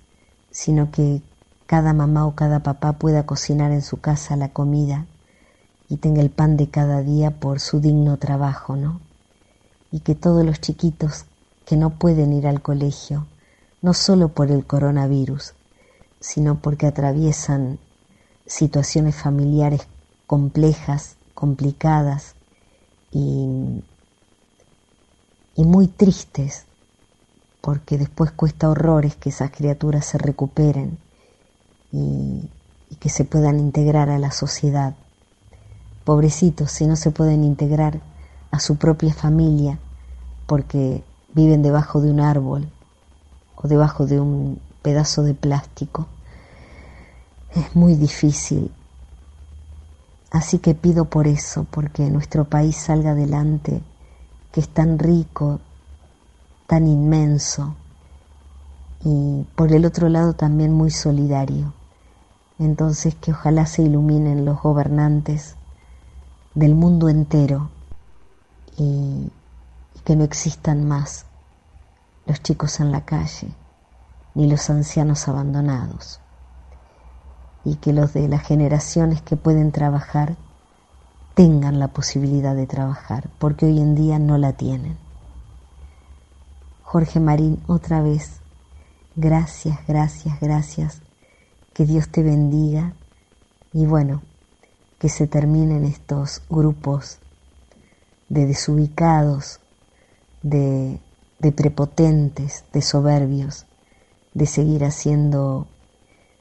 [0.50, 1.22] sino que
[1.68, 5.04] cada mamá o cada papá pueda cocinar en su casa la comida
[5.90, 9.02] y tenga el pan de cada día por su digno trabajo, ¿no?
[9.92, 11.26] Y que todos los chiquitos
[11.66, 13.26] que no pueden ir al colegio,
[13.82, 15.52] no solo por el coronavirus,
[16.20, 17.78] sino porque atraviesan
[18.46, 19.82] situaciones familiares
[20.26, 22.34] complejas, complicadas
[23.12, 23.82] y,
[25.54, 26.64] muy tristes,
[27.60, 30.96] porque después cuesta horrores que esas criaturas se recuperen
[31.92, 32.48] y,
[33.00, 34.94] que se puedan integrar a la sociedad.
[36.04, 38.00] Pobrecitos, si no se pueden integrar
[38.50, 39.78] a su propia familia
[40.46, 41.04] porque
[41.34, 42.68] viven debajo de un árbol
[43.54, 46.08] o debajo de un pedazo de plástico,
[47.54, 48.72] es muy difícil.
[50.30, 53.80] Así que pido por eso, porque nuestro país salga adelante,
[54.50, 55.60] que es tan rico,
[56.66, 57.74] tan inmenso,
[59.04, 61.72] y por el otro lado también muy solidario.
[62.58, 65.56] Entonces que ojalá se iluminen los gobernantes
[66.54, 67.70] del mundo entero
[68.76, 69.30] y,
[70.04, 71.26] que no existan más
[72.24, 73.48] los chicos en la calle
[74.34, 76.20] ni los ancianos abandonados
[77.64, 80.36] y que los de las generaciones que pueden trabajar
[81.34, 84.96] tengan la posibilidad de trabajar, porque hoy en día no la tienen.
[86.82, 88.40] Jorge Marín, otra vez,
[89.14, 91.02] gracias, gracias, gracias
[91.78, 92.92] que Dios te bendiga
[93.72, 94.22] y bueno,
[94.98, 97.18] que se terminen estos grupos
[98.28, 99.60] de desubicados,
[100.42, 100.98] de,
[101.38, 103.64] de prepotentes, de soberbios,
[104.34, 105.68] de seguir haciendo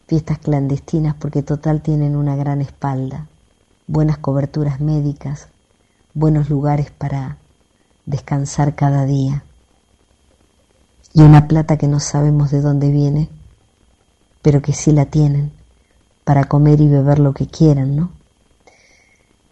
[0.08, 3.28] fiestas clandestinas porque total tienen una gran espalda,
[3.86, 5.50] buenas coberturas médicas,
[6.16, 7.38] buenos lugares para
[8.08, 9.44] descansar cada día.
[11.14, 13.30] Y una plata que no sabemos de dónde viene
[14.48, 15.52] pero que sí la tienen
[16.24, 18.14] para comer y beber lo que quieran, ¿no?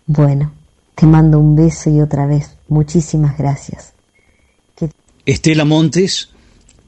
[0.07, 0.53] Bueno,
[0.95, 3.91] te mando un beso y otra vez, muchísimas gracias.
[5.26, 6.30] Estela Montes,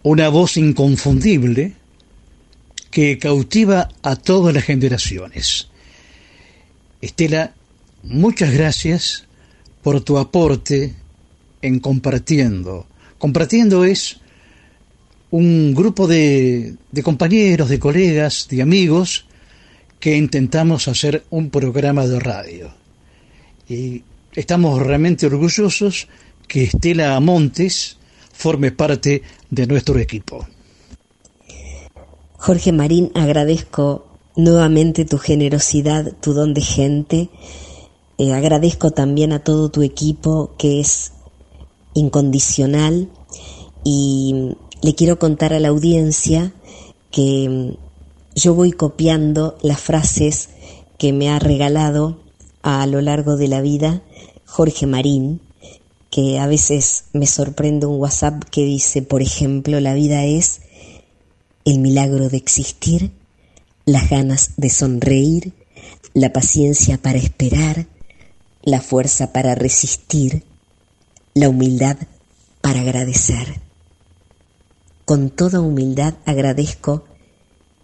[0.03, 1.73] una voz inconfundible
[2.91, 5.67] que cautiva a todas las generaciones.
[7.01, 7.55] Estela,
[8.03, 9.25] muchas gracias
[9.83, 10.95] por tu aporte
[11.61, 12.85] en compartiendo.
[13.17, 14.21] Compartiendo es
[15.31, 19.25] un grupo de, de compañeros, de colegas, de amigos
[19.99, 22.71] que intentamos hacer un programa de radio.
[23.67, 26.07] Y estamos realmente orgullosos
[26.47, 27.97] que Estela Montes
[28.31, 30.47] forme parte de nuestro equipo.
[32.37, 34.05] Jorge Marín, agradezco
[34.35, 37.29] nuevamente tu generosidad, tu don de gente.
[38.19, 41.13] Eh, agradezco también a todo tu equipo que es
[41.95, 43.09] incondicional
[43.83, 46.53] y le quiero contar a la audiencia
[47.11, 47.87] que mm,
[48.35, 50.49] yo voy copiando las frases
[50.97, 52.19] que me ha regalado
[52.61, 54.01] a lo largo de la vida
[54.45, 55.41] Jorge Marín,
[56.09, 60.61] que a veces me sorprende un WhatsApp que dice, por ejemplo, la vida es
[61.65, 63.11] el milagro de existir,
[63.85, 65.53] las ganas de sonreír,
[66.13, 67.87] la paciencia para esperar,
[68.63, 70.43] la fuerza para resistir,
[71.33, 71.97] la humildad
[72.61, 73.66] para agradecer
[75.07, 77.05] con toda humildad agradezco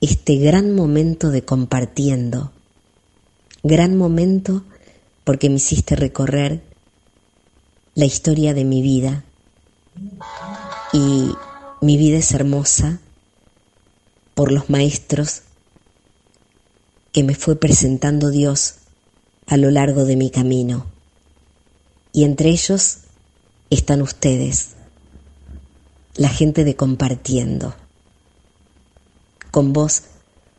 [0.01, 2.51] este gran momento de compartiendo.
[3.63, 4.65] Gran momento
[5.23, 6.61] porque me hiciste recorrer
[7.95, 9.23] la historia de mi vida.
[10.91, 11.31] Y
[11.79, 12.99] mi vida es hermosa
[14.33, 15.43] por los maestros
[17.13, 18.79] que me fue presentando Dios
[19.47, 20.87] a lo largo de mi camino.
[22.11, 22.97] Y entre ellos
[23.69, 24.72] están ustedes
[26.15, 27.73] la gente de Compartiendo.
[29.51, 30.03] Con vos,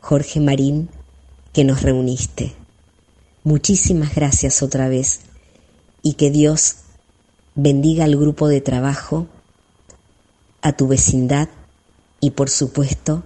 [0.01, 0.89] Jorge Marín,
[1.53, 2.53] que nos reuniste.
[3.43, 5.21] Muchísimas gracias otra vez
[6.01, 6.77] y que Dios
[7.55, 9.27] bendiga al grupo de trabajo,
[10.61, 11.47] a tu vecindad
[12.19, 13.23] y por supuesto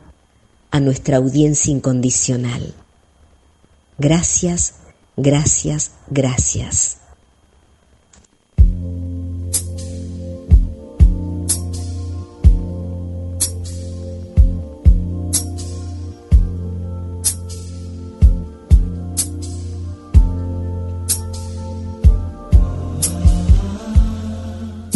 [0.72, 2.74] a nuestra audiencia incondicional.
[3.98, 4.76] Gracias,
[5.18, 6.98] gracias, gracias.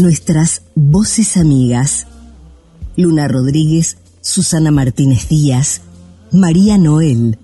[0.04, 2.06] Nuestras voces amigas.
[2.96, 5.82] Luna Rodríguez, Susana Martínez Díaz,
[6.32, 7.40] María Noel,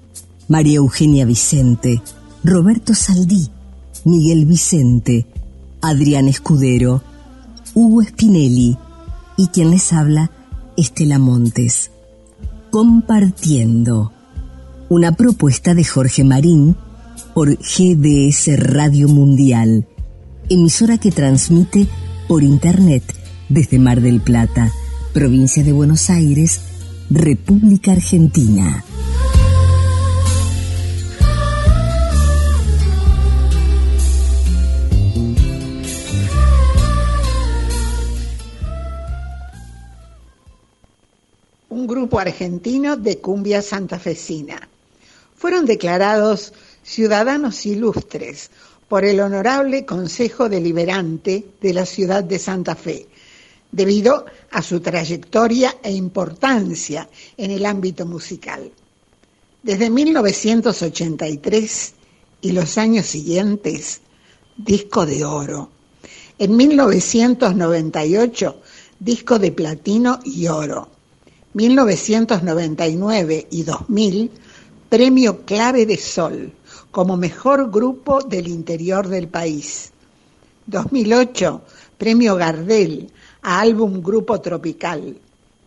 [0.47, 2.01] María Eugenia Vicente,
[2.43, 3.49] Roberto Saldí,
[4.05, 5.25] Miguel Vicente,
[5.81, 7.01] Adrián Escudero,
[7.73, 8.77] Hugo Spinelli
[9.37, 10.29] y quien les habla,
[10.77, 11.91] Estela Montes.
[12.69, 14.11] Compartiendo.
[14.89, 16.75] una propuesta de Jorge Marín
[17.35, 19.87] por GDS Radio Mundial,
[20.49, 21.87] emisora que transmite
[22.29, 23.03] por Internet
[23.49, 24.71] desde Mar del Plata,
[25.15, 26.61] provincia de Buenos Aires,
[27.09, 28.85] República Argentina.
[41.69, 44.69] un grupo argentino de cumbia santafesina.
[45.35, 46.53] Fueron declarados
[46.83, 48.51] ciudadanos ilustres
[48.89, 53.07] por el Honorable Consejo Deliberante de la ciudad de Santa Fe,
[53.71, 57.07] debido a su trayectoria e importancia
[57.37, 58.71] en el ámbito musical.
[59.61, 61.93] Desde 1983
[62.41, 64.01] y los años siguientes,
[64.57, 65.69] disco de oro.
[66.39, 68.59] En 1998,
[68.99, 70.89] disco de platino y oro.
[71.53, 74.31] 1999 y 2000,
[74.89, 76.53] Premio Clave de Sol
[76.91, 79.91] como mejor grupo del interior del país.
[80.67, 81.61] 2008,
[81.97, 83.11] Premio Gardel
[83.41, 85.17] a álbum Grupo Tropical.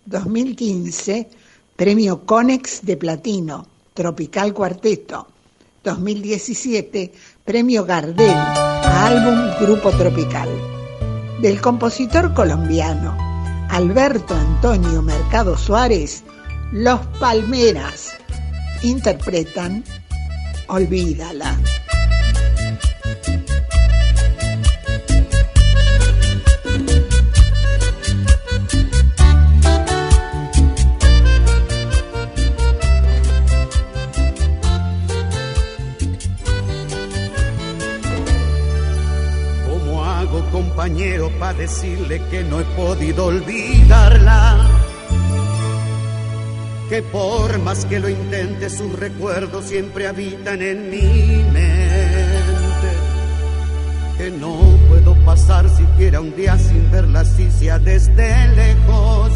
[0.07, 1.29] 2015,
[1.77, 5.27] Premio Conex de Platino, Tropical Cuarteto.
[5.85, 7.13] 2017,
[7.45, 10.49] Premio Gardel a álbum Grupo Tropical.
[11.41, 13.17] Del compositor colombiano
[13.73, 16.23] Alberto Antonio Mercado Suárez,
[16.73, 18.13] Los Palmeras
[18.83, 19.83] interpretan
[20.69, 21.59] Olvídala.
[39.67, 44.82] ¿Cómo hago, compañero, para decirle que no he podido olvidarla?
[46.93, 52.93] Que por más que lo intente, sus recuerdos siempre habitan en mi mente.
[54.19, 59.33] Que no puedo pasar siquiera un día sin verla así sea desde lejos.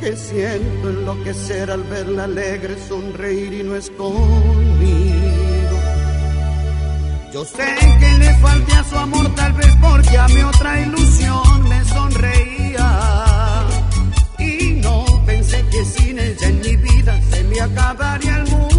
[0.00, 5.78] Que siento enloquecer al verla alegre, sonreír y no es conmigo.
[7.32, 11.68] Yo sé que le falté a su amor tal vez porque a mi otra ilusión
[11.68, 13.33] me sonreía.
[15.84, 18.73] Y no pensé que sin ella en mi vida se me acabaría el mundo.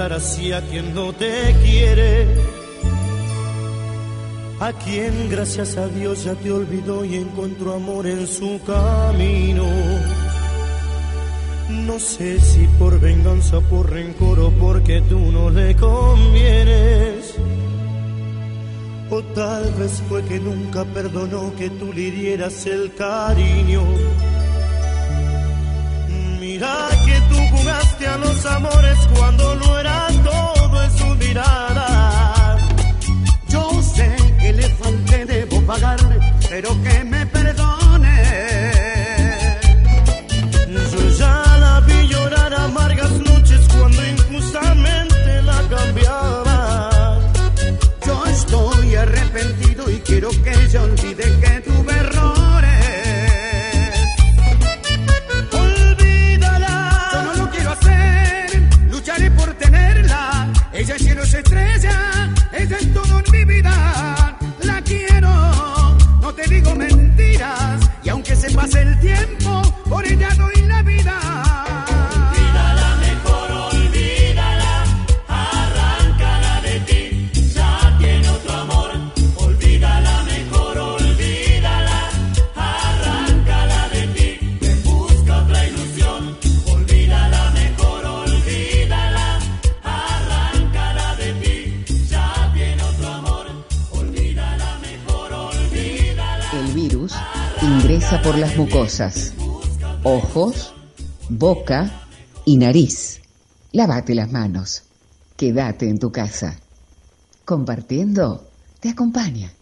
[0.00, 2.26] Así a quien no te quiere.
[4.60, 9.64] A quien gracias a Dios ya te olvidó y encontró amor en su camino.
[11.68, 17.34] No sé si por venganza, por rencor o porque tú no le convienes.
[19.10, 23.82] O tal vez fue que nunca perdonó que tú le dieras el cariño.
[26.40, 27.27] Mira que
[27.78, 32.56] tú jugaste a los amores cuando no era todo en su mirada.
[33.48, 36.18] Yo sé que le falté, debo pagarle,
[36.48, 36.97] pero que
[98.98, 99.34] mucosas,
[100.02, 100.74] ojos,
[101.28, 102.08] boca
[102.44, 103.20] y nariz.
[103.72, 104.82] Lávate las manos.
[105.36, 106.58] Quédate en tu casa.
[107.44, 108.48] Compartiendo
[108.80, 109.52] te acompaña.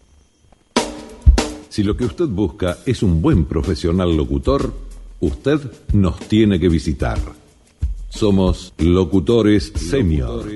[1.69, 4.73] Si lo que usted busca es un buen profesional locutor,
[5.19, 5.59] usted
[5.93, 7.19] nos tiene que visitar.
[8.09, 10.49] Somos locutores senior.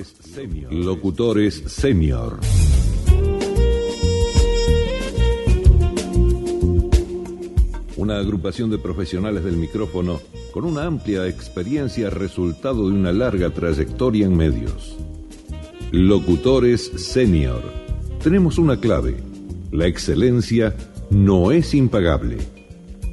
[0.71, 2.39] Locutores senior.
[8.01, 10.21] Una agrupación de profesionales del micrófono
[10.51, 14.97] con una amplia experiencia resultado de una larga trayectoria en medios.
[15.91, 17.61] Locutores senior.
[18.23, 19.17] Tenemos una clave.
[19.71, 20.75] La excelencia
[21.11, 22.39] no es impagable.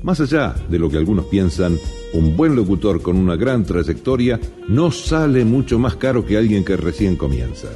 [0.02, 1.78] Más allá de lo que algunos piensan,
[2.15, 6.78] un buen locutor con una gran trayectoria no sale mucho más caro que alguien que
[6.78, 7.69] recién comienza.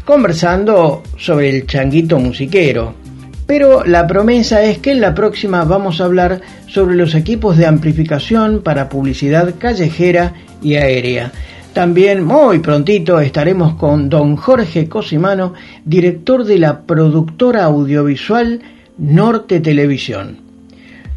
[0.06, 3.05] conversando sobre el changuito musiquero.
[3.46, 7.68] Pero la promesa es que en la próxima vamos a hablar sobre los equipos de
[7.68, 11.32] amplificación para publicidad callejera y aérea.
[11.74, 15.54] También muy prontito estaremos con don Jorge Cosimano,
[15.84, 18.62] director de la productora audiovisual
[18.98, 20.38] Norte Televisión.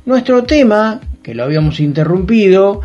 [0.05, 2.81] Nuestro tema, que lo habíamos interrumpido,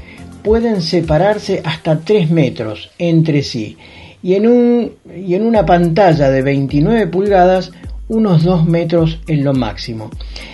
[0.44, 3.76] pueden separarse hasta 3 metros entre sí
[4.22, 7.72] y en, un, y en una pantalla de 29 pulgadas
[8.08, 10.10] unos 2 metros en lo máximo.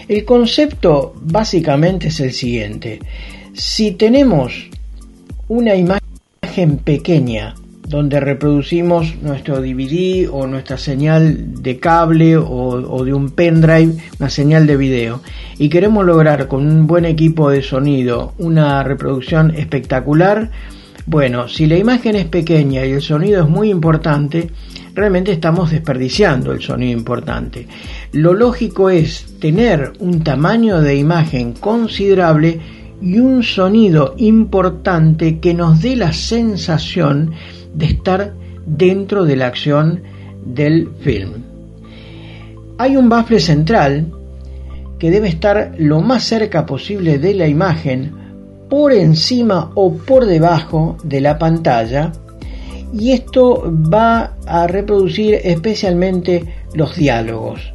[0.08, 3.00] El concepto básicamente es el siguiente.
[3.52, 4.70] Si tenemos
[5.48, 7.54] una imagen pequeña
[7.90, 14.68] donde reproducimos nuestro DVD o nuestra señal de cable o, de un pendrive, una señal
[14.68, 15.20] de video.
[15.58, 20.52] Y queremos lograr con un buen equipo de sonido una reproducción espectacular.
[21.06, 24.52] Bueno, si la imagen es pequeña y el sonido es muy importante,
[24.94, 27.66] realmente estamos desperdiciando el sonido importante.
[28.12, 32.60] Lo lógico es tener un tamaño de imagen considerable
[33.02, 37.32] y un sonido importante que nos dé la sensación
[37.78, 38.34] estar
[38.66, 40.02] dentro de la acción
[40.44, 41.44] del film.
[42.78, 44.06] Hay un bafle central
[44.98, 48.12] que debe estar lo más cerca posible de la imagen,
[48.68, 52.12] por encima o por debajo de la pantalla,
[52.92, 56.44] y esto va a reproducir especialmente
[56.74, 57.72] los diálogos.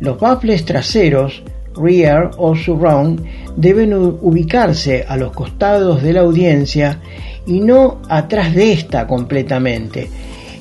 [0.00, 1.42] Los baffles traseros,
[1.74, 3.24] rear o surround,
[3.56, 7.00] deben ubicarse a los costados de la audiencia
[7.46, 10.08] y no atrás de esta completamente,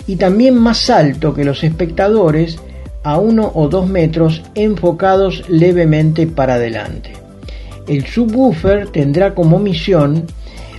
[0.08, 2.58] y también más alto que los espectadores
[3.04, 7.14] a uno o dos metros enfocados levemente para adelante.
[7.88, 10.26] El subwoofer tendrá como misión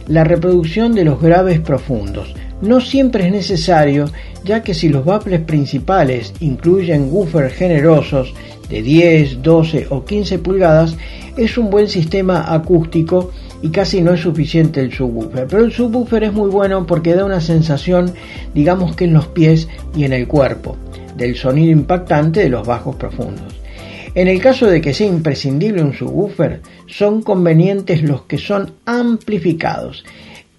[0.07, 2.35] la reproducción de los graves profundos.
[2.61, 4.07] No siempre es necesario,
[4.45, 8.33] ya que si los baffles principales incluyen woofers generosos
[8.69, 10.97] de 10, 12 o 15 pulgadas,
[11.37, 15.47] es un buen sistema acústico y casi no es suficiente el subwoofer.
[15.47, 18.12] Pero el subwoofer es muy bueno porque da una sensación,
[18.55, 20.76] digamos que en los pies y en el cuerpo,
[21.16, 23.62] del sonido impactante de los bajos profundos.
[24.14, 30.05] En el caso de que sea imprescindible un subwoofer, son convenientes los que son amplificados,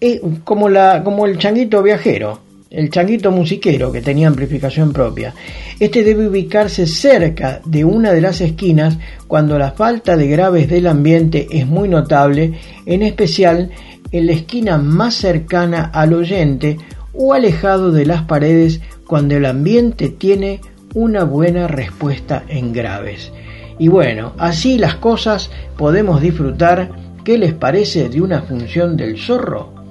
[0.01, 2.39] eh, como, la, como el changuito viajero,
[2.74, 5.34] el changuito musiquero que tenía amplificación propia.
[5.80, 8.98] Este debe ubicarse cerca de una de las esquinas
[9.28, 12.54] cuando la falta de graves del ambiente es muy notable,
[12.88, 13.70] en especial
[14.12, 16.78] en la esquina más cercana al oyente
[17.14, 20.60] o alejado de las paredes cuando el ambiente tiene
[20.95, 23.32] una buena respuesta en graves.
[23.78, 26.90] Y bueno, así las cosas podemos disfrutar,
[27.24, 29.82] ¿qué les parece de una función del zorro?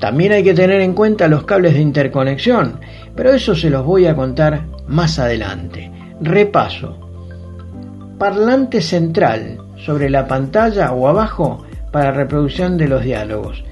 [0.00, 2.80] También hay que tener en cuenta los cables de interconexión,
[3.14, 5.90] pero eso se los voy a contar más adelante.
[6.22, 6.96] Repaso.
[8.18, 13.62] Parlante central sobre la pantalla o abajo para reproducción de los diálogos.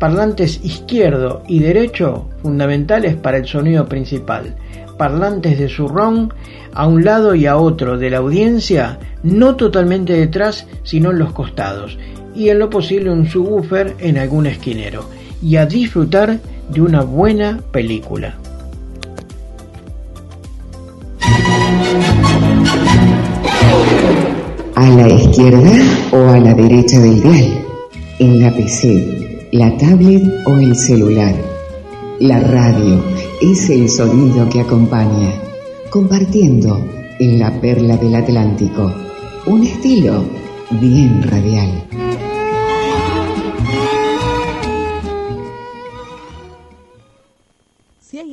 [0.00, 4.56] Parlantes izquierdo y derecho fundamentales para el sonido principal.
[4.98, 6.32] Parlantes de surround
[6.74, 11.32] a un lado y a otro de la audiencia, no totalmente detrás, sino en los
[11.32, 11.96] costados.
[12.34, 16.40] Y en lo posible un subwoofer en algún esquinero y a disfrutar
[16.72, 18.36] de una buena película.
[24.74, 25.72] A la izquierda
[26.12, 27.64] o a la derecha del dial,
[28.18, 31.34] en la PC, la tablet o el celular.
[32.20, 33.02] La radio
[33.40, 35.32] es el sonido que acompaña,
[35.90, 36.84] compartiendo
[37.18, 38.92] en la perla del Atlántico,
[39.46, 40.24] un estilo
[40.70, 42.05] bien radial.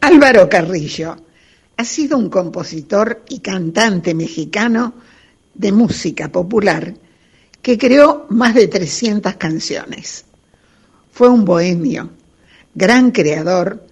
[0.00, 1.16] Álvaro Carrillo
[1.76, 4.94] ha sido un compositor y cantante mexicano
[5.54, 6.94] de música popular
[7.60, 10.24] que creó más de 300 canciones.
[11.12, 12.10] Fue un bohemio,
[12.74, 13.86] gran creador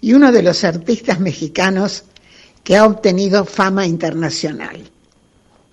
[0.00, 2.04] y uno de los artistas mexicanos
[2.64, 4.90] que ha obtenido fama internacional.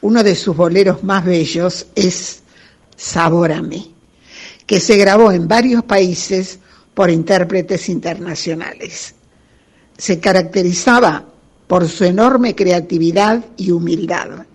[0.02, 2.44] Uno de sus boleros más bellos es
[2.96, 3.96] Sabor a mí,
[4.68, 6.60] que se grabó en varios países
[6.94, 9.16] por intérpretes internacionales.
[10.00, 11.26] Se caracterizaba
[11.68, 14.48] por su enorme creatividad y humildad.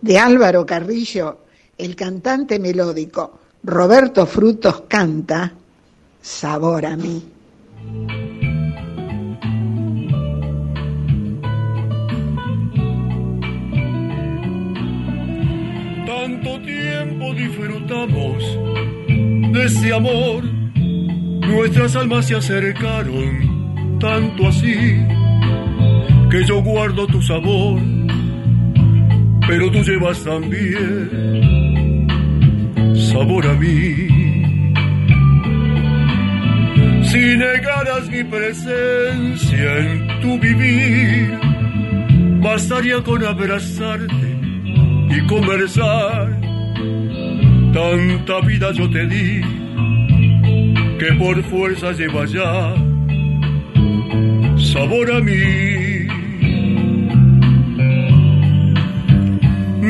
[0.00, 1.38] De Álvaro Carrillo,
[1.76, 5.54] el cantante melódico Roberto Frutos canta
[6.22, 7.24] Sabor a mí.
[16.06, 18.44] Tanto tiempo disfrutamos
[19.52, 23.49] de ese amor, nuestras almas se acercaron,
[24.00, 24.74] tanto así
[26.30, 27.80] que yo guardo tu sabor,
[29.46, 32.08] pero tú llevas también
[33.12, 34.08] sabor a mí.
[37.04, 41.38] Si negara más mi presencia en tu vivir.
[42.42, 44.38] Bastaría con abrazarte
[45.10, 46.40] y conversar.
[47.72, 49.40] Tanta vida yo te di
[50.98, 52.74] que por fuerza lleva ya
[54.72, 56.06] sabor a mí.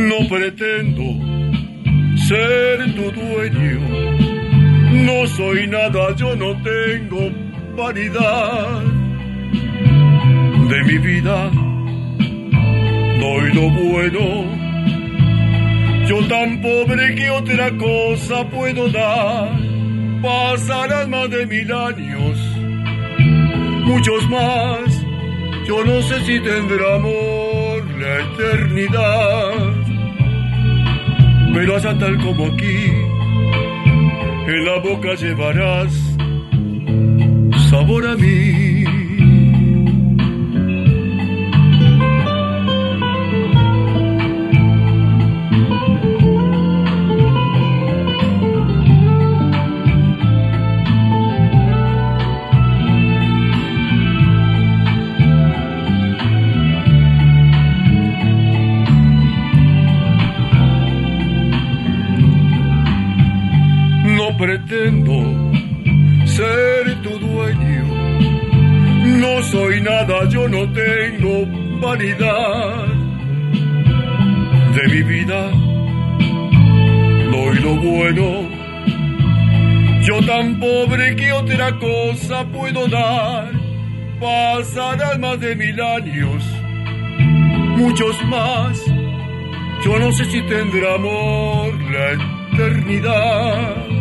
[0.08, 1.04] No pretendo
[2.28, 3.80] ser tu dueño,
[5.06, 7.30] no soy nada, yo no tengo
[7.76, 8.82] vanidad
[10.70, 11.50] de mi vida.
[13.20, 14.24] Doy lo bueno,
[16.08, 19.50] yo tan pobre que otra cosa puedo dar.
[20.22, 22.19] Pasarán más de mil años,
[23.90, 25.06] muchos más.
[25.66, 29.80] Yo no sé si tendrá amor la eternidad
[31.52, 32.86] pero allá tal como aquí,
[34.46, 35.92] en la boca llevarás
[37.68, 38.69] sabor a mí.
[64.40, 65.52] Pretendo
[66.24, 67.84] ser tu dueño,
[69.20, 71.44] no soy nada, yo no tengo
[71.78, 72.86] vanidad
[74.76, 75.50] de mi vida.
[77.32, 78.48] Doy lo bueno,
[80.06, 83.50] yo tan pobre que otra cosa puedo dar.
[84.18, 86.42] Pasarán más de mil años,
[87.76, 88.82] muchos más.
[89.84, 92.12] Yo no sé si tendrá amor la
[92.52, 93.99] eternidad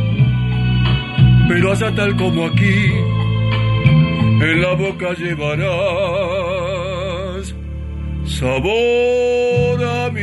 [1.49, 2.93] pero allá tal como aquí,
[4.39, 5.55] en la boca llevarás
[8.23, 10.21] sabor a mí.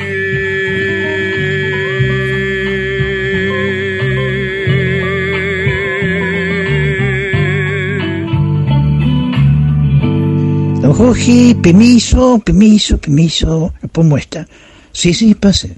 [10.81, 13.75] Don Jorge, permiso, permiso, permiso.
[13.91, 14.47] ¿Cómo está?
[14.93, 15.77] Sí, sí, pase.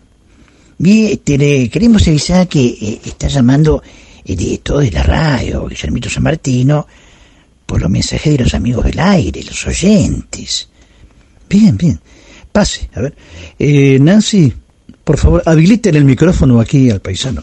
[0.76, 3.82] Bien, le queremos avisar que eh, está llamando
[4.28, 6.86] el director de la radio, Guillermito San Martino,
[7.64, 10.68] por los mensajes de los amigos del aire, los oyentes.
[11.48, 11.98] Bien, bien.
[12.52, 13.16] Pase, a ver.
[13.58, 14.52] Eh, Nancy,
[15.02, 17.42] por favor, habiliten el micrófono aquí al paisano.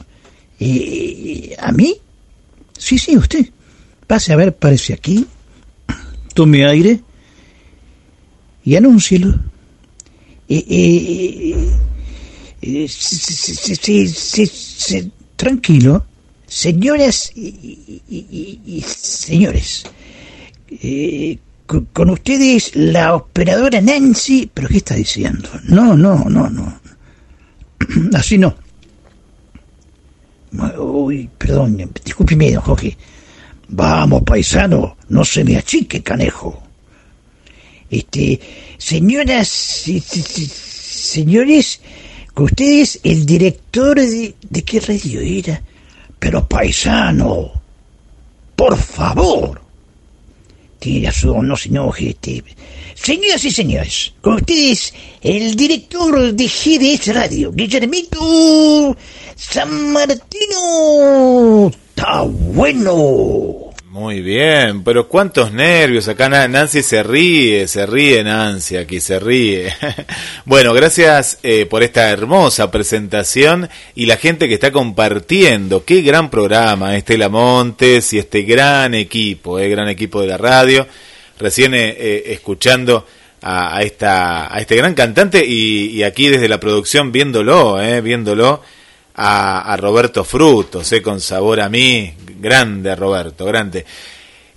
[0.59, 1.95] Eh, ¿A mí?
[2.77, 3.49] Sí, sí, usted.
[4.05, 5.25] Pase, a ver, parece aquí.
[6.35, 7.01] Tome aire
[8.63, 9.39] y anúncielo.
[10.47, 11.55] Eh,
[15.35, 16.05] tranquilo.
[16.55, 19.83] Señoras y, señores,
[20.71, 25.49] eh, con, ustedes la operadora Nancy, pero ¿qué está diciendo?
[25.65, 26.79] No, no, no, no.
[28.17, 28.55] Así no.
[30.79, 32.95] Uy, perdón, discúlpeme, don Jorge.
[33.67, 36.63] Vamos, paisano, no se me achique, canejo.
[37.89, 38.39] Este,
[38.77, 41.81] señoras y- señores,
[42.33, 45.61] con ustedes el director de, ¿de qué radio era?
[46.25, 47.51] Pero paisano,
[48.55, 49.61] por favor.
[50.79, 52.09] Tiene razón, no se enoje.
[52.09, 52.43] Este.
[52.95, 54.91] Señoras y señores, con ustedes
[55.21, 58.97] el director de GDS Radio, Guillermito
[59.35, 61.71] San Martino.
[61.95, 63.64] Está bueno.
[63.95, 66.09] Muy bien, pero cuántos nervios.
[66.09, 69.73] Acá Na- Nancy se ríe, se ríe Nancy, aquí se ríe.
[70.43, 75.85] bueno, gracias eh, por esta hermosa presentación y la gente que está compartiendo.
[75.85, 80.85] Qué gran programa, Estela Montes y este gran equipo, eh, gran equipo de la radio.
[81.39, 83.07] Recién eh, eh, escuchando
[83.43, 88.61] a, esta, a este gran cantante y, y aquí desde la producción viéndolo, eh, viéndolo
[89.15, 92.13] a, Roberto Frutos, eh, con sabor a mí.
[92.39, 93.85] Grande Roberto, grande.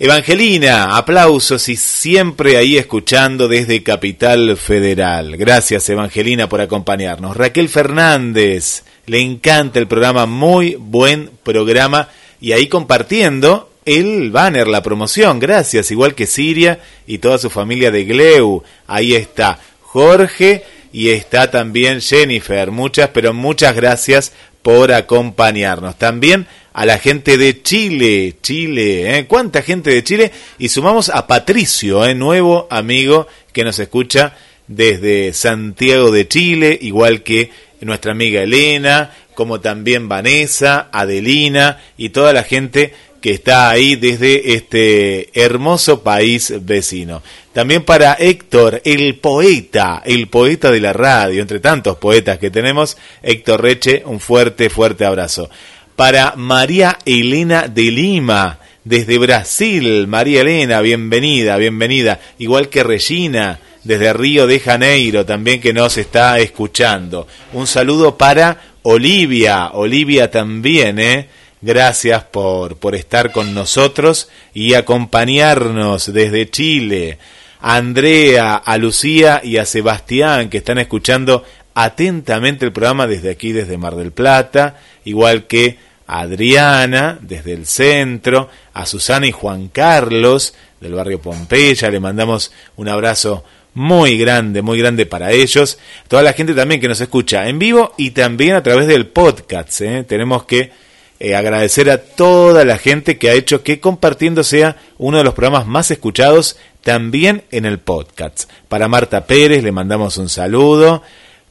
[0.00, 5.36] Evangelina, aplausos y siempre ahí escuchando desde Capital Federal.
[5.36, 7.36] Gracias Evangelina por acompañarnos.
[7.36, 12.08] Raquel Fernández, le encanta el programa, muy buen programa
[12.40, 15.40] y ahí compartiendo el banner, la promoción.
[15.40, 18.62] Gracias, igual que Siria y toda su familia de Gleu.
[18.86, 20.62] Ahí está Jorge
[20.92, 22.70] y está también Jennifer.
[22.70, 24.32] Muchas, pero muchas gracias
[24.62, 25.96] por acompañarnos.
[25.98, 29.26] También a la gente de Chile, Chile, ¿eh?
[29.26, 30.30] ¿Cuánta gente de Chile?
[30.58, 32.14] Y sumamos a Patricio, ¿eh?
[32.14, 34.36] nuevo amigo que nos escucha
[34.68, 42.32] desde Santiago de Chile, igual que nuestra amiga Elena, como también Vanessa, Adelina y toda
[42.32, 47.22] la gente que está ahí desde este hermoso país vecino.
[47.52, 52.96] También para Héctor, el poeta, el poeta de la radio, entre tantos poetas que tenemos,
[53.22, 55.50] Héctor Reche, un fuerte, fuerte abrazo.
[55.96, 62.20] Para María Elena de Lima, desde Brasil, María Elena, bienvenida, bienvenida.
[62.38, 67.26] Igual que Regina, desde Río de Janeiro, también que nos está escuchando.
[67.52, 71.28] Un saludo para Olivia, Olivia también, ¿eh?
[71.60, 77.18] Gracias por, por estar con nosotros y acompañarnos desde Chile.
[77.60, 81.44] A Andrea, a Lucía y a Sebastián que están escuchando
[81.74, 87.66] atentamente el programa desde aquí, desde Mar del Plata, igual que a Adriana desde el
[87.66, 93.44] centro, a Susana y Juan Carlos del barrio Pompeya, le mandamos un abrazo
[93.74, 95.78] muy grande, muy grande para ellos,
[96.08, 99.80] toda la gente también que nos escucha en vivo y también a través del podcast,
[99.82, 100.04] ¿eh?
[100.04, 100.72] tenemos que
[101.20, 105.34] eh, agradecer a toda la gente que ha hecho que compartiendo sea uno de los
[105.34, 108.50] programas más escuchados también en el podcast.
[108.68, 111.02] Para Marta Pérez le mandamos un saludo.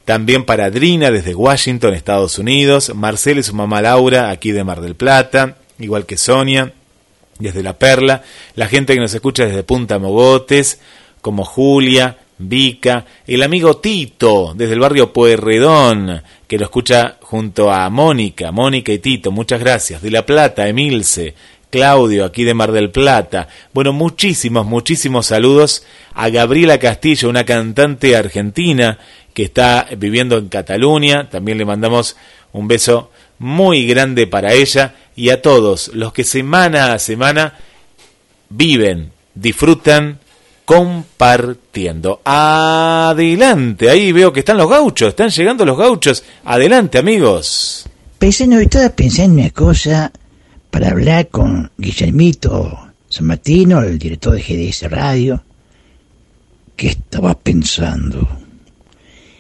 [0.06, 2.94] También para Adrina desde Washington, Estados Unidos.
[2.96, 5.58] Marcela y su mamá Laura aquí de Mar del Plata.
[5.80, 6.72] Igual que Sonia
[7.40, 8.24] desde La Perla.
[8.56, 10.80] La gente que nos escucha desde Punta Mogotes,
[11.22, 17.90] como Julia, Vica, el amigo Tito, desde el barrio Pueyrredón, que lo escucha junto a
[17.90, 20.02] Mónica, Mónica y Tito, muchas gracias.
[20.02, 21.34] De La Plata, Emilce,
[21.70, 23.48] Claudio, aquí de Mar del Plata.
[23.74, 25.84] Bueno, muchísimos, muchísimos saludos
[26.14, 29.00] a Gabriela Castillo, una cantante argentina
[29.34, 31.30] que está viviendo en Cataluña.
[31.30, 32.16] También le mandamos
[32.54, 37.56] un beso muy grande para ella y a todos los que semana a semana
[38.50, 40.20] viven, disfrutan,
[40.68, 42.20] compartiendo.
[42.26, 46.26] Adelante, ahí veo que están los gauchos, están llegando los gauchos.
[46.44, 47.86] Adelante, amigos.
[48.20, 50.12] Pensé, no, estaba pensando en una cosa
[50.70, 55.42] para hablar con Guillermito San Martino, el director de GDS Radio.
[56.76, 58.28] ¿Qué estaba pensando?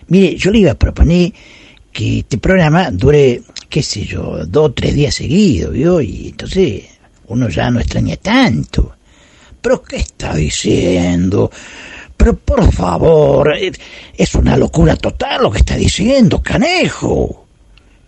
[0.07, 1.33] Mire, yo le iba a proponer
[1.91, 5.99] que este programa dure, qué sé yo, dos o tres días seguidos, ¿vio?
[5.99, 6.85] Y entonces
[7.25, 8.93] uno ya no extraña tanto.
[9.61, 11.51] ¿Pero qué está diciendo?
[12.15, 13.53] Pero por favor,
[14.17, 17.45] es una locura total lo que está diciendo, canejo.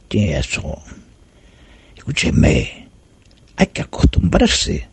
[0.07, 0.79] Tiene razón.
[1.95, 2.87] Escúcheme,
[3.55, 4.87] hay que acostumbrarse.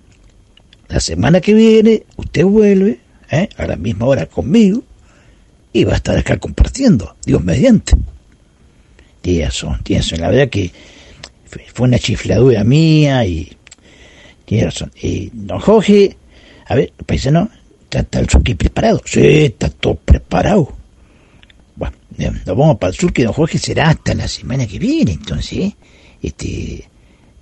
[0.88, 3.00] La semana que viene usted vuelve,
[3.30, 3.48] ¿eh?
[3.56, 4.84] a la misma hora conmigo,
[5.72, 7.92] y va a estar acá compartiendo, Dios mediante.
[9.22, 10.04] Tiene razón, tiene.
[10.18, 10.70] La verdad que
[11.74, 13.56] fue una chifladura mía y
[14.44, 14.92] tiene razón.
[15.02, 16.16] Y don Jorge
[16.66, 17.48] a ver, paisano,
[17.90, 19.00] ¿está, el surque preparado?
[19.04, 20.74] Sí, está todo preparado.
[21.76, 25.58] Bueno, nos vamos para el surque, don Jorge, será hasta la semana que viene, entonces,
[25.58, 25.76] ¿eh?
[26.22, 26.88] este,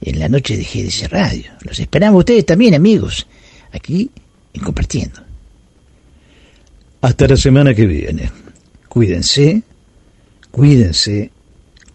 [0.03, 1.53] en la noche de GDC Radio.
[1.63, 3.27] Los esperamos ustedes también, amigos,
[3.73, 4.11] aquí
[4.53, 5.21] en Compartiendo.
[7.01, 8.31] Hasta la semana que viene.
[8.89, 9.63] Cuídense,
[10.51, 11.31] cuídense,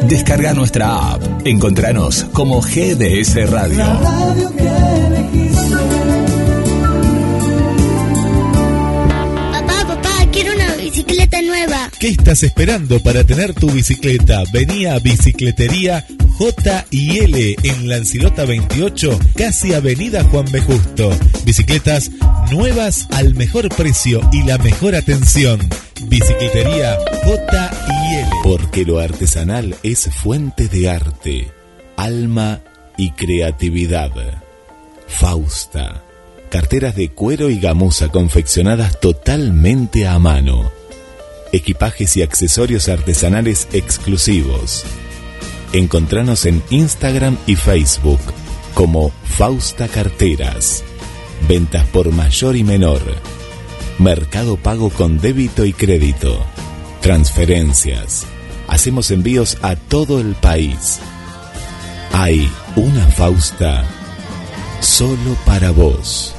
[0.08, 1.22] Descarga nuestra app.
[1.46, 3.84] Encontranos como GDS Radio.
[9.52, 11.90] Papá, papá, quiero una bicicleta nueva.
[11.98, 14.42] ¿Qué estás esperando para tener tu bicicleta?
[14.52, 16.04] Vení a Bicicletería
[16.38, 20.60] J y L en Lancilota 28, casi Avenida Juan B.
[20.60, 21.10] Justo.
[21.44, 22.12] Bicicletas
[22.52, 25.58] nuevas al mejor precio y la mejor atención.
[26.04, 28.30] Bicicletería J y L.
[28.44, 31.50] Porque lo artesanal es fuente de arte,
[31.96, 32.60] alma
[32.96, 34.12] y creatividad.
[35.08, 36.04] Fausta.
[36.50, 40.70] Carteras de cuero y gamuza confeccionadas totalmente a mano.
[41.50, 44.84] Equipajes y accesorios artesanales exclusivos.
[45.72, 48.20] Encontranos en Instagram y Facebook
[48.72, 50.82] como Fausta Carteras.
[51.46, 53.02] Ventas por mayor y menor.
[53.98, 56.42] Mercado Pago con débito y crédito.
[57.02, 58.26] Transferencias.
[58.66, 61.00] Hacemos envíos a todo el país.
[62.12, 63.84] Hay una Fausta
[64.80, 66.34] solo para vos.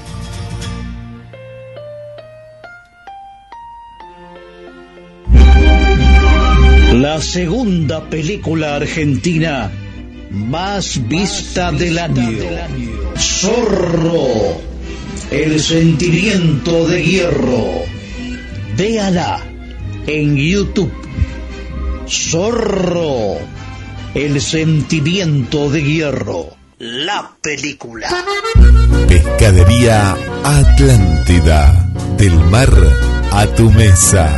[6.99, 9.71] La segunda película argentina
[10.31, 12.39] más vista del año.
[13.17, 14.59] Zorro,
[15.31, 17.67] el sentimiento de hierro.
[18.75, 19.39] Véala
[20.07, 20.91] en YouTube.
[22.05, 23.37] Zorro,
[24.13, 26.49] el sentimiento de hierro.
[26.79, 28.09] La película.
[29.07, 31.93] Pescadería Atlántida.
[32.17, 32.73] Del mar
[33.31, 34.37] a tu mesa.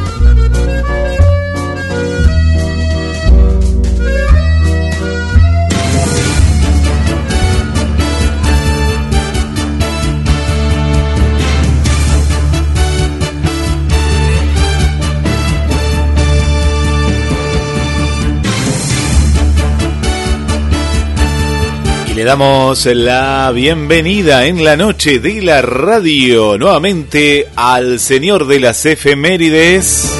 [22.21, 28.85] Le damos la bienvenida en la noche de la radio nuevamente al señor de las
[28.85, 30.13] efemérides,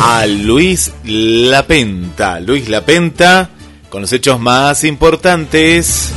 [0.00, 2.38] a Luis Lapenta.
[2.38, 3.50] Luis Lapenta
[3.88, 6.12] con los hechos más importantes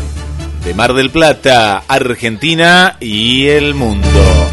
[0.64, 4.08] de Mar del Plata, Argentina y el mundo.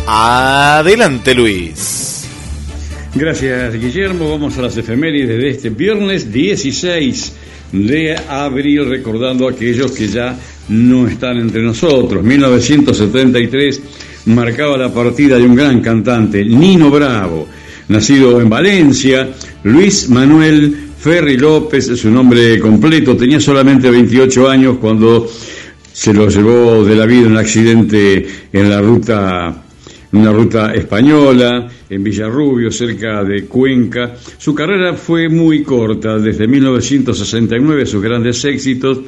[0.06, 2.26] Adelante Luis.
[3.14, 7.34] Gracias Guillermo, vamos a las efemérides de este viernes 16
[7.72, 10.36] de abril, recordando a aquellos que ya
[10.68, 12.22] no están entre nosotros.
[12.22, 13.82] 1973
[14.26, 17.48] marcaba la partida de un gran cantante, Nino Bravo,
[17.88, 19.30] nacido en Valencia,
[19.64, 25.28] Luis Manuel Ferri López, su nombre completo, tenía solamente 28 años cuando
[25.92, 29.64] se lo llevó de la vida un accidente en la ruta
[30.12, 34.16] una ruta española, en Villarrubio, cerca de Cuenca.
[34.38, 39.00] Su carrera fue muy corta, desde 1969 sus grandes éxitos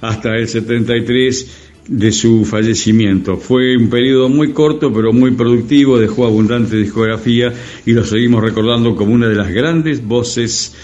[0.00, 3.36] hasta el 73 de su fallecimiento.
[3.36, 7.52] Fue un periodo muy corto pero muy productivo, dejó abundante discografía
[7.86, 10.74] y lo seguimos recordando como una de las grandes voces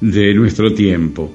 [0.00, 1.34] de nuestro tiempo.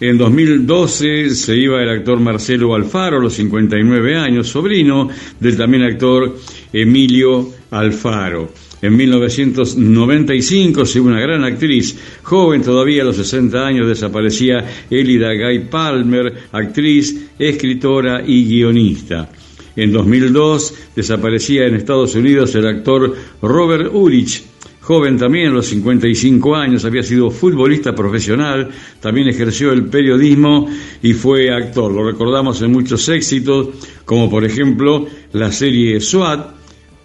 [0.00, 5.08] En 2012 se iba el actor Marcelo Alfaro, a los 59 años, sobrino
[5.38, 6.36] del también actor
[6.72, 8.52] Emilio Alfaro.
[8.82, 15.32] En 1995 se iba una gran actriz, joven todavía a los 60 años, desaparecía Elida
[15.32, 19.30] Guy Palmer, actriz, escritora y guionista.
[19.76, 24.42] En 2002 desaparecía en Estados Unidos el actor Robert Urich,
[24.84, 28.68] Joven también, a los 55 años, había sido futbolista profesional,
[29.00, 30.68] también ejerció el periodismo
[31.02, 31.90] y fue actor.
[31.90, 33.68] Lo recordamos en muchos éxitos,
[34.04, 36.50] como por ejemplo la serie SWAT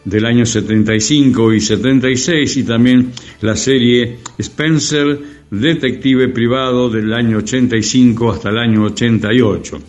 [0.03, 5.17] del año 75 y 76 y también la serie Spencer,
[5.49, 9.79] detective privado del año 85 hasta el año 88.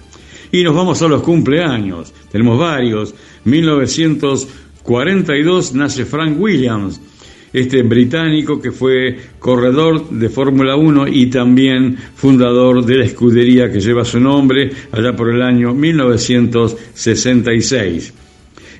[0.53, 3.17] Y nos vamos a los cumpleaños, tenemos varios.
[3.45, 7.01] 1942 nace Frank Williams,
[7.53, 13.81] este británico que fue corredor de Fórmula 1 y también fundador de la escudería que
[13.81, 18.13] lleva su nombre allá por el año 1966.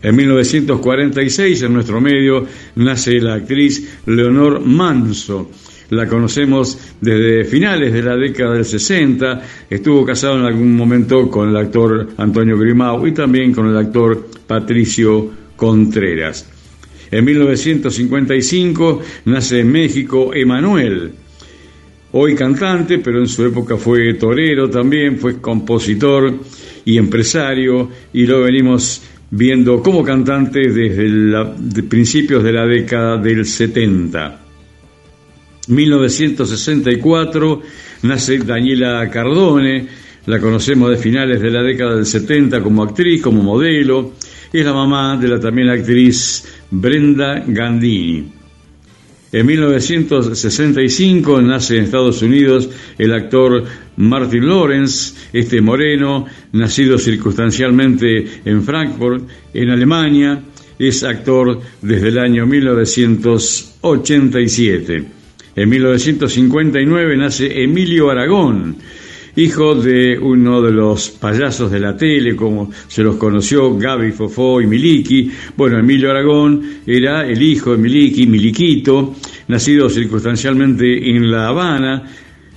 [0.03, 5.51] En 1946 en nuestro medio nace la actriz Leonor Manso.
[5.91, 9.43] La conocemos desde finales de la década del 60.
[9.69, 14.29] Estuvo casado en algún momento con el actor Antonio Grimau y también con el actor
[14.47, 16.60] Patricio Contreras.
[17.11, 21.11] En 1955 nace en México Emanuel,
[22.13, 26.33] hoy cantante, pero en su época fue torero también, fue compositor
[26.85, 34.41] y empresario, y lo venimos viendo como cantante desde principios de la década del 70.
[35.69, 37.63] 1964
[38.03, 39.87] nace Daniela Cardone,
[40.27, 44.13] la conocemos de finales de la década del 70 como actriz, como modelo,
[44.53, 48.41] es la mamá de la también actriz Brenda Gandini.
[49.33, 52.69] En 1965 nace en Estados Unidos
[52.99, 53.63] el actor
[53.97, 59.23] Martin Lawrence, este moreno, nacido circunstancialmente en Frankfurt,
[59.55, 60.43] en Alemania,
[60.77, 65.05] es actor desde el año 1987.
[65.55, 68.79] En 1959 nace Emilio Aragón,
[69.37, 74.61] hijo de uno de los payasos de la tele, como se los conoció Gaby Fofó
[74.61, 75.31] y Miliki.
[75.57, 79.15] Bueno, Emilio Aragón era el hijo de Miliki, Miliquito,
[79.49, 82.05] nacido circunstancialmente en La Habana.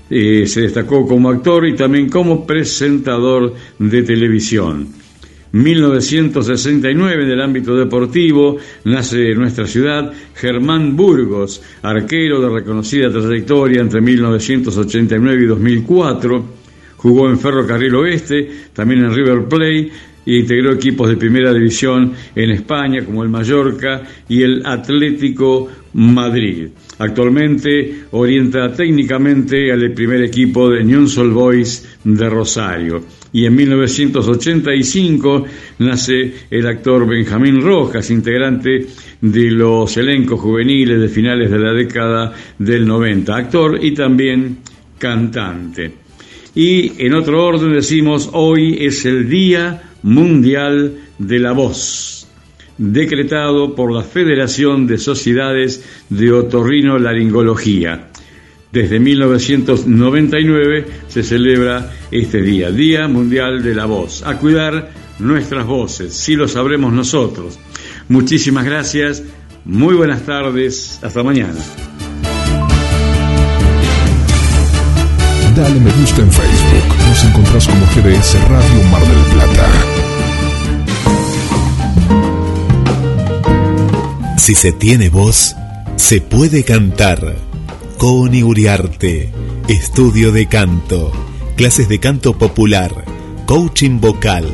[0.09, 5.03] Eh, se destacó como actor y también como presentador de televisión.
[5.53, 13.81] 1969 en el ámbito deportivo nace en nuestra ciudad Germán Burgos, arquero de reconocida trayectoria
[13.81, 16.62] entre 1989 y 2004.
[17.03, 19.91] Jugó en Ferrocarril Oeste, también en River Plate
[20.25, 26.69] e integró equipos de primera división en España como el Mallorca y el Atlético Madrid.
[26.99, 33.03] Actualmente orienta técnicamente al primer equipo de Newell's Boys de Rosario
[33.33, 35.45] y en 1985
[35.79, 38.87] nace el actor Benjamín Rojas, integrante
[39.19, 44.59] de los elencos juveniles de finales de la década del 90, actor y también
[44.97, 46.02] cantante.
[46.55, 52.27] Y en otro orden decimos, hoy es el Día Mundial de la Voz,
[52.77, 58.09] decretado por la Federación de Sociedades de Otorrino Laringología.
[58.71, 64.23] Desde 1999 se celebra este día, Día Mundial de la Voz.
[64.23, 67.59] A cuidar nuestras voces, si lo sabremos nosotros.
[68.09, 69.23] Muchísimas gracias,
[69.65, 71.59] muy buenas tardes, hasta mañana.
[75.55, 79.69] Dale me gusta en Facebook, nos encontrás como GDS Radio Mar del Plata.
[84.37, 85.55] Si se tiene voz,
[85.95, 87.35] se puede cantar
[87.97, 89.31] Coni Uriarte,
[89.67, 91.11] estudio de canto,
[91.55, 93.05] clases de canto popular,
[93.45, 94.47] coaching vocal,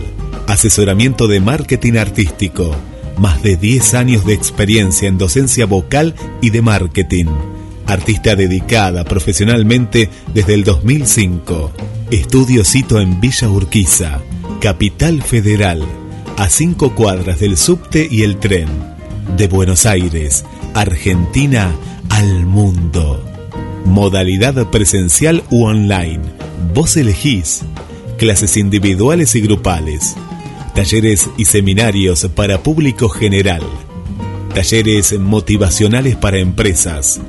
[0.48, 2.76] asesoramiento de marketing artístico,
[3.18, 7.28] más de 10 años de experiencia en docencia vocal y de marketing.
[7.90, 11.72] Artista dedicada profesionalmente desde el 2005.
[12.12, 14.22] Estudio cito en Villa Urquiza,
[14.62, 15.82] Capital Federal,
[16.38, 18.68] a cinco cuadras del subte y el tren.
[19.36, 20.46] De Buenos Aires,
[20.76, 21.76] Argentina
[22.10, 23.26] al mundo.
[23.86, 26.22] Modalidad presencial u online.
[26.76, 27.64] Vos elegís.
[28.20, 30.16] Clases individuales y grupales.
[30.76, 33.64] Talleres y seminarios para público general.
[34.54, 37.20] Talleres motivacionales para empresas.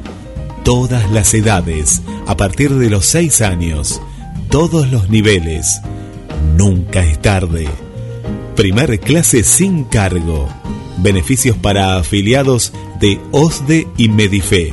[0.65, 4.01] Todas las edades, a partir de los 6 años.
[4.49, 5.81] Todos los niveles.
[6.57, 7.69] Nunca es tarde.
[8.57, 10.49] Primer clase sin cargo.
[10.99, 14.73] Beneficios para afiliados de OSDE y Medife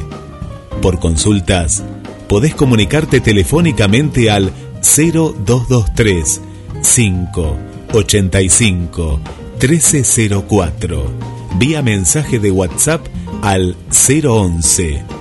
[0.82, 1.84] por consultas,
[2.28, 4.52] podés comunicarte telefónicamente al
[4.82, 6.42] 0223
[6.82, 9.20] 585
[9.60, 11.12] 1304
[11.58, 13.06] vía mensaje de WhatsApp
[13.42, 15.16] al 011